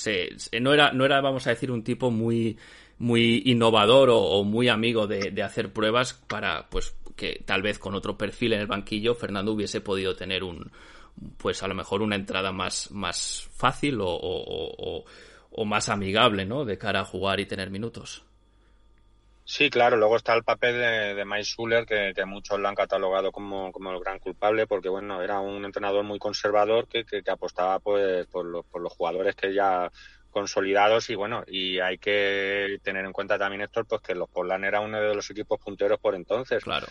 no, 0.60 0.74
era, 0.74 0.92
no 0.92 1.06
era, 1.06 1.22
vamos 1.22 1.48
a 1.48 1.52
decir, 1.52 1.72
un 1.72 1.84
tipo 1.84 2.12
muy, 2.12 2.58
muy 2.98 3.42
innovador 3.46 4.10
o, 4.12 4.44
muy 4.44 4.68
amigo 4.68 5.08
de, 5.08 5.32
de, 5.32 5.44
hacer 5.44 5.72
pruebas 5.72 6.14
para, 6.28 6.70
pues, 6.70 6.94
que 7.16 7.44
tal 7.46 7.62
vez 7.62 7.80
con 7.80 7.96
otro 7.96 8.18
perfil 8.18 8.54
en 8.54 8.62
el 8.62 8.68
banquillo 8.68 9.16
Fernando 9.16 9.52
hubiese 9.52 9.82
podido 9.82 10.16
tener 10.16 10.44
un 10.44 10.72
pues 11.38 11.64
a 11.64 11.68
lo 11.68 11.76
mejor 11.76 12.02
una 12.02 12.16
entrada 12.16 12.52
más, 12.52 12.92
más 12.92 13.48
fácil 13.56 14.02
o, 14.02 14.08
o, 14.08 15.06
o, 15.52 15.66
más 15.66 15.90
amigable, 15.90 16.46
¿no? 16.46 16.66
De 16.66 16.78
cara 16.78 17.02
a 17.02 17.06
jugar 17.06 17.40
y 17.40 17.46
tener 17.46 17.70
minutos. 17.70 18.26
Sí, 19.46 19.70
claro. 19.70 19.98
Luego 19.98 20.16
está 20.16 20.34
el 20.34 20.44
papel 20.44 20.76
de, 20.76 21.14
de 21.16 21.26
Mike 21.26 21.44
Schuller, 21.44 21.86
que, 21.86 22.14
que, 22.16 22.26
muchos 22.26 22.60
lo 22.60 22.68
han 22.68 22.76
catalogado 22.76 23.32
como, 23.32 23.72
como 23.72 23.92
el 23.92 24.00
gran 24.00 24.20
culpable, 24.20 24.68
porque 24.68 24.90
bueno, 24.90 25.22
era 25.22 25.40
un 25.40 25.66
entrenador 25.66 26.04
muy 26.04 26.18
conservador 26.18 26.88
que, 26.88 27.04
que, 27.06 27.22
apostaba 27.30 27.80
pues, 27.80 28.26
por, 28.28 28.46
los, 28.46 28.66
por 28.66 28.82
los 28.82 28.94
jugadores 28.94 29.36
que 29.36 29.54
ya 29.54 29.92
consolidados 30.34 31.10
y 31.10 31.16
bueno, 31.16 31.44
y 31.48 31.80
hay 31.80 31.98
que 31.98 32.80
tener 32.84 33.06
en 33.06 33.14
cuenta 33.14 33.38
también, 33.38 33.62
Héctor, 33.62 33.86
pues 33.88 34.02
que 34.02 34.16
los 34.16 34.30
Portland 34.30 34.66
era 34.66 34.82
uno 34.82 35.00
de 35.00 35.16
los 35.16 35.30
equipos 35.30 35.60
punteros 35.64 36.00
por 36.00 36.16
entonces. 36.16 36.64
Claro. 36.64 36.88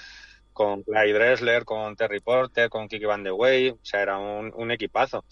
Con 0.52 0.83
Clyde 0.83 1.12
Dressler, 1.12 1.64
con 1.64 1.96
Terry 1.96 2.20
Porter, 2.20 2.70
con 2.70 2.88
Kiki 2.88 3.05
Van 3.05 3.22
de 3.22 3.33
Wey, 3.33 3.70
o 3.70 3.78
sea, 3.82 4.03
era 4.03 4.18
un, 4.18 4.70
equipazo. 4.70 5.24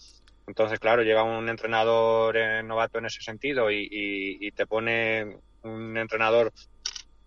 Entonces, 0.47 0.79
claro, 0.79 1.03
llega 1.03 1.23
un 1.23 1.47
entrenador 1.47 2.35
eh, 2.37 2.61
novato 2.63 2.99
en 2.99 3.05
ese 3.05 3.21
sentido 3.21 3.71
y, 3.71 3.87
y, 3.89 4.51
te 4.51 4.65
pone 4.65 5.37
un 5.63 5.97
entrenador 5.97 6.51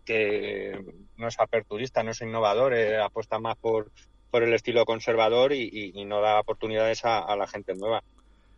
que 0.05 0.79
no 1.17 1.29
es 1.29 1.41
aperturista, 1.41 2.03
no 2.03 2.11
es 2.11 2.21
innovador, 2.21 2.75
eh, 2.75 2.99
apuesta 3.01 3.39
más 3.39 3.57
por, 3.57 3.91
por 4.31 4.43
el 4.43 4.53
estilo 4.53 4.85
conservador 4.85 5.53
y, 5.53 5.93
y 5.95 6.05
no 6.05 6.21
da 6.21 6.41
oportunidades 6.41 7.05
a, 7.05 7.21
a, 7.21 7.37
la 7.37 7.47
gente 7.47 7.75
nueva. 7.75 8.03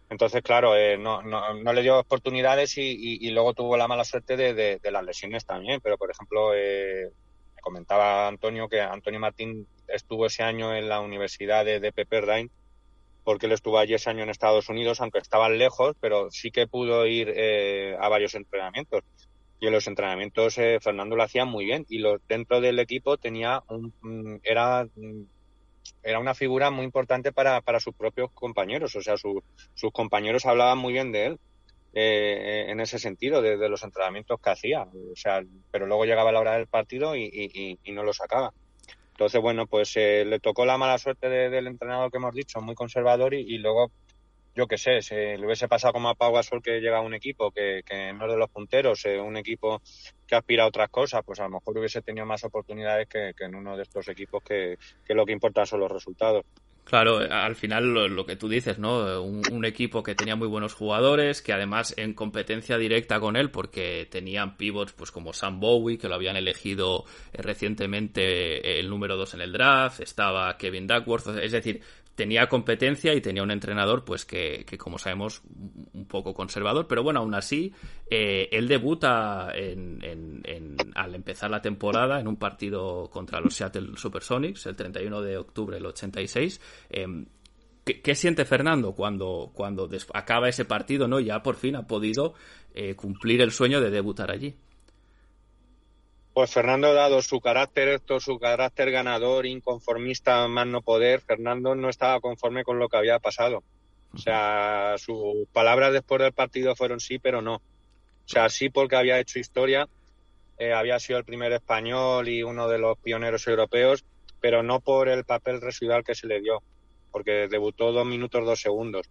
Entonces, 0.08 0.42
claro, 0.42 0.76
eh, 0.76 0.96
no, 0.98 1.22
no, 1.22 1.54
no, 1.54 1.72
le 1.72 1.82
dio 1.82 1.98
oportunidades 1.98 2.78
y, 2.78 3.18
y, 3.20 3.30
luego 3.30 3.54
tuvo 3.54 3.76
la 3.76 3.88
mala 3.88 4.04
suerte 4.04 4.36
de, 4.36 4.54
de, 4.54 4.90
las 4.90 5.04
lesiones 5.04 5.44
también. 5.44 5.80
Pero, 5.82 5.98
por 5.98 6.10
ejemplo, 6.10 6.54
eh, 6.54 7.10
me 7.56 7.62
comentaba 7.62 8.28
Antonio 8.28 8.68
que 8.68 8.80
Antonio 8.80 9.18
Martín 9.18 9.66
estuvo 9.88 10.26
ese 10.26 10.44
año 10.44 10.74
en 10.76 10.88
la 10.88 11.00
Universidad 11.00 11.64
de, 11.64 11.80
de 11.80 11.92
Pepperdine 11.92 12.50
porque 13.26 13.46
él 13.46 13.52
estuvo 13.52 13.80
allí 13.80 13.92
ese 13.92 14.08
año 14.08 14.22
en 14.22 14.30
Estados 14.30 14.68
Unidos, 14.68 15.00
aunque 15.00 15.18
estaban 15.18 15.58
lejos, 15.58 15.96
pero 16.00 16.30
sí 16.30 16.52
que 16.52 16.68
pudo 16.68 17.06
ir 17.06 17.32
eh, 17.34 17.96
a 17.98 18.08
varios 18.08 18.36
entrenamientos. 18.36 19.02
Y 19.58 19.66
en 19.66 19.72
los 19.72 19.88
entrenamientos 19.88 20.56
eh, 20.58 20.78
Fernando 20.80 21.16
lo 21.16 21.24
hacía 21.24 21.44
muy 21.44 21.64
bien 21.64 21.84
y 21.88 21.98
lo, 21.98 22.18
dentro 22.28 22.60
del 22.60 22.78
equipo 22.78 23.16
tenía 23.16 23.64
un, 23.68 24.40
era 24.44 24.86
era 26.02 26.18
una 26.18 26.34
figura 26.34 26.70
muy 26.70 26.84
importante 26.84 27.32
para, 27.32 27.60
para 27.60 27.80
sus 27.80 27.94
propios 27.94 28.30
compañeros, 28.32 28.94
o 28.96 29.02
sea, 29.02 29.16
sus 29.16 29.92
compañeros 29.92 30.46
hablaban 30.46 30.78
muy 30.78 30.92
bien 30.92 31.12
de 31.12 31.26
él. 31.26 31.38
Eh, 31.98 32.66
en 32.68 32.80
ese 32.80 32.98
sentido, 32.98 33.40
de, 33.40 33.56
los 33.70 33.82
entrenamientos 33.82 34.38
que 34.38 34.50
hacía, 34.50 34.82
o 34.82 35.16
sea, 35.16 35.42
pero 35.70 35.86
luego 35.86 36.04
llegaba 36.04 36.30
la 36.30 36.40
hora 36.40 36.58
del 36.58 36.66
partido 36.66 37.16
y, 37.16 37.78
no 37.86 38.02
lo 38.02 38.12
sacaba. 38.12 38.52
Entonces, 39.12 39.40
bueno, 39.40 39.66
pues 39.66 39.96
eh, 39.96 40.26
le 40.26 40.38
tocó 40.38 40.66
la 40.66 40.76
mala 40.76 40.98
suerte 40.98 41.30
del 41.30 41.66
entrenador 41.66 42.10
que 42.10 42.18
hemos 42.18 42.34
dicho, 42.34 42.60
muy 42.60 42.74
conservador, 42.74 43.32
y, 43.32 43.56
luego 43.56 43.90
yo 44.56 44.66
qué 44.66 44.78
sé, 44.78 45.02
si 45.02 45.14
le 45.14 45.44
hubiese 45.44 45.68
pasado 45.68 45.92
como 45.92 46.08
a 46.08 46.14
Pau 46.14 46.32
Gasol 46.32 46.62
que 46.62 46.80
llega 46.80 46.98
a 46.98 47.02
un 47.02 47.12
equipo 47.12 47.50
que, 47.50 47.82
que 47.84 48.12
no 48.14 48.24
es 48.24 48.32
de 48.32 48.38
los 48.38 48.48
punteros, 48.48 49.04
eh, 49.04 49.20
un 49.20 49.36
equipo 49.36 49.82
que 50.26 50.34
aspira 50.34 50.64
a 50.64 50.68
otras 50.68 50.88
cosas, 50.88 51.22
pues 51.24 51.38
a 51.40 51.44
lo 51.44 51.50
mejor 51.50 51.76
hubiese 51.76 52.00
tenido 52.00 52.24
más 52.24 52.42
oportunidades 52.42 53.06
que, 53.06 53.32
que 53.36 53.44
en 53.44 53.54
uno 53.54 53.76
de 53.76 53.82
estos 53.82 54.08
equipos 54.08 54.42
que, 54.42 54.78
que 55.04 55.14
lo 55.14 55.26
que 55.26 55.32
importa 55.32 55.66
son 55.66 55.80
los 55.80 55.92
resultados. 55.92 56.44
Claro, 56.86 57.18
al 57.18 57.56
final 57.56 57.92
lo, 58.14 58.26
que 58.26 58.36
tú 58.36 58.48
dices, 58.48 58.78
¿no? 58.78 59.20
Un, 59.20 59.42
un, 59.50 59.64
equipo 59.64 60.04
que 60.04 60.14
tenía 60.14 60.36
muy 60.36 60.46
buenos 60.46 60.72
jugadores, 60.72 61.42
que 61.42 61.52
además 61.52 61.92
en 61.96 62.14
competencia 62.14 62.78
directa 62.78 63.18
con 63.18 63.34
él, 63.34 63.50
porque 63.50 64.06
tenían 64.08 64.56
pivots 64.56 64.92
pues 64.92 65.10
como 65.10 65.32
Sam 65.32 65.58
Bowie, 65.58 65.98
que 65.98 66.08
lo 66.08 66.14
habían 66.14 66.36
elegido 66.36 67.04
eh, 67.32 67.42
recientemente 67.42 68.78
el 68.78 68.88
número 68.88 69.16
2 69.16 69.34
en 69.34 69.40
el 69.40 69.52
draft, 69.52 69.98
estaba 69.98 70.56
Kevin 70.58 70.86
Duckworth, 70.86 71.26
es 71.42 71.50
decir, 71.50 71.82
tenía 72.16 72.48
competencia 72.48 73.14
y 73.14 73.20
tenía 73.20 73.42
un 73.42 73.50
entrenador, 73.50 74.04
pues 74.04 74.24
que, 74.24 74.64
que 74.66 74.76
como 74.76 74.98
sabemos, 74.98 75.42
un 75.92 76.06
poco 76.06 76.34
conservador, 76.34 76.88
pero 76.88 77.02
bueno, 77.02 77.20
aún 77.20 77.34
así, 77.34 77.72
eh, 78.10 78.48
él 78.50 78.66
debuta 78.66 79.52
en, 79.54 80.02
en, 80.02 80.40
en, 80.44 80.76
al 80.94 81.14
empezar 81.14 81.50
la 81.50 81.60
temporada 81.60 82.18
en 82.18 82.26
un 82.26 82.36
partido 82.36 83.08
contra 83.10 83.40
los 83.40 83.54
Seattle 83.54 83.96
Supersonics, 83.96 84.66
el 84.66 84.76
31 84.76 85.20
de 85.20 85.36
octubre 85.36 85.76
del 85.76 85.86
86. 85.86 86.60
Eh, 86.88 87.26
¿qué, 87.84 88.00
¿qué, 88.00 88.14
siente 88.14 88.46
Fernando 88.46 88.92
cuando, 88.92 89.50
cuando 89.52 89.88
acaba 90.14 90.48
ese 90.48 90.64
partido, 90.64 91.06
no? 91.06 91.20
Ya 91.20 91.42
por 91.42 91.56
fin 91.56 91.76
ha 91.76 91.86
podido 91.86 92.32
eh, 92.74 92.94
cumplir 92.96 93.42
el 93.42 93.52
sueño 93.52 93.80
de 93.82 93.90
debutar 93.90 94.30
allí. 94.30 94.56
Pues 96.36 96.50
Fernando, 96.50 96.92
dado 96.92 97.22
su 97.22 97.40
carácter, 97.40 97.88
esto, 97.88 98.20
su 98.20 98.38
carácter 98.38 98.90
ganador, 98.90 99.46
inconformista, 99.46 100.46
más 100.48 100.66
no 100.66 100.82
poder, 100.82 101.22
Fernando 101.22 101.74
no 101.74 101.88
estaba 101.88 102.20
conforme 102.20 102.62
con 102.62 102.78
lo 102.78 102.90
que 102.90 102.98
había 102.98 103.18
pasado. 103.18 103.62
O 104.12 104.18
sea, 104.18 104.96
sus 104.98 105.48
palabras 105.54 105.94
después 105.94 106.20
del 106.20 106.34
partido 106.34 106.76
fueron 106.76 107.00
sí, 107.00 107.18
pero 107.18 107.40
no. 107.40 107.54
O 107.54 107.62
sea, 108.26 108.50
sí 108.50 108.68
porque 108.68 108.96
había 108.96 109.18
hecho 109.18 109.38
historia, 109.38 109.88
eh, 110.58 110.74
había 110.74 111.00
sido 111.00 111.18
el 111.18 111.24
primer 111.24 111.52
español 111.52 112.28
y 112.28 112.42
uno 112.42 112.68
de 112.68 112.80
los 112.80 112.98
pioneros 112.98 113.46
europeos, 113.46 114.04
pero 114.38 114.62
no 114.62 114.80
por 114.80 115.08
el 115.08 115.24
papel 115.24 115.62
residual 115.62 116.04
que 116.04 116.14
se 116.14 116.26
le 116.26 116.42
dio, 116.42 116.62
porque 117.12 117.48
debutó 117.48 117.92
dos 117.92 118.04
minutos 118.04 118.44
dos 118.44 118.60
segundos. 118.60 119.08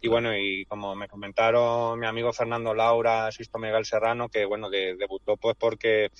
Y 0.00 0.08
bueno, 0.08 0.34
y 0.34 0.64
como 0.64 0.94
me 0.94 1.06
comentaron 1.06 2.00
mi 2.00 2.06
amigo 2.06 2.32
Fernando 2.32 2.72
Laura, 2.72 3.30
Sisto 3.30 3.58
Miguel 3.58 3.84
Serrano, 3.84 4.30
que 4.30 4.46
bueno, 4.46 4.70
de, 4.70 4.96
debutó 4.96 5.36
pues 5.36 5.54
porque 5.56 6.10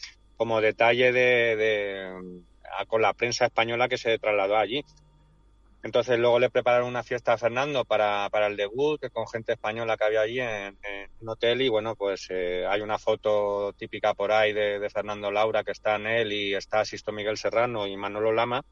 como 0.43 0.61
detalle 0.61 1.13
de, 1.13 2.43
con 2.89 3.01
la 3.01 3.13
prensa 3.13 3.45
española 3.45 3.89
que 3.89 3.97
se 3.97 4.19
trasladó 4.19 4.57
allí. 4.57 4.85
Entonces 5.85 6.19
luego 6.19 6.41
le 6.41 6.51
prepararon 6.51 6.89
una 6.89 7.05
fiesta 7.05 7.35
a 7.35 7.39
Fernando 7.39 7.85
para, 7.85 8.29
para 8.29 8.49
el 8.49 8.57
debut, 8.57 9.01
que 9.01 9.11
con 9.11 9.29
gente 9.29 9.53
española 9.53 9.97
que 9.97 10.03
había 10.03 10.23
allí 10.23 10.41
en, 10.41 10.77
un 11.21 11.29
hotel 11.29 11.63
y 11.63 11.69
bueno, 11.69 11.95
pues 11.95 12.27
eh, 12.31 12.67
hay 12.69 12.81
una 12.81 12.99
foto 12.99 13.73
típica 13.75 14.15
por 14.15 14.33
ahí 14.33 14.53
de, 14.53 14.81
de, 14.81 14.91
Fernando 14.91 15.31
Laura 15.31 15.63
que 15.63 15.71
está 15.71 15.95
en 15.95 16.09
él 16.09 16.33
y 16.33 16.55
está 16.57 16.85
Sisto 16.85 17.13
Miguel 17.13 17.37
Serrano 17.37 17.87
y 17.87 17.97
Manolo 17.97 18.33
Lama 18.33 18.65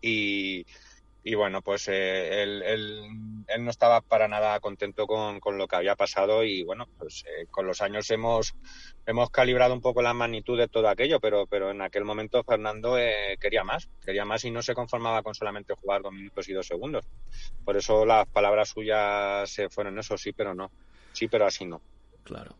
y, 0.00 0.66
y 1.26 1.34
bueno, 1.34 1.62
pues 1.62 1.88
eh, 1.88 2.42
él, 2.42 2.62
él, 2.62 3.00
él, 3.48 3.64
no 3.64 3.70
estaba 3.70 4.02
para 4.02 4.28
nada 4.28 4.60
contento 4.60 5.06
con, 5.06 5.40
con, 5.40 5.56
lo 5.56 5.66
que 5.66 5.76
había 5.76 5.96
pasado 5.96 6.44
y 6.44 6.62
bueno, 6.62 6.86
pues 6.98 7.24
eh, 7.26 7.46
con 7.50 7.66
los 7.66 7.80
años 7.80 8.10
hemos, 8.10 8.54
hemos 9.06 9.30
calibrado 9.30 9.72
un 9.72 9.80
poco 9.80 10.02
la 10.02 10.12
magnitud 10.12 10.58
de 10.58 10.68
todo 10.68 10.86
aquello, 10.86 11.20
pero, 11.20 11.46
pero 11.46 11.70
en 11.70 11.80
aquel 11.80 12.04
momento 12.04 12.44
Fernando 12.44 12.98
eh, 12.98 13.38
quería 13.40 13.64
más, 13.64 13.88
quería 14.04 14.26
más 14.26 14.44
y 14.44 14.50
no 14.50 14.60
se 14.60 14.74
conformaba 14.74 15.22
con 15.22 15.34
solamente 15.34 15.74
jugar 15.74 16.02
dos 16.02 16.12
minutos 16.12 16.46
y 16.50 16.52
dos 16.52 16.66
segundos. 16.66 17.06
Por 17.64 17.78
eso 17.78 18.04
las 18.04 18.26
palabras 18.26 18.68
suyas 18.68 19.48
se 19.48 19.70
fueron 19.70 19.98
eso, 19.98 20.18
sí, 20.18 20.32
pero 20.32 20.54
no. 20.54 20.70
Sí, 21.14 21.28
pero 21.28 21.46
así 21.46 21.64
no. 21.64 21.80
Claro. 22.22 22.54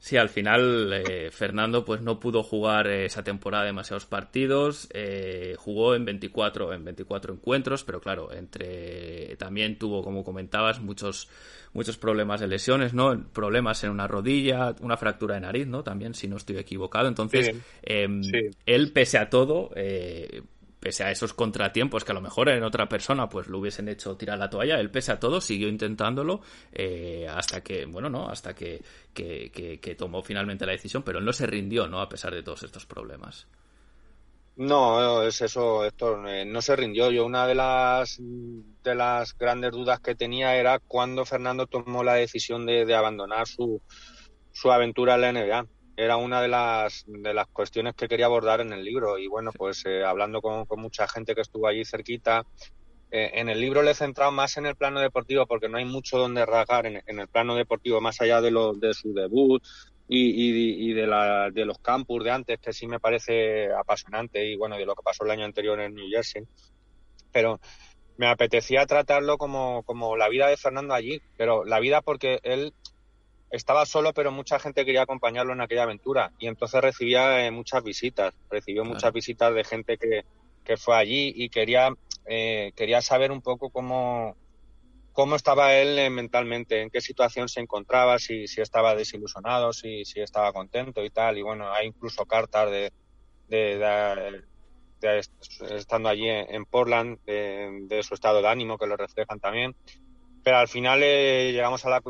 Sí, 0.00 0.16
al 0.16 0.28
final 0.28 0.92
eh, 0.92 1.30
Fernando 1.32 1.84
pues 1.84 2.00
no 2.02 2.20
pudo 2.20 2.44
jugar 2.44 2.86
esa 2.86 3.24
temporada 3.24 3.64
demasiados 3.64 4.06
partidos, 4.06 4.88
eh, 4.94 5.56
jugó 5.58 5.96
en 5.96 6.04
24 6.04 6.72
en 6.72 6.84
24 6.84 7.34
encuentros, 7.34 7.82
pero 7.82 8.00
claro, 8.00 8.32
entre 8.32 9.36
también 9.36 9.76
tuvo 9.76 10.02
como 10.02 10.22
comentabas 10.22 10.80
muchos 10.80 11.28
muchos 11.72 11.98
problemas 11.98 12.40
de 12.40 12.46
lesiones, 12.46 12.94
¿no? 12.94 13.24
Problemas 13.32 13.82
en 13.84 13.90
una 13.90 14.06
rodilla, 14.06 14.74
una 14.80 14.96
fractura 14.96 15.34
de 15.34 15.42
nariz, 15.42 15.66
¿no? 15.66 15.82
También 15.82 16.14
si 16.14 16.28
no 16.28 16.36
estoy 16.36 16.58
equivocado, 16.58 17.08
entonces 17.08 17.46
sí, 17.46 17.60
eh, 17.82 18.08
sí. 18.22 18.56
él 18.66 18.92
pese 18.92 19.18
a 19.18 19.28
todo 19.28 19.70
eh, 19.74 20.42
pese 20.80 21.04
a 21.04 21.10
esos 21.10 21.34
contratiempos 21.34 22.04
que 22.04 22.12
a 22.12 22.14
lo 22.14 22.20
mejor 22.20 22.48
en 22.48 22.62
otra 22.62 22.88
persona 22.88 23.28
pues 23.28 23.48
lo 23.48 23.58
hubiesen 23.58 23.88
hecho 23.88 24.16
tirar 24.16 24.38
la 24.38 24.50
toalla, 24.50 24.78
él 24.80 24.90
pese 24.90 25.12
a 25.12 25.20
todo 25.20 25.40
siguió 25.40 25.68
intentándolo 25.68 26.40
eh, 26.72 27.26
hasta 27.28 27.62
que, 27.62 27.86
bueno, 27.86 28.08
no, 28.08 28.28
hasta 28.28 28.54
que, 28.54 28.82
que, 29.12 29.50
que, 29.80 29.94
tomó 29.94 30.22
finalmente 30.22 30.66
la 30.66 30.72
decisión, 30.72 31.02
pero 31.02 31.18
él 31.18 31.24
no 31.24 31.32
se 31.32 31.46
rindió, 31.46 31.88
¿no? 31.88 32.00
A 32.00 32.08
pesar 32.08 32.34
de 32.34 32.42
todos 32.42 32.62
estos 32.62 32.86
problemas. 32.86 33.48
No, 34.56 35.22
es 35.22 35.40
eso, 35.40 35.84
Héctor, 35.84 36.28
eh, 36.28 36.44
no 36.44 36.60
se 36.62 36.74
rindió. 36.74 37.10
Yo 37.10 37.24
una 37.24 37.46
de 37.46 37.54
las 37.54 38.18
de 38.18 38.94
las 38.94 39.36
grandes 39.38 39.70
dudas 39.70 40.00
que 40.00 40.16
tenía 40.16 40.56
era 40.56 40.80
cuando 40.80 41.24
Fernando 41.24 41.66
tomó 41.66 42.02
la 42.02 42.14
decisión 42.14 42.66
de, 42.66 42.84
de 42.84 42.94
abandonar 42.94 43.46
su, 43.46 43.80
su 44.52 44.72
aventura 44.72 45.14
en 45.14 45.20
la 45.20 45.32
NBA 45.32 45.66
era 45.98 46.16
una 46.16 46.40
de 46.40 46.46
las, 46.46 47.04
de 47.08 47.34
las 47.34 47.48
cuestiones 47.48 47.92
que 47.96 48.06
quería 48.06 48.26
abordar 48.26 48.60
en 48.60 48.72
el 48.72 48.84
libro. 48.84 49.18
Y 49.18 49.26
bueno, 49.26 49.50
pues 49.52 49.84
eh, 49.84 50.04
hablando 50.04 50.40
con, 50.40 50.64
con, 50.64 50.80
mucha 50.80 51.08
gente 51.08 51.34
que 51.34 51.40
estuvo 51.40 51.66
allí 51.66 51.84
cerquita, 51.84 52.46
eh, 53.10 53.32
en 53.34 53.48
el 53.48 53.60
libro 53.60 53.82
le 53.82 53.90
he 53.90 53.94
centrado 53.94 54.30
más 54.30 54.56
en 54.58 54.66
el 54.66 54.76
plano 54.76 55.00
deportivo 55.00 55.44
porque 55.46 55.68
no 55.68 55.76
hay 55.76 55.84
mucho 55.84 56.16
donde 56.16 56.46
rasgar 56.46 56.86
en, 56.86 57.02
en 57.04 57.18
el 57.18 57.26
plano 57.26 57.56
deportivo, 57.56 58.00
más 58.00 58.20
allá 58.20 58.40
de, 58.40 58.52
lo, 58.52 58.74
de 58.74 58.94
su 58.94 59.12
debut 59.12 59.60
y, 60.06 60.30
y, 60.30 60.90
y 60.90 60.92
de, 60.92 61.08
la, 61.08 61.50
de 61.50 61.64
los 61.64 61.78
campus 61.80 62.22
de 62.22 62.30
antes, 62.30 62.60
que 62.60 62.72
sí 62.72 62.86
me 62.86 63.00
parece 63.00 63.72
apasionante, 63.72 64.46
y 64.46 64.56
bueno, 64.56 64.76
de 64.76 64.86
lo 64.86 64.94
que 64.94 65.02
pasó 65.02 65.24
el 65.24 65.32
año 65.32 65.46
anterior 65.46 65.80
en 65.80 65.96
New 65.96 66.08
Jersey. 66.08 66.44
Pero 67.32 67.58
me 68.18 68.28
apetecía 68.28 68.86
tratarlo 68.86 69.36
como, 69.36 69.82
como 69.82 70.16
la 70.16 70.28
vida 70.28 70.46
de 70.46 70.56
Fernando 70.56 70.94
allí, 70.94 71.20
pero 71.36 71.64
la 71.64 71.80
vida 71.80 72.02
porque 72.02 72.38
él 72.44 72.72
estaba 73.50 73.86
solo, 73.86 74.12
pero 74.12 74.30
mucha 74.30 74.58
gente 74.58 74.84
quería 74.84 75.02
acompañarlo 75.02 75.52
en 75.52 75.60
aquella 75.60 75.84
aventura 75.84 76.32
y 76.38 76.46
entonces 76.46 76.80
recibía 76.80 77.46
eh, 77.46 77.50
muchas 77.50 77.82
visitas, 77.82 78.34
recibió 78.50 78.82
claro. 78.82 78.94
muchas 78.94 79.12
visitas 79.12 79.54
de 79.54 79.64
gente 79.64 79.96
que, 79.96 80.24
que 80.64 80.76
fue 80.76 80.96
allí 80.96 81.32
y 81.34 81.48
quería, 81.48 81.90
eh, 82.26 82.72
quería 82.76 83.00
saber 83.00 83.32
un 83.32 83.40
poco 83.40 83.70
cómo, 83.70 84.36
cómo 85.12 85.36
estaba 85.36 85.74
él 85.74 85.98
eh, 85.98 86.10
mentalmente, 86.10 86.82
en 86.82 86.90
qué 86.90 87.00
situación 87.00 87.48
se 87.48 87.60
encontraba, 87.60 88.18
si, 88.18 88.46
si 88.46 88.60
estaba 88.60 88.94
desilusionado, 88.94 89.72
si, 89.72 90.04
si 90.04 90.20
estaba 90.20 90.52
contento 90.52 91.02
y 91.02 91.10
tal. 91.10 91.38
Y 91.38 91.42
bueno, 91.42 91.72
hay 91.72 91.86
incluso 91.86 92.26
cartas 92.26 92.70
de, 92.70 92.92
de, 93.48 93.78
de, 93.78 94.42
de 95.00 95.22
estando 95.74 96.10
allí 96.10 96.28
en 96.28 96.66
Portland, 96.66 97.18
de, 97.24 98.02
su 98.02 98.12
estado 98.12 98.42
de 98.42 98.48
ánimo 98.48 98.76
que 98.76 98.86
lo 98.86 98.96
reflejan 98.96 99.40
también 99.40 99.74
pero 100.48 100.60
al 100.60 100.68
final 100.68 101.02
eh, 101.02 101.52
llegamos 101.52 101.84
a 101.84 101.90
la, 101.90 102.02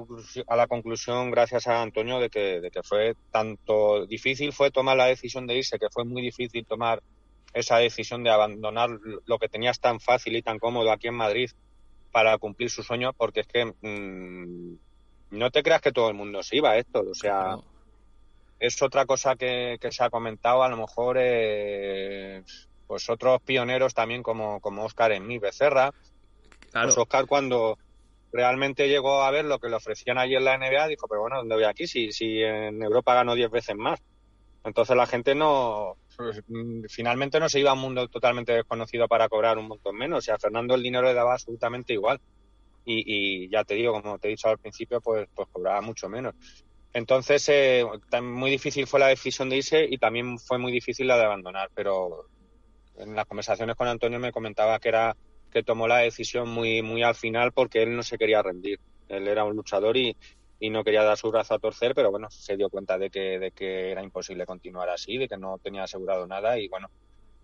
a 0.46 0.56
la, 0.56 0.68
conclusión, 0.68 1.32
gracias 1.32 1.66
a 1.66 1.82
Antonio, 1.82 2.20
de 2.20 2.30
que, 2.30 2.60
de 2.60 2.70
que 2.70 2.84
fue 2.84 3.16
tanto 3.32 4.06
difícil 4.06 4.52
fue 4.52 4.70
tomar 4.70 4.96
la 4.96 5.06
decisión 5.06 5.48
de 5.48 5.56
irse, 5.56 5.76
que 5.76 5.90
fue 5.90 6.04
muy 6.04 6.22
difícil 6.22 6.64
tomar 6.64 7.02
esa 7.52 7.78
decisión 7.78 8.22
de 8.22 8.30
abandonar 8.30 8.90
lo 9.26 9.38
que 9.40 9.48
tenías 9.48 9.80
tan 9.80 9.98
fácil 9.98 10.36
y 10.36 10.42
tan 10.42 10.60
cómodo 10.60 10.92
aquí 10.92 11.08
en 11.08 11.16
Madrid 11.16 11.50
para 12.12 12.38
cumplir 12.38 12.70
su 12.70 12.84
sueño, 12.84 13.12
porque 13.12 13.40
es 13.40 13.48
que 13.48 13.64
mmm, 13.64 14.76
no 15.36 15.50
te 15.50 15.64
creas 15.64 15.80
que 15.80 15.90
todo 15.90 16.08
el 16.08 16.14
mundo 16.14 16.40
se 16.44 16.58
iba 16.58 16.70
a 16.70 16.78
esto, 16.78 17.00
o 17.10 17.14
sea, 17.16 17.56
no. 17.56 17.64
es 18.60 18.80
otra 18.80 19.04
cosa 19.04 19.34
que, 19.34 19.78
que, 19.80 19.90
se 19.90 20.04
ha 20.04 20.10
comentado, 20.10 20.62
a 20.62 20.68
lo 20.68 20.76
mejor 20.76 21.16
eh, 21.18 22.44
pues 22.86 23.10
otros 23.10 23.42
pioneros 23.42 23.94
también 23.94 24.22
como, 24.22 24.60
como 24.60 24.84
Oscar 24.84 25.10
en 25.10 25.26
mi 25.26 25.40
Becerra, 25.40 25.92
claro. 26.70 26.86
pues 26.86 26.98
Oscar 26.98 27.26
cuando 27.26 27.76
realmente 28.32 28.88
llegó 28.88 29.22
a 29.22 29.30
ver 29.30 29.44
lo 29.44 29.58
que 29.58 29.68
le 29.68 29.76
ofrecían 29.76 30.18
allí 30.18 30.34
en 30.34 30.44
la 30.44 30.58
NBA, 30.58 30.88
dijo, 30.88 31.06
pero 31.08 31.22
bueno, 31.22 31.36
¿dónde 31.38 31.54
voy 31.54 31.64
aquí? 31.64 31.86
Si, 31.86 32.12
si 32.12 32.42
en 32.42 32.82
Europa 32.82 33.14
ganó 33.14 33.34
10 33.34 33.50
veces 33.50 33.76
más. 33.76 34.00
Entonces 34.64 34.96
la 34.96 35.06
gente 35.06 35.34
no, 35.34 35.96
pues, 36.16 36.42
finalmente 36.88 37.40
no 37.40 37.48
se 37.48 37.60
iba 37.60 37.70
a 37.70 37.74
un 37.74 37.80
mundo 37.80 38.08
totalmente 38.08 38.52
desconocido 38.52 39.08
para 39.08 39.28
cobrar 39.28 39.56
un 39.56 39.68
montón 39.68 39.96
menos. 39.96 40.18
O 40.18 40.22
sea, 40.22 40.34
a 40.34 40.38
Fernando 40.38 40.74
el 40.74 40.82
dinero 40.82 41.06
le 41.06 41.14
daba 41.14 41.34
absolutamente 41.34 41.92
igual. 41.92 42.20
Y, 42.84 43.44
y 43.44 43.50
ya 43.50 43.64
te 43.64 43.74
digo, 43.74 43.92
como 43.92 44.18
te 44.18 44.28
he 44.28 44.30
dicho 44.30 44.48
al 44.48 44.58
principio, 44.58 45.00
pues, 45.00 45.28
pues 45.34 45.48
cobraba 45.52 45.80
mucho 45.80 46.08
menos. 46.08 46.34
Entonces, 46.92 47.48
eh, 47.50 47.84
muy 48.22 48.50
difícil 48.50 48.86
fue 48.86 49.00
la 49.00 49.08
decisión 49.08 49.48
de 49.48 49.58
irse 49.58 49.86
y 49.88 49.98
también 49.98 50.38
fue 50.38 50.58
muy 50.58 50.72
difícil 50.72 51.06
la 51.06 51.16
de 51.16 51.24
abandonar. 51.24 51.70
Pero 51.74 52.26
en 52.96 53.14
las 53.14 53.26
conversaciones 53.26 53.76
con 53.76 53.88
Antonio 53.88 54.18
me 54.18 54.32
comentaba 54.32 54.78
que 54.78 54.88
era 54.88 55.16
que 55.50 55.62
tomó 55.62 55.88
la 55.88 55.98
decisión 55.98 56.48
muy, 56.48 56.82
muy 56.82 57.02
al 57.02 57.14
final 57.14 57.52
porque 57.52 57.82
él 57.82 57.96
no 57.96 58.02
se 58.02 58.18
quería 58.18 58.42
rendir. 58.42 58.80
Él 59.08 59.28
era 59.28 59.44
un 59.44 59.56
luchador 59.56 59.96
y, 59.96 60.16
y 60.58 60.70
no 60.70 60.84
quería 60.84 61.02
dar 61.04 61.16
su 61.16 61.30
brazo 61.30 61.54
a 61.54 61.58
torcer, 61.58 61.94
pero 61.94 62.10
bueno, 62.10 62.28
se 62.30 62.56
dio 62.56 62.70
cuenta 62.70 62.98
de 62.98 63.10
que, 63.10 63.38
de 63.38 63.52
que 63.52 63.90
era 63.92 64.02
imposible 64.02 64.46
continuar 64.46 64.88
así, 64.90 65.16
de 65.18 65.28
que 65.28 65.38
no 65.38 65.58
tenía 65.58 65.84
asegurado 65.84 66.26
nada 66.26 66.58
y 66.58 66.68
bueno, 66.68 66.88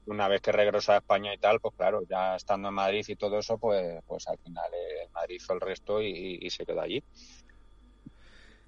una 0.06 0.28
vez 0.28 0.40
que 0.42 0.52
regresó 0.52 0.92
a 0.92 0.98
España 0.98 1.32
y 1.32 1.38
tal, 1.38 1.60
pues 1.60 1.74
claro, 1.76 2.02
ya 2.08 2.36
estando 2.36 2.68
en 2.68 2.74
Madrid 2.74 3.04
y 3.08 3.16
todo 3.16 3.38
eso, 3.38 3.56
pues, 3.58 4.00
pues 4.06 4.28
al 4.28 4.38
final 4.38 4.70
el 5.02 5.10
Madrid 5.12 5.36
hizo 5.36 5.54
el 5.54 5.60
resto 5.60 6.02
y 6.02 6.48
se 6.50 6.66
quedó 6.66 6.82
allí. 6.82 7.02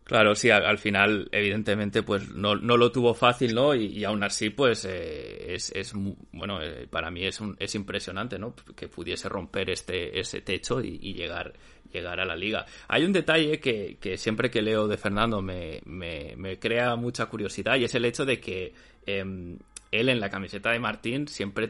Claro, 0.06 0.36
sí, 0.36 0.50
al, 0.50 0.78
final, 0.78 1.28
evidentemente, 1.32 2.04
pues 2.04 2.28
no, 2.28 2.54
no, 2.54 2.76
lo 2.76 2.92
tuvo 2.92 3.12
fácil, 3.12 3.56
¿no? 3.56 3.74
Y, 3.74 4.04
aún 4.04 4.22
así, 4.22 4.50
pues 4.50 4.84
eh, 4.84 5.52
es, 5.52 5.72
es, 5.74 5.94
bueno, 6.30 6.62
eh, 6.62 6.86
para 6.88 7.10
mí 7.10 7.26
es, 7.26 7.40
un, 7.40 7.56
es 7.58 7.74
impresionante, 7.74 8.38
¿no? 8.38 8.54
Que 8.76 8.86
pudiese 8.86 9.28
romper 9.28 9.68
este, 9.68 10.16
ese 10.16 10.42
techo 10.42 10.80
y, 10.80 11.12
llegar, 11.12 11.54
llegar 11.92 12.20
a 12.20 12.24
la 12.24 12.36
liga. 12.36 12.64
Hay 12.86 13.04
un 13.04 13.12
detalle 13.12 13.58
que, 13.58 13.96
que 14.00 14.16
siempre 14.16 14.48
que 14.48 14.62
leo 14.62 14.86
de 14.86 14.96
Fernando 14.96 15.42
me, 15.42 15.80
me, 15.86 16.34
me, 16.36 16.56
crea 16.60 16.94
mucha 16.94 17.26
curiosidad 17.26 17.74
y 17.74 17.82
es 17.82 17.94
el 17.96 18.04
hecho 18.04 18.24
de 18.24 18.38
que 18.38 18.74
eh, 19.06 19.24
él 20.00 20.08
en 20.08 20.20
la 20.20 20.30
camiseta 20.30 20.70
de 20.70 20.78
Martín 20.78 21.28
siempre 21.28 21.68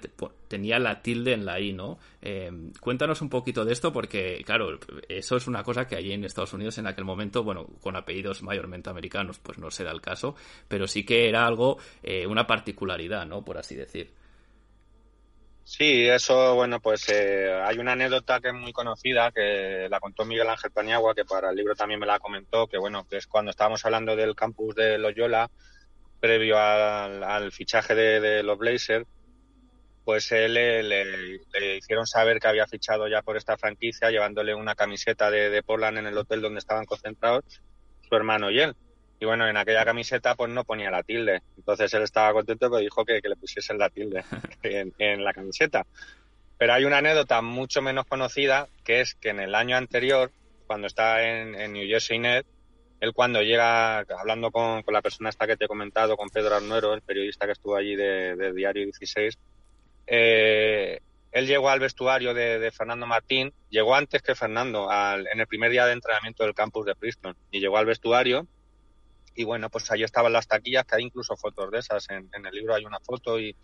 tenía 0.48 0.78
la 0.78 1.02
tilde 1.02 1.32
en 1.32 1.44
la 1.44 1.60
I, 1.60 1.72
¿no? 1.72 1.98
Eh, 2.22 2.50
cuéntanos 2.80 3.22
un 3.22 3.28
poquito 3.28 3.64
de 3.64 3.72
esto 3.72 3.92
porque, 3.92 4.42
claro, 4.44 4.78
eso 5.08 5.36
es 5.36 5.46
una 5.46 5.62
cosa 5.62 5.86
que 5.86 5.96
allí 5.96 6.12
en 6.12 6.24
Estados 6.24 6.52
Unidos 6.52 6.78
en 6.78 6.86
aquel 6.86 7.04
momento, 7.04 7.42
bueno, 7.42 7.66
con 7.80 7.96
apellidos 7.96 8.42
mayormente 8.42 8.90
americanos, 8.90 9.38
pues 9.38 9.58
no 9.58 9.70
se 9.70 9.84
da 9.84 9.92
el 9.92 10.00
caso, 10.00 10.34
pero 10.68 10.86
sí 10.86 11.04
que 11.04 11.28
era 11.28 11.46
algo, 11.46 11.78
eh, 12.02 12.26
una 12.26 12.46
particularidad, 12.46 13.26
¿no? 13.26 13.44
Por 13.44 13.58
así 13.58 13.74
decir. 13.74 14.12
Sí, 15.68 16.06
eso, 16.06 16.54
bueno, 16.54 16.78
pues 16.78 17.08
eh, 17.08 17.52
hay 17.52 17.78
una 17.78 17.92
anécdota 17.92 18.38
que 18.38 18.48
es 18.50 18.54
muy 18.54 18.72
conocida, 18.72 19.32
que 19.32 19.88
la 19.90 19.98
contó 19.98 20.24
Miguel 20.24 20.48
Ángel 20.48 20.70
Paniagua, 20.70 21.12
que 21.12 21.24
para 21.24 21.50
el 21.50 21.56
libro 21.56 21.74
también 21.74 21.98
me 21.98 22.06
la 22.06 22.20
comentó, 22.20 22.68
que 22.68 22.78
bueno, 22.78 23.04
que 23.08 23.16
es 23.16 23.26
cuando 23.26 23.50
estábamos 23.50 23.84
hablando 23.84 24.14
del 24.14 24.36
campus 24.36 24.76
de 24.76 24.96
Loyola, 24.96 25.50
previo 26.26 26.58
al, 26.58 27.52
fichaje 27.52 27.94
de, 27.94 28.42
los 28.42 28.58
Blazers, 28.58 29.06
pues 30.04 30.32
él 30.32 30.54
le, 30.54 31.76
hicieron 31.76 32.04
saber 32.04 32.40
que 32.40 32.48
había 32.48 32.66
fichado 32.66 33.06
ya 33.06 33.22
por 33.22 33.36
esta 33.36 33.56
franquicia, 33.56 34.10
llevándole 34.10 34.56
una 34.56 34.74
camiseta 34.74 35.30
de, 35.30 35.50
de 35.50 35.62
Portland 35.62 35.98
en 35.98 36.06
el 36.08 36.18
hotel 36.18 36.40
donde 36.40 36.58
estaban 36.58 36.84
concentrados 36.84 37.44
su 38.08 38.14
hermano 38.16 38.50
y 38.50 38.58
él. 38.58 38.74
Y 39.20 39.24
bueno, 39.24 39.46
en 39.46 39.56
aquella 39.56 39.84
camiseta 39.84 40.34
pues 40.34 40.50
no 40.50 40.64
ponía 40.64 40.90
la 40.90 41.04
tilde. 41.04 41.42
Entonces 41.56 41.94
él 41.94 42.02
estaba 42.02 42.32
contento 42.32 42.68
que 42.68 42.80
dijo 42.80 43.04
que, 43.04 43.20
le 43.22 43.36
pusiesen 43.36 43.78
la 43.78 43.88
tilde 43.88 44.24
en, 44.64 45.24
la 45.24 45.32
camiseta. 45.32 45.86
Pero 46.58 46.72
hay 46.72 46.84
una 46.84 46.98
anécdota 46.98 47.40
mucho 47.40 47.82
menos 47.82 48.04
conocida, 48.06 48.66
que 48.84 49.00
es 49.00 49.14
que 49.14 49.28
en 49.28 49.38
el 49.38 49.54
año 49.54 49.76
anterior, 49.76 50.32
cuando 50.66 50.88
estaba 50.88 51.22
en, 51.22 51.54
en 51.54 51.72
New 51.72 51.86
Jersey 51.86 52.18
Net, 52.18 52.46
él 53.00 53.12
cuando 53.12 53.42
llega, 53.42 53.98
hablando 54.00 54.50
con, 54.50 54.82
la 54.88 55.02
persona 55.02 55.28
esta 55.28 55.46
que 55.46 55.56
te 55.56 55.66
he 55.66 55.68
comentado, 55.68 56.16
con 56.16 56.30
Pedro 56.30 56.56
Arnuero, 56.56 56.94
el 56.94 57.02
periodista 57.02 57.46
que 57.46 57.52
estuvo 57.52 57.76
allí 57.76 57.94
de, 57.94 58.52
Diario 58.54 58.84
16, 58.84 59.38
eh, 60.06 61.00
él 61.32 61.46
llegó 61.46 61.68
al 61.68 61.80
vestuario 61.80 62.32
de, 62.32 62.70
Fernando 62.70 63.06
Martín, 63.06 63.52
llegó 63.68 63.94
antes 63.94 64.22
que 64.22 64.34
Fernando, 64.34 64.88
en 64.90 65.40
el 65.40 65.46
primer 65.46 65.70
día 65.70 65.84
de 65.84 65.92
entrenamiento 65.92 66.44
del 66.44 66.54
campus 66.54 66.86
de 66.86 66.94
Princeton, 66.94 67.36
y 67.50 67.60
llegó 67.60 67.76
al 67.76 67.86
vestuario, 67.86 68.46
y 69.34 69.44
bueno, 69.44 69.68
pues 69.68 69.90
ahí 69.90 70.02
estaban 70.02 70.32
las 70.32 70.48
taquillas, 70.48 70.86
que 70.86 70.96
hay 70.96 71.02
incluso 71.02 71.36
fotos 71.36 71.70
de 71.70 71.80
esas, 71.80 72.08
en, 72.08 72.30
el 72.32 72.54
libro 72.54 72.74
hay 72.74 72.86
una 72.86 73.00
foto, 73.00 73.38
y, 73.38 73.54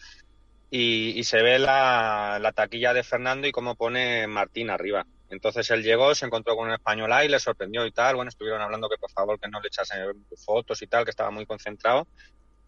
y, 0.70 1.24
se 1.24 1.42
ve 1.42 1.58
la, 1.58 2.38
la 2.40 2.52
taquilla 2.52 2.92
de 2.92 3.02
Fernando 3.02 3.46
y 3.46 3.52
cómo 3.52 3.74
pone 3.74 4.26
Martín 4.26 4.68
arriba. 4.68 5.06
Entonces 5.32 5.68
él 5.70 5.82
llegó, 5.82 6.14
se 6.14 6.26
encontró 6.26 6.54
con 6.56 6.68
un 6.68 6.74
español 6.74 7.10
ahí, 7.10 7.26
le 7.26 7.40
sorprendió 7.40 7.86
y 7.86 7.90
tal. 7.90 8.16
Bueno, 8.16 8.28
estuvieron 8.28 8.60
hablando 8.60 8.88
que 8.88 8.98
por 8.98 9.10
favor 9.10 9.40
que 9.40 9.48
no 9.48 9.60
le 9.60 9.68
echasen 9.68 10.26
fotos 10.44 10.82
y 10.82 10.86
tal, 10.86 11.04
que 11.04 11.10
estaba 11.10 11.30
muy 11.30 11.46
concentrado. 11.46 12.06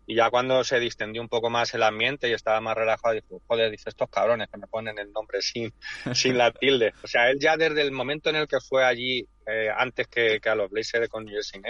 Y 0.07 0.17
ya 0.17 0.31
cuando 0.31 0.65
se 0.65 0.81
distendió 0.81 1.21
un 1.21 1.29
poco 1.29 1.51
más 1.51 1.75
el 1.75 1.83
ambiente 1.83 2.29
y 2.29 2.33
estaba 2.33 2.62
más 2.62 2.75
relajado, 2.75 3.15
dijo, 3.15 3.43
joder, 3.47 3.71
dice, 3.71 3.91
estos 3.91 4.09
cabrones 4.09 4.49
que 4.51 4.59
me 4.59 4.67
ponen 4.67 4.99
el 4.99 5.12
nombre 5.12 5.43
sin, 5.43 5.75
sin 6.15 6.39
la 6.39 6.53
tilde. 6.53 6.95
O 7.03 7.07
sea, 7.07 7.31
él 7.31 7.39
ya 7.39 7.59
desde 7.59 7.83
el 7.83 7.93
momento 7.93 8.31
en 8.31 8.37
el 8.37 8.49
que 8.49 8.61
fue 8.61 8.83
allí, 8.83 9.29
eh, 9.47 9.69
antes 9.77 10.09
que, 10.09 10.41
a 10.43 10.55
los 10.55 10.71
Blazers 10.71 11.09
con 11.09 11.29
Jersey 11.29 11.61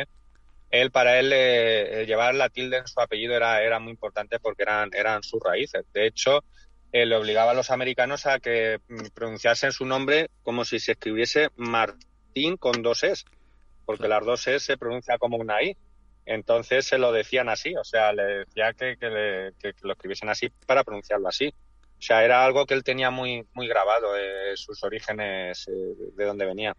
él 0.70 0.90
para 0.90 1.20
él 1.20 1.30
eh, 1.32 2.04
llevar 2.06 2.34
la 2.34 2.48
tilde 2.48 2.78
en 2.78 2.86
su 2.88 3.00
apellido 3.00 3.36
era, 3.36 3.62
era 3.62 3.78
muy 3.78 3.92
importante 3.92 4.40
porque 4.40 4.62
eran, 4.62 4.90
eran 4.92 5.22
sus 5.22 5.40
raíces. 5.40 5.84
De 5.92 6.06
hecho, 6.06 6.42
eh, 6.94 7.06
le 7.06 7.16
obligaba 7.16 7.50
a 7.50 7.54
los 7.54 7.72
americanos 7.72 8.24
a 8.24 8.38
que 8.38 8.78
mm, 8.88 9.06
pronunciasen 9.14 9.72
su 9.72 9.84
nombre 9.84 10.30
como 10.44 10.64
si 10.64 10.78
se 10.78 10.92
escribiese 10.92 11.48
Martín 11.56 12.56
con 12.56 12.82
dos 12.82 13.02
es, 13.02 13.24
porque 13.84 14.06
las 14.06 14.24
dos 14.24 14.46
es 14.46 14.62
se 14.62 14.76
pronuncia 14.76 15.18
como 15.18 15.36
una 15.36 15.60
I. 15.60 15.76
Entonces 16.24 16.86
se 16.86 16.98
lo 16.98 17.10
decían 17.10 17.48
así, 17.48 17.74
o 17.74 17.82
sea, 17.82 18.12
le 18.12 18.44
decía 18.44 18.72
que, 18.74 18.96
lo 19.82 19.92
escribiesen 19.92 20.28
así 20.28 20.50
para 20.66 20.84
pronunciarlo 20.84 21.26
así. 21.26 21.48
O 21.98 22.00
sea, 22.00 22.24
era 22.24 22.44
algo 22.44 22.64
que 22.64 22.74
él 22.74 22.84
tenía 22.84 23.10
muy, 23.10 23.44
muy 23.54 23.66
grabado, 23.66 24.16
eh, 24.16 24.52
sus 24.54 24.80
orígenes, 24.84 25.66
eh, 25.66 25.72
de 26.14 26.24
dónde 26.24 26.46
venía. 26.46 26.76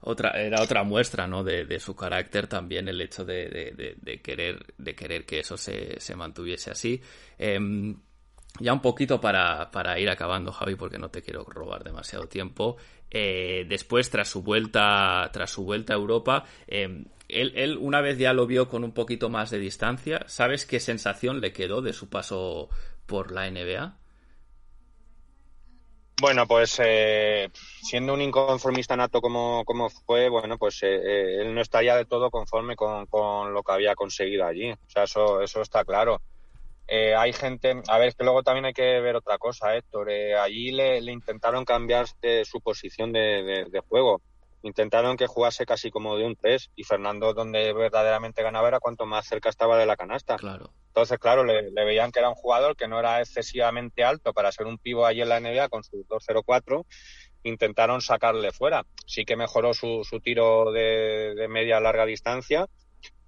Otra, 0.00 0.30
era 0.30 0.62
otra 0.62 0.82
muestra 0.82 1.26
¿no? 1.26 1.44
de, 1.44 1.78
su 1.78 1.94
carácter 1.94 2.46
también 2.46 2.88
el 2.88 3.02
hecho 3.02 3.26
de, 3.26 4.20
querer, 4.22 4.64
de 4.78 4.94
querer 4.94 5.26
que 5.26 5.40
eso 5.40 5.58
se, 5.58 6.00
se 6.00 6.16
mantuviese 6.16 6.70
así. 6.70 7.02
Em, 7.36 8.00
ya 8.60 8.72
un 8.72 8.80
poquito 8.80 9.20
para, 9.20 9.70
para, 9.70 9.98
ir 9.98 10.10
acabando, 10.10 10.52
Javi, 10.52 10.74
porque 10.74 10.98
no 10.98 11.10
te 11.10 11.22
quiero 11.22 11.44
robar 11.44 11.84
demasiado 11.84 12.26
tiempo. 12.26 12.76
Eh, 13.10 13.64
después, 13.68 14.10
tras 14.10 14.28
su 14.28 14.42
vuelta, 14.42 15.30
tras 15.32 15.50
su 15.50 15.64
vuelta 15.64 15.94
a 15.94 15.96
Europa, 15.96 16.44
eh, 16.66 17.04
él, 17.28 17.52
él, 17.54 17.78
una 17.78 18.00
vez 18.00 18.18
ya 18.18 18.32
lo 18.32 18.46
vio 18.46 18.68
con 18.68 18.84
un 18.84 18.92
poquito 18.92 19.28
más 19.28 19.50
de 19.50 19.58
distancia. 19.58 20.24
¿Sabes 20.26 20.66
qué 20.66 20.80
sensación 20.80 21.40
le 21.40 21.52
quedó 21.52 21.82
de 21.82 21.92
su 21.92 22.08
paso 22.08 22.68
por 23.06 23.30
la 23.32 23.50
NBA? 23.50 23.96
Bueno, 26.20 26.48
pues 26.48 26.80
eh, 26.84 27.48
siendo 27.54 28.12
un 28.12 28.20
inconformista 28.20 28.96
nato 28.96 29.20
como, 29.20 29.64
como 29.64 29.88
fue, 29.88 30.28
bueno, 30.28 30.58
pues 30.58 30.82
él 30.82 31.54
no 31.54 31.60
estaría 31.60 31.94
del 31.94 32.08
todo 32.08 32.28
conforme 32.28 32.74
con, 32.74 33.06
con, 33.06 33.54
lo 33.54 33.62
que 33.62 33.72
había 33.72 33.94
conseguido 33.94 34.44
allí. 34.44 34.72
O 34.72 34.90
sea, 34.90 35.04
eso, 35.04 35.40
eso 35.40 35.62
está 35.62 35.84
claro. 35.84 36.20
Eh, 36.90 37.14
hay 37.14 37.34
gente, 37.34 37.82
a 37.86 37.98
ver, 37.98 38.08
es 38.08 38.14
que 38.14 38.24
luego 38.24 38.42
también 38.42 38.64
hay 38.64 38.72
que 38.72 39.00
ver 39.00 39.14
otra 39.14 39.36
cosa, 39.36 39.76
Héctor. 39.76 40.10
Eh, 40.10 40.34
allí 40.34 40.72
le, 40.72 40.98
intentaron 41.12 41.66
cambiar 41.66 42.06
su 42.06 42.60
posición 42.62 43.12
de, 43.12 43.82
juego. 43.88 44.22
Intentaron 44.62 45.16
que 45.16 45.26
jugase 45.26 45.66
casi 45.66 45.90
como 45.90 46.16
de 46.16 46.24
un 46.24 46.34
3 46.34 46.70
y 46.74 46.84
Fernando 46.84 47.32
donde 47.34 47.72
verdaderamente 47.74 48.42
ganaba 48.42 48.68
era 48.68 48.80
cuanto 48.80 49.06
más 49.06 49.26
cerca 49.26 49.50
estaba 49.50 49.78
de 49.78 49.86
la 49.86 49.96
canasta. 49.96 50.36
Claro. 50.36 50.70
Entonces, 50.88 51.18
claro, 51.18 51.44
le, 51.44 51.70
veían 51.84 52.10
que 52.10 52.20
era 52.20 52.30
un 52.30 52.34
jugador 52.34 52.74
que 52.74 52.88
no 52.88 52.98
era 52.98 53.20
excesivamente 53.20 54.02
alto 54.02 54.32
para 54.32 54.50
ser 54.50 54.66
un 54.66 54.78
pivo 54.78 55.04
allí 55.04 55.20
en 55.20 55.28
la 55.28 55.40
NBA 55.40 55.68
con 55.68 55.84
su 55.84 56.04
2-0-4. 56.06 56.86
Intentaron 57.44 58.00
sacarle 58.00 58.50
fuera. 58.50 58.84
Sí 59.06 59.24
que 59.24 59.36
mejoró 59.36 59.74
su, 59.74 60.04
su 60.08 60.20
tiro 60.20 60.72
de, 60.72 61.34
de 61.36 61.48
media 61.48 61.78
larga 61.80 62.04
distancia, 62.04 62.66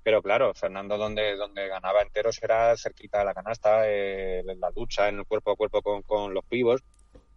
pero 0.02 0.22
claro, 0.22 0.54
Fernando 0.54 0.96
donde, 0.96 1.36
donde 1.36 1.68
ganaba 1.68 2.02
enteros 2.02 2.42
era 2.42 2.76
cerquita 2.76 3.18
de 3.18 3.24
la 3.24 3.34
canasta, 3.34 3.88
eh, 3.88 4.40
en 4.46 4.60
la 4.60 4.70
ducha, 4.70 5.08
en 5.08 5.18
el 5.18 5.26
cuerpo 5.26 5.52
a 5.52 5.56
cuerpo 5.56 5.82
con, 5.82 6.02
con 6.02 6.34
los 6.34 6.44
pibos. 6.44 6.82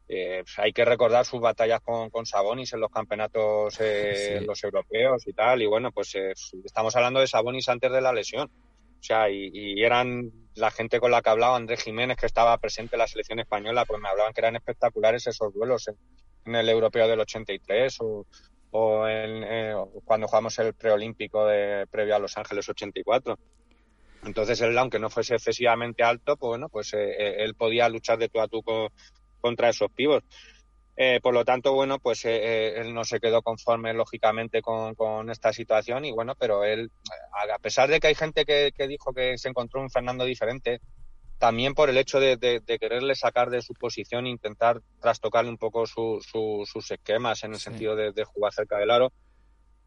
Eh, 0.08 0.42
pues 0.44 0.60
hay 0.60 0.74
que 0.74 0.86
recordar 0.86 1.26
sus 1.26 1.40
batallas 1.40 1.82
con, 1.82 2.10
con 2.10 2.26
Sabonis 2.26 2.74
en 2.74 2.82
los 2.82 2.92
campeonatos 2.92 3.78
eh, 3.80 4.42
los 4.46 4.64
europeos 4.64 5.26
y 5.28 5.34
tal. 5.34 5.62
Y 5.62 5.66
bueno, 5.66 5.92
pues 5.92 6.14
eh, 6.16 6.34
estamos 6.64 6.96
hablando 6.96 7.20
de 7.20 7.28
Sabonis 7.28 7.70
antes 7.70 7.92
de 7.92 8.02
la 8.02 8.14
lesión. 8.14 8.48
O 8.48 9.06
sea, 9.06 9.30
y, 9.30 9.82
eran 9.84 10.32
la 10.56 10.72
gente 10.72 11.00
con 11.00 11.12
la 11.12 11.22
que 11.22 11.30
hablaba, 11.30 11.58
Andrés 11.58 11.84
Jiménez, 11.84 12.16
que 12.16 12.26
estaba 12.26 12.58
presente 12.58 12.96
en 12.96 13.00
la 13.00 13.08
selección 13.08 13.40
española, 13.40 13.86
pues 13.86 14.00
me 14.02 14.08
hablaban 14.08 14.34
que 14.34 14.42
eran 14.42 14.56
espectaculares 14.56 15.28
esos 15.28 15.54
duelos 15.54 15.88
en, 15.90 15.98
en 16.46 16.56
el 16.56 16.70
europeo 16.70 17.08
del 17.08 17.20
83 17.20 17.98
o, 18.02 18.26
o 18.76 19.08
en, 19.08 19.44
eh, 19.44 19.76
cuando 20.04 20.28
jugamos 20.28 20.58
el 20.58 20.74
preolímpico 20.74 21.46
de, 21.46 21.86
previo 21.92 22.16
a 22.16 22.20
Los 22.20 22.38
Ángeles 22.38 22.68
84. 22.68 23.38
Entonces 24.26 24.60
él, 24.62 24.76
aunque 24.78 24.98
no 24.98 25.12
fuese 25.12 25.36
excesivamente 25.36 26.02
alto, 26.02 26.38
pues 26.38 26.50
bueno, 26.50 26.70
pues 26.70 26.94
eh, 26.94 27.12
eh, 27.12 27.36
él 27.44 27.54
podía 27.54 27.88
luchar 27.88 28.18
de 28.18 28.30
tú 28.30 28.40
a 28.42 28.48
tú 28.48 28.64
contra 29.42 29.70
esos 29.70 29.92
pibos. 29.92 30.24
por 31.22 31.34
lo 31.34 31.46
tanto, 31.46 31.74
bueno, 31.74 32.00
pues 32.00 32.26
él 32.26 32.94
no 32.94 33.04
se 33.04 33.20
quedó 33.20 33.42
conforme 33.44 33.94
lógicamente 33.94 34.62
con, 34.62 34.96
con, 34.96 35.30
esta 35.30 35.54
situación 35.54 36.06
y 36.06 36.12
bueno, 36.12 36.34
pero 36.36 36.64
él, 36.64 36.92
a 37.54 37.60
pesar 37.60 37.90
de 37.90 38.00
que 38.00 38.08
hay 38.08 38.16
gente 38.16 38.46
que, 38.46 38.72
que 38.76 38.88
dijo 38.88 39.14
que 39.14 39.38
se 39.38 39.50
encontró 39.50 39.82
un 39.82 39.90
Fernando 39.90 40.24
diferente, 40.26 40.82
también 41.44 41.74
por 41.74 41.90
el 41.90 41.98
hecho 41.98 42.22
de, 42.22 42.62
quererle 42.80 43.16
sacar 43.16 43.50
de 43.50 43.62
su 43.62 43.74
posición 43.74 44.26
e 44.26 44.30
intentar 44.30 44.80
trastocarle 45.02 45.50
un 45.50 45.58
poco 45.58 45.86
sus 45.86 46.92
esquemas 46.92 47.44
en 47.44 47.52
el 47.52 47.60
sentido 47.60 47.98
de, 47.98 48.24
jugar 48.24 48.54
cerca 48.54 48.78
del 48.78 48.90
aro. 48.90 49.12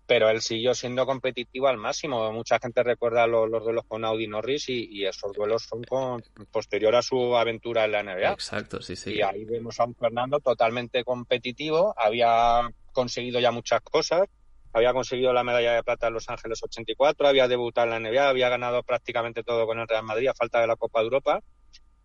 Pero 0.07 0.29
él 0.29 0.43
siguió 0.43 0.75
siendo 0.75 1.07
competitivo 1.07 1.69
al 1.69 1.79
máximo. 1.79 2.31
Mucha 2.31 2.59
gente 2.59 2.83
recuerda 2.83 3.27
los, 3.27 3.51
duelos 3.51 3.87
con 3.89 4.05
Audi 4.05 4.29
Norris 4.29 4.69
y, 4.69 5.07
esos 5.07 5.33
duelos 5.33 5.63
son 5.63 5.83
con, 5.85 6.23
posterior 6.51 6.95
a 6.95 7.01
su 7.01 7.35
aventura 7.35 7.87
en 7.87 7.93
la 7.93 8.03
NBA. 8.03 8.33
Exacto, 8.33 8.83
sí, 8.83 8.95
sí. 8.95 9.15
Y 9.15 9.23
ahí 9.23 9.47
vemos 9.47 9.81
a 9.81 9.87
un 9.87 9.95
Fernando 9.95 10.41
totalmente 10.41 11.05
competitivo. 11.05 11.95
Había 11.97 12.69
conseguido 12.93 13.41
ya 13.41 13.51
muchas 13.51 13.81
cosas 13.81 14.29
había 14.77 14.93
conseguido 14.93 15.33
la 15.33 15.43
medalla 15.43 15.72
de 15.72 15.83
plata 15.83 16.09
en 16.09 16.12
Los 16.12 16.29
Ángeles 16.29 16.62
84, 16.62 17.27
había 17.27 17.49
debutado 17.49 17.87
en 17.87 18.03
la 18.03 18.11
NBA, 18.11 18.29
había 18.29 18.51
ganado 18.51 18.83
prácticamente 18.83 19.43
todo 19.43 19.66
con 19.66 19.79
el 19.79 19.89
Real 19.89 20.05
Madrid 20.05 20.29
a 20.29 20.35
falta 20.35 20.61
de 20.61 20.66
la 20.66 20.77
Copa 20.77 21.01
de 21.01 21.05
Europa 21.05 21.41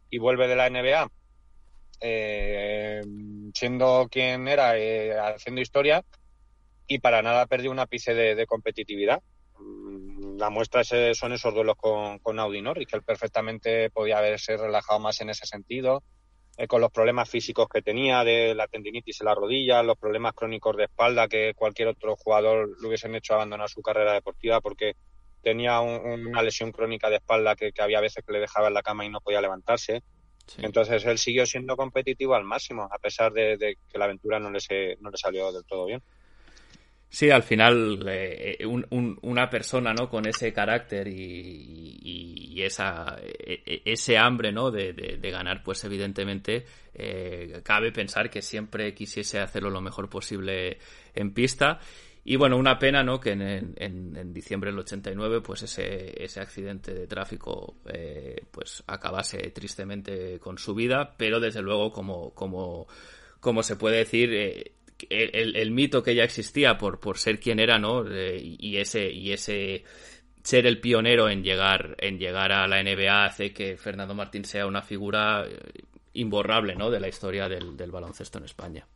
y 0.10 0.20
vuelve 0.20 0.48
de 0.48 0.56
la 0.56 0.70
NBA 0.70 1.12
eh, 2.00 3.02
siendo 3.54 4.08
quien 4.10 4.48
era, 4.48 4.78
eh, 4.78 5.20
haciendo 5.20 5.60
historia, 5.60 6.06
y 6.88 7.00
para 7.00 7.22
nada 7.22 7.46
perdió 7.46 7.72
una 7.72 7.84
ápice 7.84 8.14
de, 8.14 8.46
competitividad. 8.46 9.22
Mm, 9.60 10.38
la 10.38 10.50
muestra 10.50 10.86
son 10.86 11.34
esos 11.34 11.54
duelos 11.54 11.76
con, 11.76 12.20
con 12.20 12.40
Audi 12.40 12.62
Norris, 12.62 12.88
que 12.88 12.96
él 12.96 13.04
perfectamente 13.04 13.90
podía 13.90 14.20
haberse 14.20 14.56
relajado 14.56 15.02
más 15.02 15.20
en 15.20 15.30
ese 15.30 15.46
sentido, 15.46 16.04
eh, 16.58 16.68
con 16.68 16.82
los 16.82 16.92
problemas 16.92 17.30
físicos 17.30 17.68
que 17.70 17.82
tenía 17.82 18.24
de 18.24 18.54
la 18.56 18.68
tendinitis 18.68 19.22
en 19.22 19.26
la 19.26 19.36
rodilla, 19.36 19.84
los 19.84 19.98
problemas 19.98 20.34
crónicos 20.34 20.78
de 20.78 20.84
espalda 20.86 21.28
que 21.28 21.54
cualquier 21.56 21.90
otro 21.90 22.16
jugador 22.16 22.70
le 22.82 22.88
hubiesen 22.88 23.16
hecho 23.16 23.34
abandonar 23.34 23.70
su 23.70 23.82
carrera 23.82 24.14
deportiva 24.14 24.62
porque 24.62 24.96
tenía 25.42 25.80
una 25.80 26.44
lesión 26.44 26.72
crónica 26.72 27.10
de 27.10 27.16
espalda 27.16 27.56
que, 27.56 27.72
había 27.80 28.00
veces 28.00 28.24
que 28.26 28.34
le 28.34 28.40
dejaba 28.40 28.68
en 28.68 28.76
la 28.76 28.84
cama 28.84 29.06
y 29.06 29.10
no 29.10 29.22
podía 29.22 29.42
levantarse. 29.42 30.04
Entonces 30.58 31.06
él 31.06 31.18
siguió 31.18 31.46
siendo 31.46 31.76
competitivo 31.78 32.36
al 32.36 32.44
máximo, 32.44 32.88
a 32.92 32.98
pesar 33.00 33.32
de, 33.32 33.58
de 33.58 33.78
que 33.90 33.98
la 33.98 34.06
aventura 34.06 34.40
no 34.40 34.52
le, 34.52 34.60
se, 34.60 34.98
no 35.00 35.10
le 35.10 35.18
salió 35.18 35.52
del 35.52 35.66
todo 35.66 35.86
bien. 35.86 36.04
Sí, 37.14 37.30
al 37.30 37.44
final 37.44 38.06
eh, 38.08 38.66
una 38.66 39.50
persona 39.50 39.94
¿no? 39.94 40.08
con 40.08 40.26
ese 40.26 40.54
carácter 40.54 41.10
y, 41.10 42.62
esa, 42.64 43.18
e, 43.22 43.64
e, 43.66 43.82
ese 43.84 44.18
hambre 44.18 44.54
¿no? 44.54 44.72
de, 44.72 45.20
ganar, 45.24 45.62
pues 45.62 45.84
evidentemente 45.84 46.66
eh, 46.94 47.60
cabe 47.66 47.92
pensar 47.92 48.30
que 48.30 48.42
siempre 48.42 48.94
quisiese 48.94 49.40
hacerlo 49.42 49.70
lo 49.70 49.82
mejor 49.82 50.10
posible 50.10 50.78
en 51.14 51.34
pista. 51.34 51.80
Y 52.24 52.38
bueno, 52.38 52.56
una 52.56 52.80
pena 52.80 53.04
¿no? 53.04 53.20
que 53.20 53.32
en, 53.32 54.34
diciembre 54.34 54.72
del 54.72 54.80
89 54.80 55.42
pues 55.42 55.64
ese, 55.64 56.24
ese 56.24 56.40
accidente 56.40 56.94
de 56.94 57.08
tráfico 57.08 57.76
eh, 57.92 58.42
pues 58.52 58.86
acabase 58.88 59.52
tristemente 59.52 60.40
con 60.40 60.58
su 60.58 60.74
vida, 60.74 61.14
pero 61.18 61.42
desde 61.42 61.62
luego 61.62 61.92
como, 61.92 62.34
como, 62.34 62.88
como 63.42 63.64
se 63.64 63.76
puede 63.76 63.98
decir 63.98 64.80
el, 65.10 65.72
mito 65.72 66.04
que 66.04 66.16
ya 66.16 66.24
existía 66.24 66.78
por, 66.78 67.18
ser 67.18 67.40
quien 67.40 67.60
era, 67.60 67.80
¿no? 67.80 68.06
Eh, 68.08 68.40
y 68.42 68.78
ese, 68.78 69.10
y 69.10 69.32
ese 69.32 69.84
ser 70.44 70.66
el 70.66 70.80
pionero 70.80 71.30
en 71.30 71.44
llegar, 71.44 71.96
en 72.00 72.18
llegar 72.18 72.52
a 72.52 72.68
la 72.68 72.82
NBA 72.82 73.26
hace 73.26 73.54
que 73.54 73.78
Fernando 73.78 74.14
Martín 74.14 74.46
sea 74.46 74.66
una 74.66 74.82
figura 74.82 75.46
eh, 75.48 75.58
imborrable, 76.14 76.76
¿no? 76.76 76.90
De 76.90 77.00
la 77.00 77.08
historia 77.08 77.48
del, 77.48 77.92
baloncesto 77.92 78.38
en 78.38 78.46
España. 78.46 78.88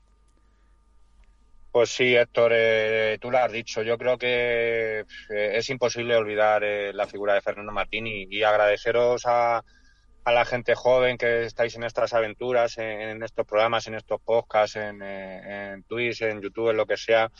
Pues 1.72 1.90
sí, 1.90 2.16
Héctor, 2.16 2.52
eh, 2.56 3.18
tú 3.20 3.30
lo 3.30 3.38
has 3.38 3.52
dicho. 3.52 3.82
Yo 3.84 3.98
creo 3.98 4.18
que 4.18 5.06
es 5.30 5.70
imposible 5.70 6.16
olvidar 6.16 6.64
la 6.94 7.06
figura 7.06 7.34
de 7.34 7.42
Fernando 7.42 7.74
Martín 7.74 8.08
y 8.08 8.44
agradeceros 8.44 9.24
a, 9.26 9.62
a 10.26 10.32
la 10.32 10.44
gente 10.44 10.74
joven 10.74 11.18
que 11.20 11.44
estáis 11.44 11.76
en 11.76 11.84
estas 11.84 12.14
aventuras, 12.14 12.80
en, 12.80 13.22
estos 13.22 13.46
programas, 13.46 13.86
en 13.86 13.94
estos 13.94 14.20
podcasts, 14.20 14.76
en, 14.76 15.02
eh, 15.04 15.74
en, 15.74 15.84
Twitch, 15.84 16.24
en 16.24 16.42
YouTube, 16.42 16.72
en 16.72 16.78
lo 16.78 16.88
que 16.88 16.98
sea, 16.98 17.32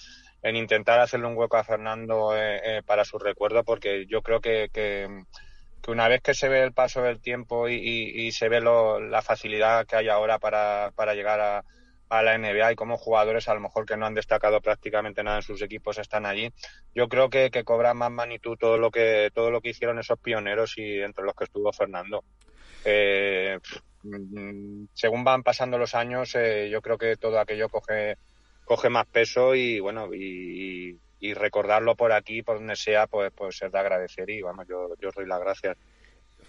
en 0.44 0.56
intentar 0.56 1.00
hacerle 1.00 1.26
un 1.26 1.36
hueco 1.36 1.58
a 1.58 1.64
Fernando 1.64 2.38
eh, 2.38 2.62
eh, 2.64 2.82
para 2.86 3.04
su 3.04 3.18
recuerdo, 3.18 3.64
porque 3.64 4.06
yo 4.08 4.22
creo 4.22 4.40
que, 4.40 4.70
que, 4.72 5.10
una 5.88 6.08
vez 6.08 6.22
que 6.22 6.36
se 6.36 6.48
ve 6.48 6.64
el 6.64 6.74
paso 6.74 7.02
del 7.02 7.20
tiempo 7.20 7.68
y, 7.70 8.32
se 8.32 8.50
ve 8.50 8.62
la 8.62 9.22
facilidad 9.24 9.88
que 9.88 9.96
hay 9.96 10.10
ahora 10.10 10.38
para, 10.38 10.92
para 10.96 11.16
llegar 11.16 11.40
a, 11.40 11.64
a 12.10 12.22
la 12.22 12.38
NBA 12.38 12.74
y 12.74 12.76
como 12.76 12.98
jugadores 12.98 13.48
a 13.50 13.54
lo 13.56 13.62
mejor 13.62 13.86
que 13.86 13.98
no 13.98 14.06
han 14.06 14.14
destacado 14.14 14.62
prácticamente 14.62 15.24
nada 15.24 15.38
en 15.38 15.44
sus 15.44 15.62
equipos 15.62 15.98
están 15.98 16.26
allí. 16.26 16.52
Yo 16.94 17.08
creo 17.08 17.30
que, 17.30 17.50
que 17.50 17.64
cobra 17.64 17.94
más 17.94 18.12
magnitud 18.12 18.58
todo 18.60 18.78
lo 18.78 18.92
que 18.92 19.32
todo 19.34 19.52
lo 19.52 19.62
que 19.62 19.70
hicieron 19.70 20.00
esos 20.00 20.20
pioneros 20.20 20.78
y 20.78 21.02
entre 21.02 21.24
los 21.24 21.36
que 21.36 21.46
estuvo 21.46 21.72
Fernando 21.74 22.24
eh, 22.86 23.60
según 24.94 25.24
van 25.24 25.44
pasando 25.44 25.78
los 25.78 25.96
años, 25.96 26.36
eh, 26.36 26.70
yo 26.72 26.82
creo 26.82 26.98
que 26.98 27.18
todo 27.18 27.40
aquello 27.40 27.70
coge, 27.70 28.18
coge 28.64 28.90
más 28.90 29.08
peso 29.08 29.56
y 29.56 29.80
bueno, 29.80 30.10
y, 30.14 31.00
recordarlo 31.34 31.96
por 31.96 32.12
aquí, 32.12 32.44
por 32.44 32.58
donde 32.60 32.76
sea, 32.76 33.08
pues, 33.08 33.32
pues 33.36 33.58
ser 33.58 33.72
de 33.72 33.80
agradecer 33.80 34.30
y 34.30 34.44
vamos, 34.44 34.68
yo, 34.70 34.90
yo 35.02 35.10
os 35.10 35.16
doy 35.16 35.26
las 35.26 35.40
gracias. 35.40 35.76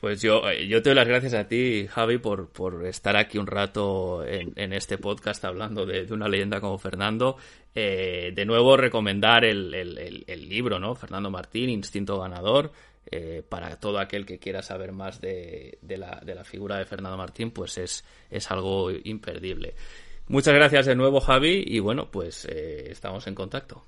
Pues 0.00 0.20
yo, 0.20 0.50
eh, 0.50 0.66
yo 0.66 0.82
te 0.82 0.90
doy 0.90 0.96
las 0.96 1.08
gracias 1.08 1.32
a 1.32 1.48
ti, 1.48 1.86
Javi, 1.88 2.18
por, 2.18 2.52
por 2.52 2.84
estar 2.84 3.16
aquí 3.16 3.38
un 3.38 3.46
rato 3.46 4.22
en, 4.26 4.72
este 4.74 4.98
podcast 4.98 5.42
hablando 5.46 5.86
de, 5.86 6.12
una 6.12 6.28
leyenda 6.28 6.60
como 6.60 6.76
Fernando. 6.76 7.38
Eh, 7.74 8.32
de 8.34 8.44
nuevo, 8.44 8.76
recomendar 8.76 9.44
el, 9.44 9.72
el, 9.72 10.24
el, 10.26 10.48
libro, 10.48 10.78
¿no? 10.78 10.94
Fernando 10.94 11.30
Martín, 11.30 11.70
Instinto 11.70 12.20
Ganador. 12.20 12.72
Eh, 13.08 13.44
para 13.48 13.78
todo 13.78 14.00
aquel 14.00 14.26
que 14.26 14.40
quiera 14.40 14.62
saber 14.62 14.90
más 14.90 15.20
de, 15.20 15.78
la, 15.82 16.20
de, 16.24 16.34
la, 16.34 16.42
figura 16.42 16.76
de 16.76 16.86
Fernando 16.86 17.16
Martín, 17.16 17.52
pues 17.52 17.78
es, 17.78 18.04
es, 18.30 18.50
algo 18.50 18.90
imperdible. 18.90 19.76
Muchas 20.26 20.54
gracias 20.54 20.86
de 20.86 20.96
nuevo, 20.96 21.20
Javi, 21.20 21.62
y 21.64 21.78
bueno, 21.78 22.10
pues 22.10 22.46
eh, 22.46 22.90
estamos 22.90 23.28
en 23.28 23.36
contacto. 23.36 23.84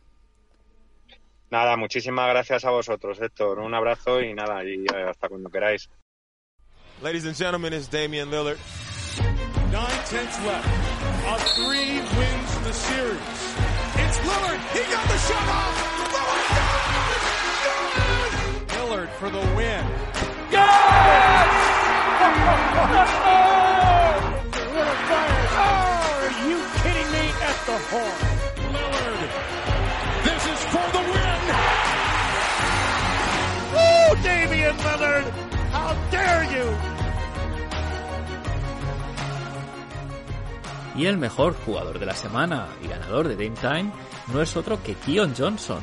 Nada, 1.50 1.76
muchísimas 1.76 2.28
gracias 2.28 2.64
a 2.64 2.70
vosotros, 2.70 3.20
Héctor. 3.20 3.58
Un 3.58 3.74
abrazo 3.74 4.20
y 4.20 4.34
nada, 4.34 4.62
y 4.64 4.84
eh, 4.84 5.08
hasta 5.08 5.28
cuando 5.28 5.50
queráis. 5.50 5.90
Ladies 7.02 7.26
and 7.26 7.36
gentlemen, 7.36 7.72
it's 7.72 7.90
Damian 7.90 8.30
Lillard. 8.30 8.58
Nine 9.72 10.04
tenths 10.06 10.38
left. 10.44 10.66
A 11.26 11.38
three 11.56 12.00
wins 12.00 12.58
the 12.64 12.72
series. 12.72 13.56
It's 13.96 14.18
Lillard. 14.18 14.60
He 14.72 14.92
got 14.92 15.08
the 15.08 15.18
shot 15.18 15.48
off. 15.48 16.07
For 18.88 19.28
the 19.28 19.38
win. 19.54 19.84
This 30.24 30.44
is 30.46 30.60
for 30.72 30.86
the 30.90 31.02
win. 31.12 31.38
Y 40.96 41.06
el 41.06 41.18
mejor 41.18 41.54
jugador 41.66 41.98
de 41.98 42.06
la 42.06 42.14
semana 42.14 42.68
y 42.82 42.88
ganador 42.88 43.28
de 43.28 43.34
Dame 43.36 43.50
Time 43.60 43.92
no 44.32 44.40
es 44.40 44.56
otro 44.56 44.82
que 44.82 44.94
Keon 44.94 45.34
Johnson 45.36 45.80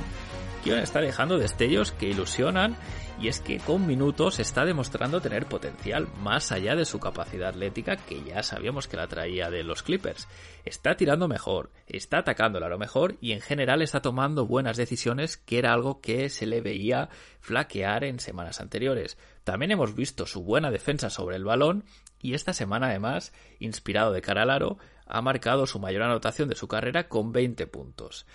está 0.74 1.00
dejando 1.00 1.38
destellos 1.38 1.92
que 1.92 2.08
ilusionan 2.08 2.76
y 3.22 3.28
es 3.28 3.40
que 3.40 3.60
con 3.60 3.86
minutos 3.86 4.40
está 4.40 4.66
demostrando 4.66 5.22
tener 5.22 5.46
potencial 5.46 6.08
más 6.18 6.52
allá 6.52 6.76
de 6.76 6.86
su 6.86 7.00
capacidad 7.00 7.50
atlética 7.50 7.96
que 7.96 8.24
ya 8.24 8.42
sabíamos 8.42 8.88
que 8.88 8.98
la 8.98 9.08
traía 9.08 9.50
de 9.52 9.64
los 9.64 9.84
Clippers. 9.84 10.28
Está 10.66 10.98
tirando 10.98 11.28
mejor, 11.28 11.72
está 11.88 12.20
atacando 12.20 12.58
a 12.58 12.68
lo 12.68 12.80
mejor 12.80 13.16
y 13.22 13.34
en 13.34 13.42
general 13.42 13.84
está 13.84 14.02
tomando 14.02 14.48
buenas 14.48 14.76
decisiones 14.76 15.38
que 15.38 15.60
era 15.60 15.72
algo 15.72 16.02
que 16.02 16.30
se 16.30 16.48
le 16.48 16.62
veía 16.62 17.10
flaquear 17.40 18.04
en 18.04 18.20
semanas 18.20 18.60
anteriores. 18.60 19.18
También 19.44 19.72
hemos 19.72 19.96
visto 19.96 20.26
su 20.26 20.44
buena 20.44 20.72
defensa 20.72 21.12
sobre 21.12 21.36
el 21.36 21.46
balón 21.46 21.86
y 22.20 22.34
esta 22.34 22.54
semana 22.54 22.88
además, 22.88 23.34
inspirado 23.60 24.12
de 24.12 24.22
cara 24.22 24.42
al 24.42 24.50
aro, 24.50 24.80
ha 25.06 25.22
marcado 25.22 25.68
su 25.68 25.80
mayor 25.80 26.02
anotación 26.02 26.50
de 26.50 26.56
su 26.56 26.68
carrera 26.68 27.08
con 27.08 27.32
20 27.32 27.68
puntos. 27.68 28.26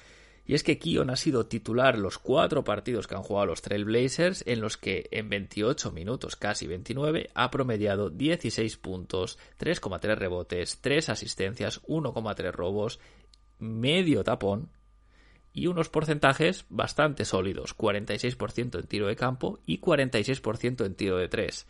Y 0.47 0.55
es 0.55 0.65
que 0.65 0.79
Kion 0.79 1.11
ha 1.11 1.17
sido 1.17 1.47
titular 1.47 1.99
los 1.99 2.19
cuatro 2.19 2.65
partidos 2.65 3.07
que 3.07 3.15
han 3.15 3.23
jugado 3.23 3.47
los 3.47 3.63
Trailblazers, 3.63 4.45
en 4.47 4.61
los 4.61 4.77
que 4.77 5.09
en 5.13 5.29
28 5.29 5.93
minutos, 5.93 6.37
casi 6.37 6.67
29, 6.67 7.31
ha 7.35 7.51
promediado 7.51 8.11
16 8.11 8.77
puntos, 8.79 9.39
3,3 9.59 10.17
rebotes, 10.17 10.81
3 10.81 11.09
asistencias, 11.11 11.83
1,3 11.83 12.53
robos, 12.53 12.99
medio 13.59 14.25
tapón 14.25 14.71
y 15.53 15.67
unos 15.67 15.89
porcentajes 15.89 16.65
bastante 16.69 17.25
sólidos, 17.25 17.77
46% 17.77 18.79
en 18.79 18.87
tiro 18.87 19.07
de 19.07 19.17
campo 19.17 19.61
y 19.67 19.81
46% 19.81 20.87
en 20.87 20.95
tiro 20.95 21.17
de 21.17 21.29
3. 21.29 21.67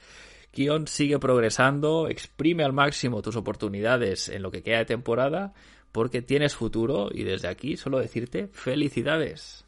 Kion 0.51 0.87
sigue 0.89 1.19
progresando, 1.19 2.09
exprime 2.09 2.65
al 2.65 2.73
máximo 2.73 3.23
tus 3.23 3.37
oportunidades 3.37 4.29
en 4.29 4.43
lo 4.43 4.51
que 4.51 4.63
queda 4.63 4.79
de 4.79 4.85
temporada 4.85 5.55
porque 5.93 6.23
tienes 6.23 6.55
futuro 6.55 7.09
y 7.13 7.25
desde 7.25 7.49
aquí 7.49 7.77
solo 7.77 7.99
decirte 7.99 8.49
felicidades. 8.53 9.65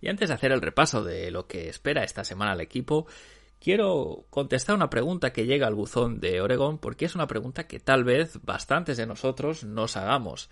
Y 0.00 0.08
antes 0.08 0.28
de 0.28 0.34
hacer 0.34 0.52
el 0.52 0.62
repaso 0.62 1.04
de 1.04 1.30
lo 1.30 1.46
que 1.46 1.68
espera 1.68 2.02
esta 2.02 2.24
semana 2.24 2.52
al 2.52 2.62
equipo, 2.62 3.06
quiero 3.60 4.24
contestar 4.30 4.74
una 4.74 4.88
pregunta 4.88 5.32
que 5.32 5.44
llega 5.44 5.66
al 5.66 5.74
buzón 5.74 6.18
de 6.18 6.40
Oregon 6.40 6.78
porque 6.78 7.04
es 7.04 7.14
una 7.14 7.26
pregunta 7.26 7.66
que 7.66 7.78
tal 7.78 8.04
vez 8.04 8.38
bastantes 8.42 8.96
de 8.96 9.06
nosotros 9.06 9.64
nos 9.64 9.98
hagamos. 9.98 10.48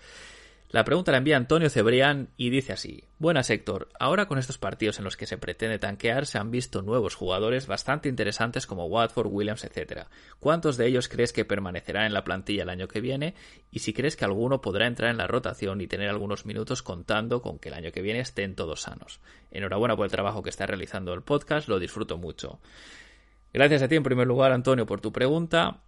La 0.68 0.84
pregunta 0.84 1.12
la 1.12 1.18
envía 1.18 1.36
Antonio 1.36 1.70
Cebrián 1.70 2.30
y 2.36 2.50
dice 2.50 2.72
así: 2.72 3.04
Buenas 3.18 3.50
Héctor, 3.50 3.88
ahora 4.00 4.26
con 4.26 4.38
estos 4.38 4.58
partidos 4.58 4.98
en 4.98 5.04
los 5.04 5.16
que 5.16 5.26
se 5.26 5.38
pretende 5.38 5.78
tanquear 5.78 6.26
se 6.26 6.38
han 6.38 6.50
visto 6.50 6.82
nuevos 6.82 7.14
jugadores 7.14 7.68
bastante 7.68 8.08
interesantes 8.08 8.66
como 8.66 8.86
Watford, 8.86 9.28
Williams, 9.30 9.64
etc. 9.64 10.06
¿Cuántos 10.40 10.76
de 10.76 10.88
ellos 10.88 11.08
crees 11.08 11.32
que 11.32 11.44
permanecerán 11.44 12.06
en 12.06 12.12
la 12.12 12.24
plantilla 12.24 12.64
el 12.64 12.68
año 12.68 12.88
que 12.88 13.00
viene? 13.00 13.34
Y 13.70 13.78
si 13.78 13.92
crees 13.92 14.16
que 14.16 14.24
alguno 14.24 14.60
podrá 14.60 14.88
entrar 14.88 15.10
en 15.10 15.18
la 15.18 15.28
rotación 15.28 15.80
y 15.80 15.86
tener 15.86 16.08
algunos 16.08 16.46
minutos 16.46 16.82
contando 16.82 17.42
con 17.42 17.60
que 17.60 17.68
el 17.68 17.74
año 17.74 17.92
que 17.92 18.02
viene 18.02 18.18
estén 18.18 18.56
todos 18.56 18.82
sanos. 18.82 19.20
Enhorabuena 19.52 19.94
por 19.94 20.06
el 20.06 20.10
trabajo 20.10 20.42
que 20.42 20.50
está 20.50 20.66
realizando 20.66 21.14
el 21.14 21.22
podcast, 21.22 21.68
lo 21.68 21.78
disfruto 21.78 22.18
mucho. 22.18 22.58
Gracias 23.52 23.82
a 23.82 23.88
ti 23.88 23.94
en 23.94 24.02
primer 24.02 24.26
lugar, 24.26 24.50
Antonio, 24.50 24.84
por 24.84 25.00
tu 25.00 25.12
pregunta. 25.12 25.78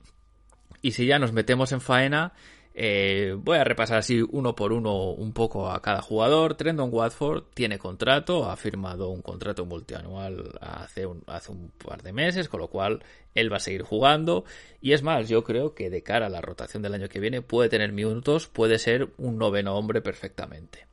Y 0.83 0.93
si 0.93 1.07
ya 1.07 1.19
nos 1.19 1.33
metemos 1.33 1.73
en 1.73 1.81
faena, 1.81 2.33
eh, 2.81 3.35
voy 3.37 3.59
a 3.59 3.65
repasar 3.65 3.99
así 3.99 4.23
uno 4.31 4.55
por 4.55 4.73
uno 4.73 5.11
un 5.11 5.33
poco 5.33 5.69
a 5.69 5.83
cada 5.83 6.01
jugador. 6.01 6.55
Trendon 6.55 6.91
Watford 6.93 7.47
tiene 7.53 7.77
contrato, 7.77 8.49
ha 8.49 8.57
firmado 8.57 9.09
un 9.09 9.21
contrato 9.21 9.67
multianual 9.67 10.57
hace 10.61 11.05
un, 11.05 11.25
hace 11.27 11.51
un 11.51 11.73
par 11.85 12.05
de 12.05 12.13
meses, 12.13 12.49
con 12.49 12.61
lo 12.61 12.69
cual 12.69 13.03
él 13.35 13.53
va 13.53 13.57
a 13.57 13.61
seguir 13.61 13.83
jugando. 13.83 14.45
Y 14.81 14.93
es 14.93 15.03
más, 15.03 15.29
yo 15.29 15.43
creo 15.43 15.75
que 15.75 15.91
de 15.91 16.05
cara 16.05 16.27
a 16.27 16.31
la 16.31 16.41
rotación 16.41 16.81
del 16.81 16.95
año 16.95 17.09
que 17.09 17.19
viene 17.19 17.43
puede 17.43 17.69
tener 17.69 17.91
minutos, 17.91 18.47
puede 18.47 18.79
ser 18.79 19.09
un 19.19 19.39
noveno 19.39 19.75
hombre 19.75 20.01
perfectamente. 20.01 20.88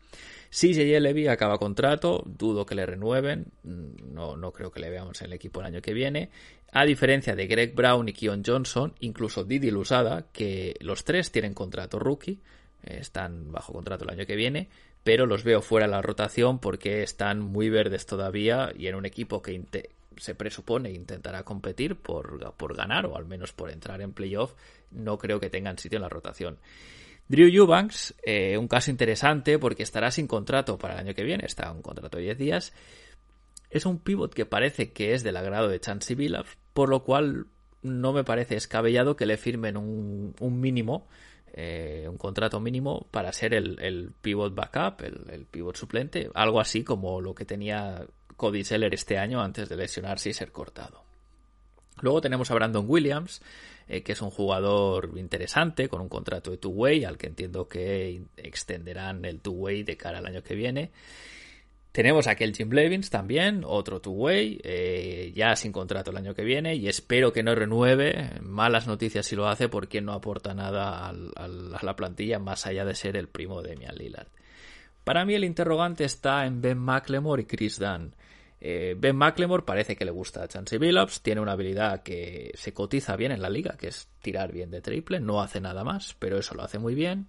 Si 0.56 0.74
J.J. 0.74 1.02
Levy 1.02 1.28
acaba 1.28 1.58
contrato, 1.58 2.24
dudo 2.26 2.66
que 2.66 2.76
le 2.76 2.86
renueven, 2.86 3.48
no, 3.64 4.38
no 4.38 4.54
creo 4.54 4.72
que 4.72 4.80
le 4.80 4.90
veamos 4.90 5.20
en 5.20 5.28
el 5.28 5.34
equipo 5.34 5.60
el 5.60 5.66
año 5.66 5.82
que 5.82 5.94
viene. 5.94 6.30
A 6.72 6.86
diferencia 6.86 7.36
de 7.36 7.46
Greg 7.46 7.76
Brown 7.76 8.08
y 8.08 8.14
Keon 8.14 8.42
Johnson, 8.46 8.94
incluso 9.02 9.44
Didi 9.44 9.70
Lusada, 9.70 10.28
que 10.32 10.78
los 10.80 11.04
tres 11.04 11.30
tienen 11.34 11.54
contrato 11.54 12.00
rookie, 12.00 12.40
eh, 12.84 13.00
están 13.02 13.52
bajo 13.52 13.74
contrato 13.74 14.06
el 14.06 14.12
año 14.12 14.26
que 14.26 14.38
viene, 14.38 14.70
pero 15.04 15.26
los 15.26 15.44
veo 15.44 15.62
fuera 15.62 15.88
de 15.88 15.92
la 15.92 16.02
rotación 16.02 16.60
porque 16.60 17.04
están 17.04 17.42
muy 17.42 17.70
verdes 17.70 18.06
todavía 18.06 18.72
y 18.78 18.88
en 18.88 18.96
un 18.96 19.06
equipo 19.06 19.42
que 19.42 19.62
se 20.16 20.36
presupone 20.36 20.90
intentará 20.90 21.44
competir 21.44 21.98
por, 21.98 22.54
por 22.54 22.78
ganar 22.78 23.08
o 23.08 23.18
al 23.18 23.26
menos 23.26 23.52
por 23.52 23.72
entrar 23.72 24.02
en 24.02 24.14
playoff, 24.14 24.54
no 24.90 25.18
creo 25.18 25.42
que 25.42 25.50
tengan 25.50 25.78
sitio 25.78 25.98
en 25.98 26.04
la 26.04 26.10
rotación. 26.10 26.60
Drew 27.28 27.48
Eubanks, 27.48 28.14
eh, 28.24 28.58
un 28.58 28.68
caso 28.68 28.92
interesante 28.92 29.58
porque 29.58 29.84
estará 29.84 30.12
sin 30.12 30.28
contrato 30.28 30.78
para 30.78 30.94
el 30.94 31.00
año 31.02 31.16
que 31.16 31.24
viene, 31.24 31.46
está 31.46 31.72
un 31.72 31.82
contrato 31.82 32.18
de 32.18 32.24
10 32.24 32.38
días. 32.38 32.74
Es 33.70 33.86
un 33.86 34.00
pivot 34.00 34.34
que 34.34 34.46
parece 34.46 34.92
que 34.92 35.14
es 35.14 35.24
del 35.24 35.38
agrado 35.38 35.68
de 35.68 35.80
Chansey 35.80 36.16
Billups, 36.16 36.58
por 36.74 36.90
lo 36.90 37.04
cual 37.04 37.48
no 37.82 38.14
me 38.14 38.24
parece 38.24 38.56
escabellado 38.56 39.16
que 39.16 39.26
le 39.26 39.38
firmen 39.38 39.76
un, 39.76 40.34
mínimo, 40.60 41.08
eh, 41.54 42.08
un 42.10 42.18
contrato 42.18 42.60
mínimo 42.60 43.08
para 43.12 43.34
ser 43.34 43.54
el, 43.54 44.12
pivot 44.22 44.54
backup, 44.54 45.02
el, 45.02 45.26
el, 45.32 45.46
pivot 45.46 45.76
suplente, 45.76 46.30
algo 46.36 46.60
así 46.60 46.84
como 46.84 47.22
lo 47.22 47.34
que 47.34 47.46
tenía 47.46 48.06
Cody 48.38 48.64
Seller 48.64 48.94
este 48.94 49.18
año 49.18 49.42
antes 49.42 49.68
de 49.68 49.78
lesionarse 49.78 50.30
y 50.30 50.34
ser 50.34 50.52
cortado. 50.52 51.04
Luego 52.02 52.22
tenemos 52.22 52.52
a 52.52 52.56
Brandon 52.56 52.86
Williams, 52.88 53.42
eh, 53.88 54.04
que 54.04 54.14
es 54.14 54.22
un 54.22 54.30
jugador 54.30 55.12
interesante 55.18 55.88
con 55.88 56.02
un 56.02 56.10
contrato 56.10 56.52
de 56.52 56.58
two-way 56.58 57.06
al 57.06 57.18
que 57.18 57.28
entiendo 57.28 57.68
que 57.68 58.24
extenderán 58.38 59.26
el 59.26 59.42
two-way 59.42 59.84
de 59.84 59.98
cara 59.98 60.20
al 60.20 60.26
año 60.26 60.44
que 60.44 60.56
viene. 60.56 60.92
Tenemos 61.92 62.28
a 62.28 62.32
aquel 62.32 62.54
Jim 62.54 62.68
Blevins 62.68 63.10
también, 63.10 63.64
otro 63.66 64.02
two-way, 64.02 64.60
eh, 64.64 65.32
ya 65.34 65.56
sin 65.56 65.72
contrato 65.72 66.12
el 66.12 66.18
año 66.18 66.36
que 66.36 66.44
viene 66.44 66.76
y 66.76 66.90
espero 66.90 67.32
que 67.32 67.42
no 67.42 67.56
renueve. 67.56 68.32
Malas 68.42 68.86
noticias 68.86 69.26
si 69.26 69.38
lo 69.38 69.48
hace 69.48 69.70
porque 69.70 70.02
no 70.02 70.12
aporta 70.12 70.54
nada 70.54 71.08
a 71.08 71.48
la 71.48 71.96
plantilla 71.96 72.38
más 72.38 72.66
allá 72.66 72.84
de 72.84 72.96
ser 72.96 73.16
el 73.16 73.30
primo 73.30 73.62
de 73.62 73.70
Damian 73.70 73.96
Lillard. 73.96 74.28
Para 75.06 75.24
mí 75.24 75.36
el 75.36 75.46
interrogante 75.46 76.04
está 76.04 76.46
en 76.46 76.60
Ben 76.60 76.80
McLemore 76.80 77.44
y 77.44 77.46
Chris 77.46 77.80
Dunn. 77.80 78.14
Eh, 78.62 78.96
ben 78.98 79.16
McLemore 79.16 79.64
parece 79.64 79.96
que 79.96 80.06
le 80.06 80.12
gusta 80.12 80.44
a 80.44 80.48
Chansey 80.48 80.80
Billups, 80.80 81.22
tiene 81.22 81.42
una 81.42 81.52
habilidad 81.52 82.04
que 82.04 82.52
se 82.56 82.74
cotiza 82.74 83.16
bien 83.16 83.32
en 83.32 83.42
la 83.42 83.50
liga, 83.50 83.76
que 83.78 83.88
es 83.90 84.08
tirar 84.22 84.52
bien 84.52 84.72
de 84.72 84.82
triple, 84.82 85.20
no 85.20 85.42
hace 85.42 85.62
nada 85.62 85.84
más, 85.84 86.16
pero 86.20 86.38
eso 86.38 86.56
lo 86.56 86.64
hace 86.64 86.80
muy 86.80 86.96
bien. 86.96 87.28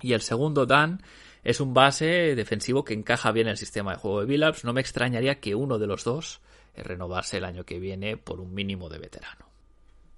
Y 0.00 0.14
el 0.14 0.20
segundo, 0.20 0.66
Dan, 0.66 1.00
es 1.44 1.60
un 1.60 1.74
base 1.74 2.34
defensivo 2.34 2.84
que 2.84 2.94
encaja 2.94 3.32
bien 3.32 3.46
en 3.46 3.52
el 3.52 3.56
sistema 3.56 3.92
de 3.92 3.98
juego 3.98 4.20
de 4.20 4.26
Billups. 4.26 4.64
No 4.64 4.72
me 4.72 4.80
extrañaría 4.80 5.40
que 5.40 5.54
uno 5.54 5.78
de 5.78 5.86
los 5.86 6.04
dos 6.04 6.40
renovase 6.76 7.38
el 7.38 7.44
año 7.44 7.64
que 7.64 7.78
viene 7.78 8.16
por 8.16 8.40
un 8.40 8.52
mínimo 8.52 8.88
de 8.88 8.98
veterano. 8.98 9.46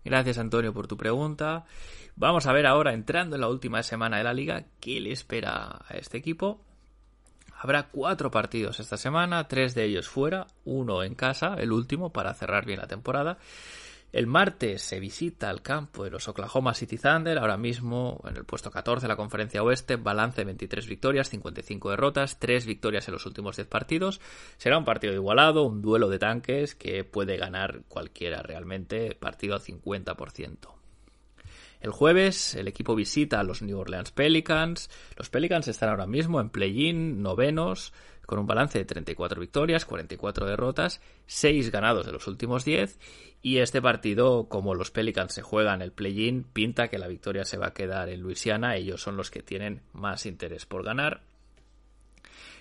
Gracias 0.05 0.39
Antonio 0.39 0.73
por 0.73 0.87
tu 0.87 0.97
pregunta. 0.97 1.65
Vamos 2.17 2.47
a 2.47 2.53
ver 2.53 2.67
ahora, 2.67 2.93
entrando 2.93 3.37
en 3.37 3.41
la 3.41 3.49
última 3.49 3.83
semana 3.83 4.19
de 4.19 4.25
la 4.25 4.35
liga, 4.35 4.67
qué 4.81 5.01
le 5.01 5.13
espera 5.13 5.81
a 5.89 5.97
este 5.97 6.19
equipo. 6.19 6.61
Habrá 7.65 7.89
cuatro 7.89 8.31
partidos 8.31 8.79
esta 8.79 8.99
semana, 8.99 9.49
tres 9.49 9.75
de 9.75 9.85
ellos 9.85 10.07
fuera, 10.07 10.47
uno 10.67 11.03
en 11.03 11.15
casa, 11.15 11.55
el 11.55 11.73
último 11.73 12.13
para 12.13 12.35
cerrar 12.35 12.67
bien 12.67 12.79
la 12.79 12.87
temporada. 12.87 13.39
El 14.13 14.27
martes 14.27 14.83
se 14.83 15.01
visita 15.01 15.51
el 15.51 15.63
campo 15.63 16.05
de 16.05 16.11
los 16.11 16.29
Oklahoma 16.29 16.75
City 16.75 16.99
Thunder, 16.99 17.39
ahora 17.39 17.57
mismo 17.57 18.21
en 18.29 18.37
el 18.37 18.45
puesto 18.45 18.71
14 18.71 19.05
de 19.05 19.09
la 19.09 19.17
conferencia 19.17 19.63
oeste, 19.63 19.97
balance 19.97 20.43
de 20.43 20.45
23 20.45 20.87
victorias, 20.87 21.31
55 21.31 21.89
derrotas, 21.89 22.39
3 22.39 22.67
victorias 22.67 23.09
en 23.09 23.15
los 23.15 23.25
últimos 23.25 23.57
10 23.57 23.67
partidos. 23.67 24.21
Será 24.59 24.77
un 24.77 24.85
partido 24.85 25.15
igualado, 25.15 25.63
un 25.63 25.81
duelo 25.81 26.11
de 26.11 26.19
tanques 26.19 26.75
que 26.75 27.03
puede 27.03 27.39
ganar 27.39 27.81
cualquiera 27.89 28.43
realmente, 28.43 29.17
partido 29.19 29.55
al 29.55 29.63
50%. 29.63 30.84
El 31.85 31.91
jueves 31.91 32.55
el 32.55 32.67
equipo 32.67 32.95
visita 32.95 33.39
a 33.39 33.45
los 33.45 33.61
New 33.61 33.79
Orleans 33.79 34.11
Pelicans. 34.11 34.89
Los 35.19 35.29
Pelicans 35.29 35.69
están 35.69 35.91
ahora 35.91 36.07
mismo 36.07 36.41
en 36.41 36.49
play-in, 36.49 37.21
novenos, 37.21 37.93
con 38.25 38.39
un 38.39 38.47
balance 38.47 38.79
de 38.79 38.87
34 38.87 39.39
victorias, 39.39 39.85
44 39.85 40.47
derrotas, 40.47 41.03
6 41.27 41.71
ganados 41.71 42.07
de 42.07 42.13
los 42.13 42.27
últimos 42.27 42.65
10. 42.65 42.99
Y 43.43 43.59
este 43.59 43.83
partido, 43.83 44.49
como 44.49 44.75
los 44.75 44.91
Pelicans 44.91 45.35
se 45.35 45.43
juegan 45.43 45.83
el 45.83 45.93
play-in, 45.93 46.45
pinta 46.45 46.89
que 46.89 46.99
la 46.99 47.07
victoria 47.07 47.45
se 47.45 47.59
va 47.59 47.67
a 47.67 47.75
quedar 47.75 48.09
en 48.09 48.23
Luisiana. 48.23 48.77
Ellos 48.77 49.03
son 49.03 49.19
los 49.19 49.31
que 49.31 49.43
tienen 49.43 49.83
más 49.93 50.25
interés 50.25 50.65
por 50.65 50.85
ganar. 50.85 51.21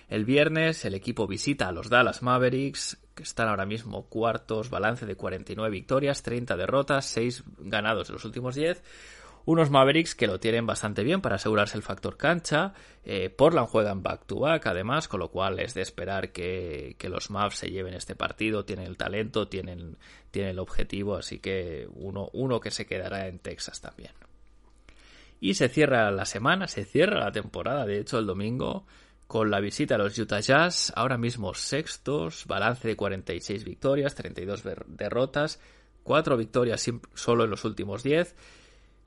El 0.08 0.26
viernes 0.26 0.84
el 0.84 0.94
equipo 0.94 1.26
visita 1.26 1.68
a 1.68 1.72
los 1.72 1.88
Dallas 1.88 2.22
Mavericks, 2.22 2.98
que 3.14 3.22
están 3.22 3.48
ahora 3.48 3.64
mismo 3.64 4.06
cuartos, 4.06 4.68
balance 4.68 5.06
de 5.06 5.16
49 5.16 5.70
victorias, 5.70 6.22
30 6.22 6.56
derrotas, 6.56 7.06
6 7.06 7.44
ganados 7.58 8.08
de 8.08 8.12
los 8.12 8.24
últimos 8.24 8.54
10. 8.54 8.82
Unos 9.46 9.68
Mavericks 9.70 10.14
que 10.14 10.26
lo 10.26 10.40
tienen 10.40 10.66
bastante 10.66 11.04
bien 11.04 11.20
para 11.20 11.36
asegurarse 11.36 11.76
el 11.76 11.82
factor 11.82 12.16
cancha. 12.16 12.72
Eh, 13.04 13.28
Portland 13.28 13.68
juegan 13.68 14.02
back-to-back 14.02 14.66
además, 14.66 15.06
con 15.06 15.20
lo 15.20 15.30
cual 15.30 15.60
es 15.60 15.74
de 15.74 15.82
esperar 15.82 16.32
que, 16.32 16.96
los 17.02 17.30
Mavs 17.30 17.56
se 17.56 17.70
lleven 17.70 17.92
este 17.92 18.14
partido. 18.14 18.64
Tienen 18.64 18.86
el 18.86 18.96
talento, 18.96 19.48
tienen, 19.48 19.98
tienen 20.30 20.52
el 20.52 20.58
objetivo, 20.58 21.16
así 21.16 21.40
que 21.40 21.86
uno, 21.92 22.30
uno 22.32 22.58
que 22.58 22.70
se 22.70 22.86
quedará 22.86 23.28
en 23.28 23.38
Texas 23.38 23.82
también. 23.82 24.12
Y 25.40 25.54
se 25.54 25.68
cierra 25.68 26.10
la 26.10 26.24
semana, 26.24 26.66
se 26.66 26.86
cierra 26.86 27.20
la 27.20 27.32
temporada, 27.32 27.84
de 27.84 27.98
hecho 27.98 28.18
el 28.18 28.26
domingo, 28.26 28.86
con 29.26 29.50
la 29.50 29.60
visita 29.60 29.96
a 29.96 29.98
los 29.98 30.18
Utah 30.18 30.40
Jazz, 30.40 30.90
ahora 30.96 31.18
mismo 31.18 31.52
sextos, 31.52 32.46
balance 32.46 32.88
de 32.88 32.96
46 32.96 33.64
victorias, 33.64 34.14
32 34.14 34.62
derrotas, 34.86 35.60
4 36.02 36.36
victorias 36.38 36.90
solo 37.12 37.44
en 37.44 37.50
los 37.50 37.66
últimos 37.66 38.02
10 38.02 38.34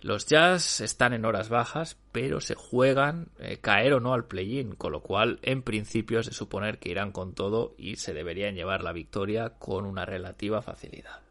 los 0.01 0.27
Jazz 0.27 0.79
están 0.81 1.13
en 1.13 1.25
horas 1.25 1.49
bajas, 1.49 1.97
pero 2.11 2.39
se 2.39 2.53
juegan 2.53 3.29
eh, 3.39 3.57
caer 3.59 3.93
o 3.93 3.99
no 3.99 4.13
al 4.13 4.25
play-in, 4.25 4.75
con 4.75 4.91
lo 4.91 5.01
cual 5.01 5.39
en 5.41 5.63
principio 5.63 6.19
es 6.19 6.27
de 6.27 6.33
suponer 6.33 6.77
que 6.77 6.89
irán 6.89 7.11
con 7.11 7.33
todo 7.33 7.73
y 7.77 7.95
se 7.95 8.13
deberían 8.13 8.55
llevar 8.55 8.83
la 8.83 8.93
victoria 8.93 9.53
con 9.57 9.85
una 9.85 10.05
relativa 10.05 10.61
facilidad. 10.61 11.21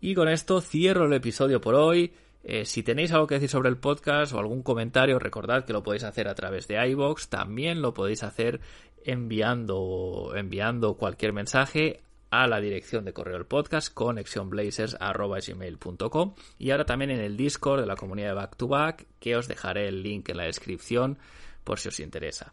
Y 0.00 0.14
con 0.14 0.28
esto 0.28 0.60
cierro 0.60 1.06
el 1.06 1.12
episodio 1.12 1.60
por 1.60 1.74
hoy. 1.74 2.12
Eh, 2.44 2.64
si 2.64 2.82
tenéis 2.82 3.12
algo 3.12 3.28
que 3.28 3.36
decir 3.36 3.48
sobre 3.48 3.68
el 3.68 3.76
podcast 3.76 4.32
o 4.32 4.38
algún 4.38 4.62
comentario, 4.62 5.18
recordad 5.20 5.64
que 5.64 5.72
lo 5.72 5.84
podéis 5.84 6.02
hacer 6.02 6.28
a 6.28 6.34
través 6.34 6.66
de 6.66 6.84
iBox. 6.88 7.28
También 7.28 7.82
lo 7.82 7.94
podéis 7.94 8.24
hacer 8.24 8.60
enviando, 9.04 10.32
enviando 10.34 10.94
cualquier 10.94 11.32
mensaje 11.32 12.00
a 12.32 12.46
la 12.46 12.60
dirección 12.60 13.04
de 13.04 13.12
correo 13.12 13.34
del 13.34 13.44
podcast 13.44 13.92
conexionblazers.com 13.92 16.34
y 16.58 16.70
ahora 16.70 16.86
también 16.86 17.10
en 17.10 17.20
el 17.20 17.36
Discord 17.36 17.82
de 17.82 17.86
la 17.86 17.94
comunidad 17.94 18.28
de 18.28 18.34
Back 18.34 18.56
to 18.56 18.68
Back 18.68 19.06
que 19.20 19.36
os 19.36 19.48
dejaré 19.48 19.86
el 19.86 20.02
link 20.02 20.30
en 20.30 20.38
la 20.38 20.44
descripción 20.44 21.18
por 21.62 21.78
si 21.78 21.90
os 21.90 22.00
interesa. 22.00 22.50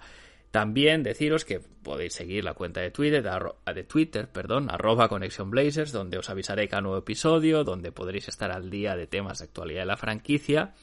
También 0.51 1.01
deciros 1.01 1.45
que 1.45 1.61
podéis 1.61 2.13
seguir 2.13 2.43
la 2.43 2.55
cuenta 2.55 2.81
de 2.81 2.91
Twitter, 2.91 3.23
de, 3.23 3.83
Twitter, 3.85 4.27
perdón, 4.27 4.69
arroba 4.69 5.07
donde 5.07 6.17
os 6.17 6.29
avisaré 6.29 6.67
cada 6.67 6.81
nuevo 6.81 6.97
episodio, 6.97 7.63
donde 7.63 7.93
podréis 7.93 8.27
estar 8.27 8.51
al 8.51 8.69
día 8.69 8.97
de 8.97 9.07
temas 9.07 9.39
de 9.39 9.45
actualidad 9.45 9.83
de 9.83 9.85
la 9.85 9.95
franquicia. 9.95 10.73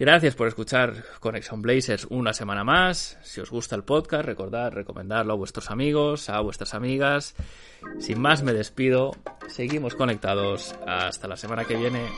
Gracias 0.00 0.34
por 0.34 0.48
escuchar 0.48 1.04
Conexión 1.20 1.60
Blazers 1.60 2.06
una 2.08 2.32
semana 2.32 2.64
más. 2.64 3.18
Si 3.22 3.38
os 3.38 3.50
gusta 3.50 3.76
el 3.76 3.84
podcast, 3.84 4.24
recordad 4.24 4.72
recomendarlo 4.72 5.34
a 5.34 5.36
vuestros 5.36 5.70
amigos, 5.70 6.30
a 6.30 6.40
vuestras 6.40 6.72
amigas. 6.72 7.34
Sin 7.98 8.18
más 8.18 8.42
me 8.42 8.54
despido. 8.54 9.10
Seguimos 9.48 9.94
conectados. 9.94 10.74
Hasta 10.86 11.28
la 11.28 11.36
semana 11.36 11.66
que 11.66 11.76
viene. 11.76 12.08